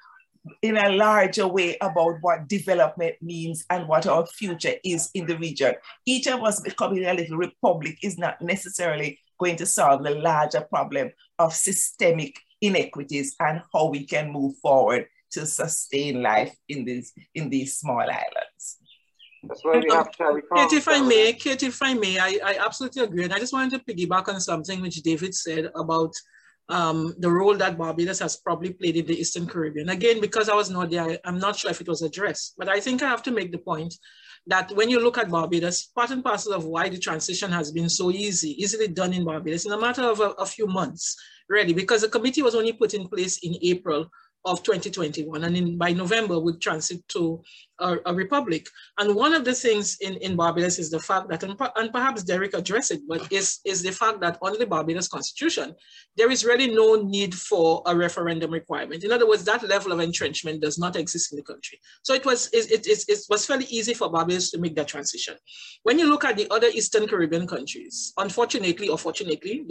[0.62, 5.38] in a larger way about what development means and what our future is in the
[5.38, 5.74] region.
[6.06, 10.62] Each of us becoming a little republic is not necessarily going to solve the larger
[10.62, 17.14] problem of systemic inequities and how we can move forward to sustain life in these,
[17.34, 18.64] in these small islands.
[19.44, 23.04] That's why we have Kate, if I may, Kate, if I may, I, I absolutely
[23.04, 23.24] agree.
[23.24, 26.14] And I just wanted to piggyback on something which David said about
[26.70, 29.90] um, the role that Barbados has probably played in the Eastern Caribbean.
[29.90, 32.80] Again, because I was not there, I'm not sure if it was addressed, but I
[32.80, 33.96] think I have to make the point
[34.48, 37.90] that when you look at Barbados, part and parcel of why the transition has been
[37.90, 41.16] so easy, easily done in Barbados in a matter of a, a few months,
[41.48, 44.10] really, because the committee was only put in place in April
[44.46, 45.44] of 2021.
[45.44, 47.42] And in, by November, we transit to
[47.80, 48.68] a, a, republic.
[48.98, 52.24] And one of the things in, in Barbados is the fact that, and, and, perhaps
[52.24, 55.76] Derek addressed it, but is, is the fact that under the Barbados constitution,
[56.16, 59.04] there is really no need for a referendum requirement.
[59.04, 61.80] In other words, that level of entrenchment does not exist in the country.
[62.04, 64.88] So it was, it, it, it, it was fairly easy for Barbados to make that
[64.88, 65.36] transition.
[65.84, 69.66] When you look at the other Eastern Caribbean countries, unfortunately or fortunately,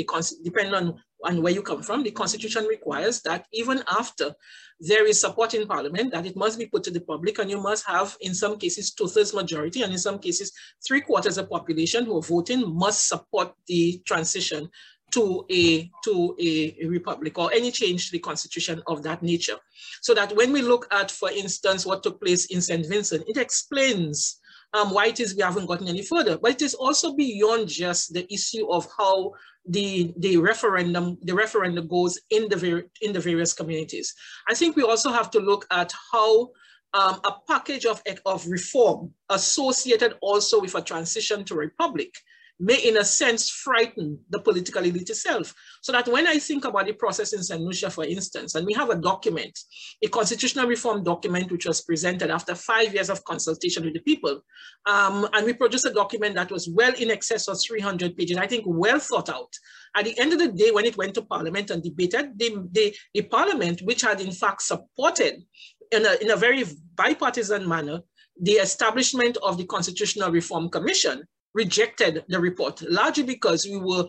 [0.45, 4.35] depending on, on where you come from, the constitution requires that even after
[4.81, 7.61] there is support in parliament, that it must be put to the public and you
[7.61, 10.53] must have in some cases, two-thirds majority, and in some cases,
[10.87, 14.69] three quarters of the population who are voting must support the transition
[15.13, 19.57] to a to a, republic or any change to the constitution of that nature.
[20.03, 22.87] So that when we look at, for instance, what took place in St.
[22.87, 24.41] Vincent, it explains
[24.73, 26.39] um, why it is we haven't gotten any further.
[26.39, 29.33] But it is also beyond just the issue of how
[29.69, 34.15] the, the referendum the referendum goes in the in the various communities.
[34.49, 36.51] I think we also have to look at how
[36.93, 42.13] um, a package of, of reform associated also with a transition to republic
[42.61, 45.55] may in a sense frighten the political elite itself.
[45.81, 47.61] So that when I think about the process in St.
[47.61, 49.59] Lucia, for instance, and we have a document,
[50.05, 54.43] a constitutional reform document, which was presented after five years of consultation with the people.
[54.85, 58.47] Um, and we produced a document that was well in excess of 300 pages, I
[58.47, 59.53] think well thought out.
[59.97, 62.95] At the end of the day, when it went to parliament and debated, the,
[63.31, 65.43] parliament, which had in fact supported
[65.91, 66.65] in a, in a very
[66.95, 68.01] bipartisan manner,
[68.41, 74.05] the establishment of the Constitutional Reform Commission rejected the report, largely because we were,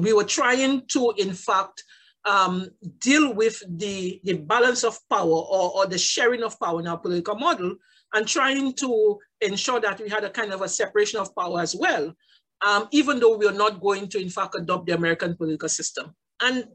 [0.00, 1.82] we were trying to, in fact,
[2.24, 2.68] um,
[2.98, 6.98] deal with the, the balance of power or, or the sharing of power in our
[6.98, 7.74] political model
[8.14, 11.74] and trying to ensure that we had a kind of a separation of power as
[11.74, 12.12] well,
[12.66, 16.14] um, even though we are not going to, in fact, adopt the American political system.
[16.40, 16.66] And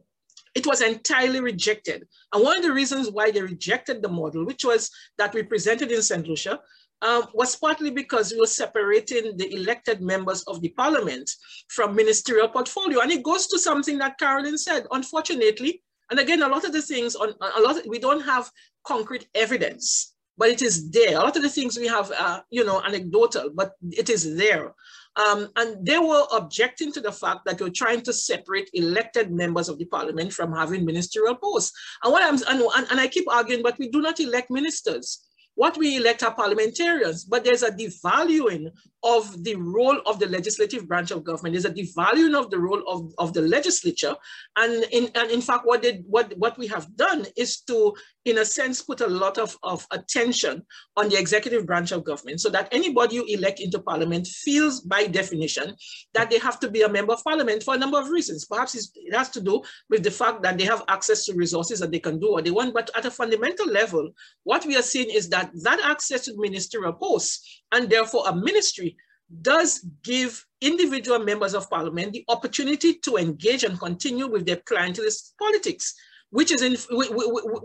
[0.56, 2.08] it was entirely rejected.
[2.32, 5.92] And one of the reasons why they rejected the model, which was that we presented
[5.92, 6.28] in St.
[6.28, 6.60] Lucia,
[7.04, 11.30] um, was partly because we were separating the elected members of the parliament
[11.68, 13.02] from ministerial portfolio.
[13.02, 16.82] And it goes to something that Carolyn said, unfortunately, and again, a lot of the
[16.82, 18.50] things on a lot, of, we don't have
[18.86, 21.18] concrete evidence, but it is there.
[21.18, 24.74] A lot of the things we have, uh, you know, anecdotal, but it is there.
[25.16, 29.70] Um, and they were objecting to the fact that you're trying to separate elected members
[29.70, 31.72] of the parliament from having ministerial posts.
[32.04, 35.24] And what I'm and, and I keep arguing, but we do not elect ministers.
[35.56, 38.72] What we elect are parliamentarians, but there's a devaluing
[39.04, 41.54] of the role of the legislative branch of government.
[41.54, 44.16] There's a devaluing of the role of, of the legislature.
[44.56, 47.94] And in, and in fact, what, they, what, what we have done is to,
[48.24, 50.64] in a sense, put a lot of, of attention
[50.96, 55.06] on the executive branch of government so that anybody you elect into parliament feels by
[55.06, 55.76] definition
[56.14, 58.46] that they have to be a member of parliament for a number of reasons.
[58.46, 61.92] Perhaps it has to do with the fact that they have access to resources that
[61.92, 62.74] they can do what they want.
[62.74, 64.12] But at a fundamental level,
[64.46, 68.96] what we are seeing is that that access to ministerial posts and therefore a ministry
[69.42, 75.32] does give individual members of parliament the opportunity to engage and continue with their clientelist
[75.40, 75.96] politics
[76.34, 76.76] which is in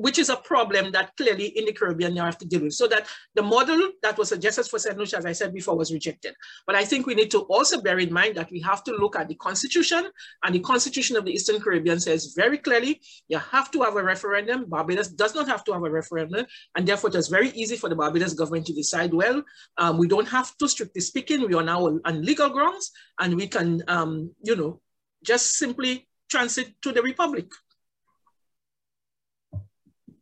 [0.05, 2.75] which is a problem that clearly in the Caribbean you have to deal with.
[2.75, 4.97] So that the model that was suggested for St.
[4.99, 6.35] Lucia, as I said before, was rejected.
[6.67, 9.17] But I think we need to also bear in mind that we have to look
[9.17, 10.11] at the constitution
[10.45, 14.03] and the constitution of the Eastern Caribbean says very clearly, you have to have a
[14.03, 14.67] referendum.
[14.69, 16.45] Barbados does not have to have a referendum.
[16.77, 19.43] And therefore it was very easy for the Barbados government to decide, well,
[19.79, 23.47] um, we don't have to strictly speaking, we are now on legal grounds and we
[23.47, 24.83] can, um, you know,
[25.25, 27.47] just simply transit to the Republic.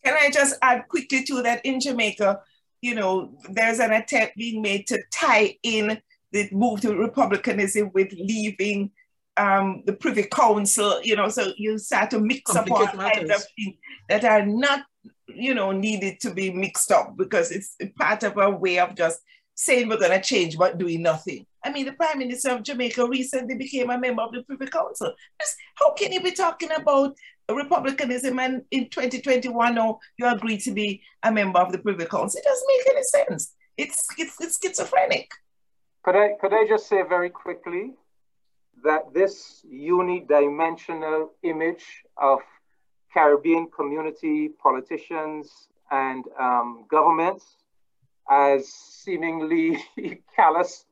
[0.06, 2.38] Can I just add quickly to that in Jamaica,
[2.80, 6.00] you know, there's an attempt being made to tie in
[6.30, 8.92] the move to republicanism with leaving
[9.36, 13.44] um, the Privy Council, you know, so you start to mix up all kinds of
[13.56, 13.76] things
[14.08, 14.84] that are not,
[15.26, 19.18] you know, needed to be mixed up because it's part of a way of just
[19.56, 21.44] saying we're going to change but doing nothing.
[21.64, 25.12] I mean, the Prime Minister of Jamaica recently became a member of the Privy Council.
[25.74, 27.16] How can you be talking about
[27.54, 32.38] republicanism and in 2021 no, you agree to be a member of the Privy Council?
[32.38, 33.54] It doesn't make any sense.
[33.76, 35.30] It's, it's, it's schizophrenic.
[36.04, 37.92] Could I, could I just say very quickly
[38.84, 41.84] that this unidimensional image
[42.16, 42.40] of
[43.12, 47.44] Caribbean community politicians and um, governments
[48.30, 49.82] as seemingly
[50.36, 50.84] callous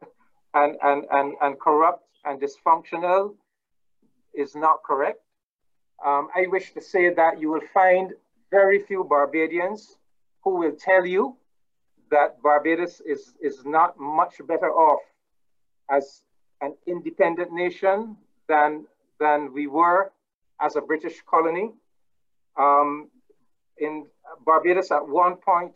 [0.54, 3.34] and, and, and, and corrupt and dysfunctional
[4.34, 5.23] is not correct.
[6.04, 8.12] Um, I wish to say that you will find
[8.50, 9.96] very few Barbadians
[10.42, 11.36] who will tell you
[12.10, 15.00] that Barbados is, is not much better off
[15.90, 16.22] as
[16.60, 18.16] an independent nation
[18.48, 18.86] than,
[19.18, 20.12] than we were
[20.60, 21.72] as a British colony.
[22.56, 23.10] Um,
[23.78, 24.06] in
[24.46, 25.74] Barbados at one point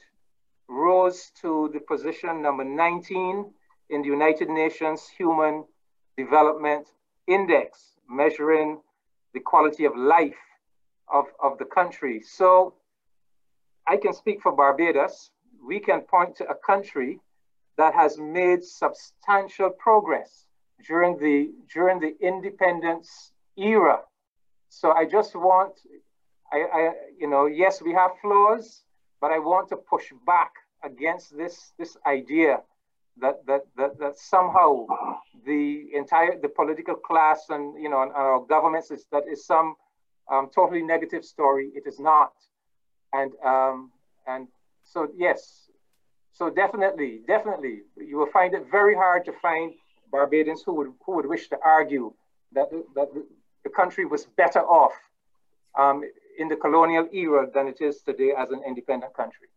[0.68, 3.50] rose to the position number 19
[3.90, 5.64] in the United Nations Human
[6.16, 6.86] Development
[7.26, 8.80] Index, measuring
[9.38, 10.42] the quality of life
[11.18, 12.20] of, of the country.
[12.38, 12.74] So
[13.86, 15.30] I can speak for Barbados.
[15.72, 17.20] We can point to a country
[17.80, 20.30] that has made substantial progress
[20.88, 21.38] during the,
[21.72, 23.08] during the independence
[23.56, 24.00] era.
[24.68, 25.74] So I just want,
[26.52, 28.82] I, I, you know, yes, we have flaws,
[29.20, 30.52] but I want to push back
[30.82, 32.52] against this, this idea
[33.20, 34.86] that, that, that, that somehow
[35.46, 39.74] the entire, the political class and, you know, and our governments is, that is some
[40.30, 41.70] um, totally negative story.
[41.74, 42.32] It is not.
[43.12, 43.90] And, um,
[44.26, 44.48] and
[44.84, 45.70] so, yes,
[46.32, 49.72] so definitely, definitely, you will find it very hard to find
[50.10, 52.12] Barbadians who would, who would wish to argue
[52.52, 53.08] that, that
[53.64, 54.92] the country was better off
[55.78, 56.02] um,
[56.38, 59.48] in the colonial era than it is today as an independent country.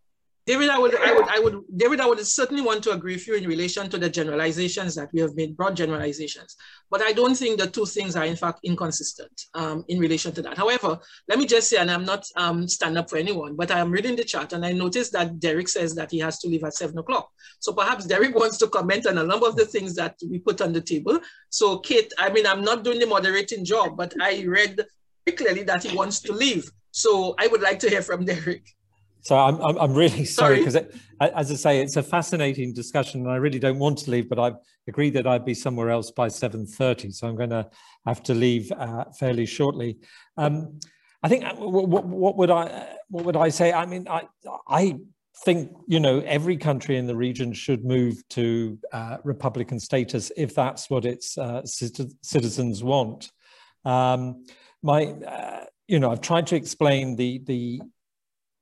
[0.48, 3.28] David, I would, I would, I would, David, I would certainly want to agree with
[3.28, 6.56] you in relation to the generalizations that we have made, broad generalizations.
[6.90, 10.42] But I don't think the two things are in fact inconsistent um, in relation to
[10.42, 10.58] that.
[10.58, 13.80] However, let me just say, and I'm not um, stand up for anyone, but I
[13.80, 16.64] am reading the chat and I noticed that Derek says that he has to leave
[16.64, 17.30] at seven o'clock.
[17.60, 20.60] So perhaps Derek wants to comment on a number of the things that we put
[20.60, 21.20] on the table.
[21.50, 24.84] So Kate, I mean, I'm not doing the moderating job, but I read
[25.38, 26.70] clearly that he wants to leave.
[26.90, 28.66] So I would like to hear from Derek.
[29.22, 33.32] So I'm, I'm, I'm really sorry because, as I say, it's a fascinating discussion, and
[33.32, 34.58] I really don't want to leave, but I've
[34.88, 37.70] agreed that I'd be somewhere else by 7:30, so I'm going to
[38.06, 40.00] have to leave uh, fairly shortly.
[40.38, 40.80] Um,
[41.24, 43.72] I think uh, what, what, would I what would I say?
[43.72, 44.28] I mean, I
[44.68, 45.00] I
[45.46, 50.54] think you know every country in the region should move to uh, republican status if
[50.54, 53.32] that's what its uh, citizens want.
[53.86, 54.46] Um,
[54.82, 57.82] my uh, you know I've tried to explain the the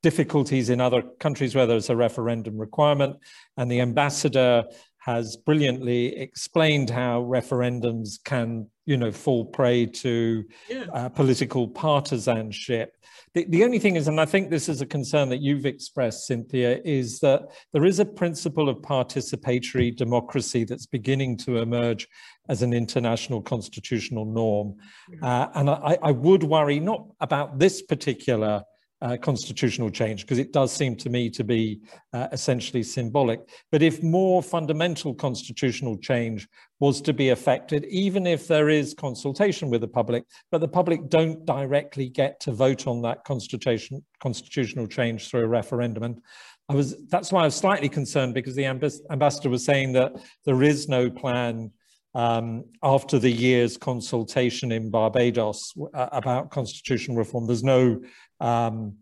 [0.02, 3.16] difficulties in other countries where there's a referendum requirement.
[3.56, 4.64] And the ambassador
[4.98, 10.84] has brilliantly explained how referendums can, you know, fall prey to yeah.
[10.92, 12.96] uh, political partisanship.
[13.32, 16.26] The, the only thing is, and I think this is a concern that you've expressed,
[16.26, 22.06] Cynthia, is that there is a principle of participatory democracy that's beginning to emerge
[22.48, 24.76] as an international constitutional norm.
[25.22, 28.64] Uh, and I, I would worry not about this particular
[29.02, 31.80] uh, constitutional change because it does seem to me to be
[32.12, 33.40] uh, essentially symbolic.
[33.72, 36.46] But if more fundamental constitutional change
[36.80, 41.08] was to be affected, even if there is consultation with the public, but the public
[41.08, 46.02] don't directly get to vote on that constitution, constitutional change through a referendum.
[46.02, 46.20] And
[46.68, 50.12] I was that's why I was slightly concerned because the ambassador was saying that
[50.44, 51.72] there is no plan
[52.14, 57.46] um, after the year's consultation in Barbados uh, about constitutional reform.
[57.46, 58.00] There's no
[58.40, 58.96] um,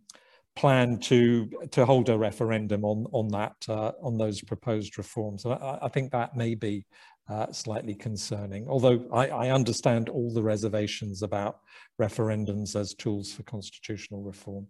[0.56, 5.44] plan to to hold a referendum on on that uh, on those proposed reforms.
[5.44, 6.84] And I, I, think that may be
[7.28, 8.68] uh, slightly concerning.
[8.68, 11.60] Although I, I, understand all the reservations about
[12.00, 14.66] referendums as tools for constitutional reform.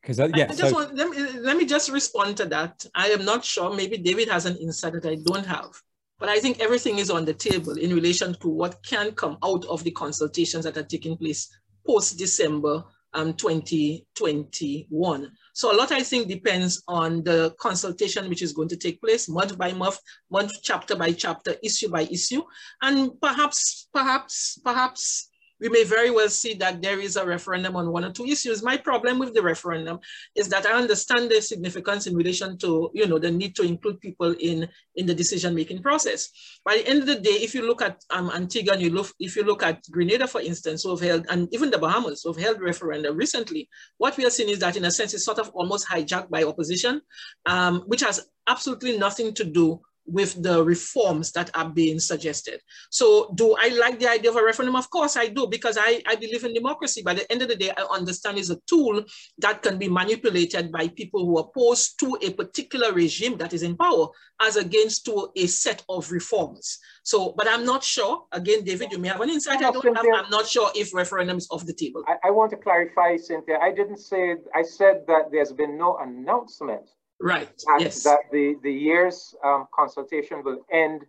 [0.00, 2.86] Because uh, yeah, so, want, let, me, let me just respond to that.
[2.94, 3.74] I am not sure.
[3.74, 5.70] Maybe David has an insight that I don't have.
[6.18, 9.64] But I think everything is on the table in relation to what can come out
[9.66, 11.48] of the consultations that are taking place
[11.86, 12.84] post December
[13.14, 15.32] um, 2021.
[15.54, 19.28] So a lot, I think, depends on the consultation which is going to take place
[19.28, 19.98] month by month,
[20.30, 22.42] month chapter by chapter, issue by issue,
[22.82, 27.90] and perhaps, perhaps, perhaps we may very well see that there is a referendum on
[27.90, 28.62] one or two issues.
[28.62, 30.00] My problem with the referendum
[30.34, 34.00] is that I understand the significance in relation to, you know, the need to include
[34.00, 36.30] people in, in the decision-making process.
[36.64, 39.12] By the end of the day, if you look at um, Antigua and you look,
[39.18, 42.32] if you look at Grenada, for instance, who have held, and even the Bahamas, who
[42.32, 43.68] have held referendum recently,
[43.98, 46.42] what we are seeing is that in a sense, it's sort of almost hijacked by
[46.42, 47.00] opposition,
[47.46, 52.60] um, which has absolutely nothing to do with the reforms that are being suggested.
[52.90, 54.76] So do I like the idea of a referendum?
[54.76, 57.02] Of course I do, because I, I believe in democracy.
[57.02, 59.04] By the end of the day, I understand it's a tool
[59.38, 63.62] that can be manipulated by people who are opposed to a particular regime that is
[63.62, 64.08] in power
[64.40, 66.78] as against to a set of reforms.
[67.02, 69.62] So, but I'm not sure, again, David, you may have an insight.
[69.62, 72.02] I don't have, I'm not sure if referendum is off the table.
[72.06, 75.98] I, I want to clarify, Cynthia, I didn't say, I said that there's been no
[75.98, 76.90] announcement
[77.24, 77.48] Right.
[77.66, 78.02] That, yes.
[78.02, 81.06] That the, the year's um, consultation will end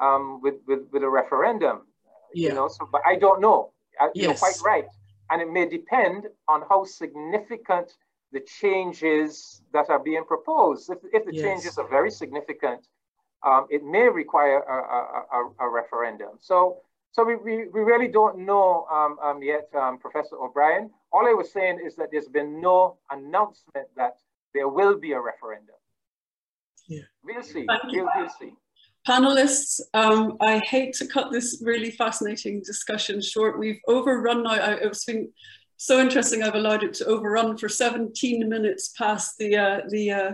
[0.00, 1.82] um, with, with, with a referendum.
[2.34, 2.48] Yeah.
[2.48, 3.70] You know, so, but I don't know.
[4.00, 4.10] Yes.
[4.14, 4.86] You're quite right.
[5.30, 7.94] And it may depend on how significant
[8.32, 10.90] the changes that are being proposed.
[10.90, 11.44] If, if the yes.
[11.44, 12.88] changes are very significant,
[13.46, 16.38] um, it may require a, a, a, a, referendum.
[16.40, 16.78] So,
[17.12, 20.90] so we, we, we really don't know um, um, yet, um, Professor O'Brien.
[21.12, 24.16] All I was saying is that there's been no announcement that
[24.54, 25.74] there will be a referendum.
[26.88, 27.02] Yeah.
[27.24, 27.66] We'll see.
[27.84, 28.52] We'll, we'll, see.
[29.08, 33.58] Panelists, um, I hate to cut this really fascinating discussion short.
[33.58, 34.50] We've overrun now.
[34.50, 35.28] I, it was been
[35.76, 36.42] so interesting.
[36.42, 40.32] I've allowed it to overrun for 17 minutes past the uh, the uh,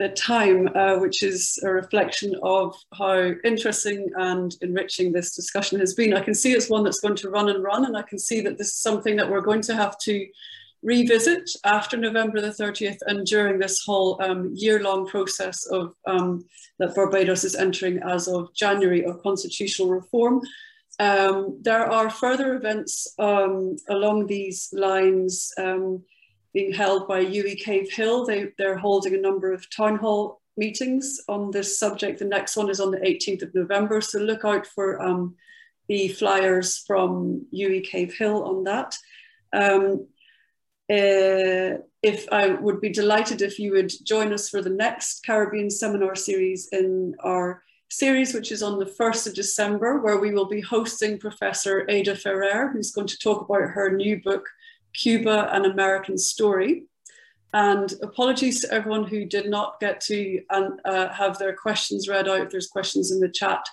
[0.00, 5.94] the time, uh, which is a reflection of how interesting and enriching this discussion has
[5.94, 6.14] been.
[6.14, 8.40] I can see it's one that's going to run and run, and I can see
[8.40, 10.26] that this is something that we're going to have to
[10.84, 16.44] revisit after November the 30th and during this whole um, year-long process of um,
[16.78, 20.42] that Barbados is entering as of January of constitutional reform.
[21.00, 26.02] Um, there are further events um, along these lines um,
[26.52, 28.26] being held by UWI Cave Hill.
[28.26, 32.18] They, they're holding a number of town hall meetings on this subject.
[32.18, 35.34] The next one is on the 18th of November, so look out for um,
[35.88, 38.96] the flyers from UWI Cave Hill on that.
[39.52, 40.06] Um,
[40.90, 45.70] uh, if I would be delighted if you would join us for the next Caribbean
[45.70, 50.46] seminar series in our series, which is on the 1st of December, where we will
[50.46, 54.46] be hosting Professor Ada Ferrer, who's going to talk about her new book,
[54.92, 56.84] Cuba, An American Story.
[57.54, 62.40] And apologies to everyone who did not get to uh, have their questions read out.
[62.40, 63.64] If there's questions in the chat,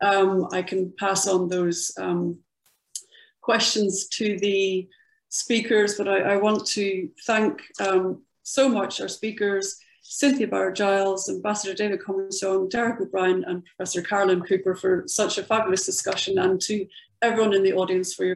[0.00, 2.40] um, I can pass on those um,
[3.42, 4.88] questions to the
[5.28, 11.74] speakers, but I, I want to thank um, so much our speakers, Cynthia Barrow-Giles, Ambassador
[11.74, 16.86] David Comissiong, Derek O'Brien and Professor Carolyn Cooper for such a fabulous discussion and to
[17.22, 18.24] everyone in the audience for your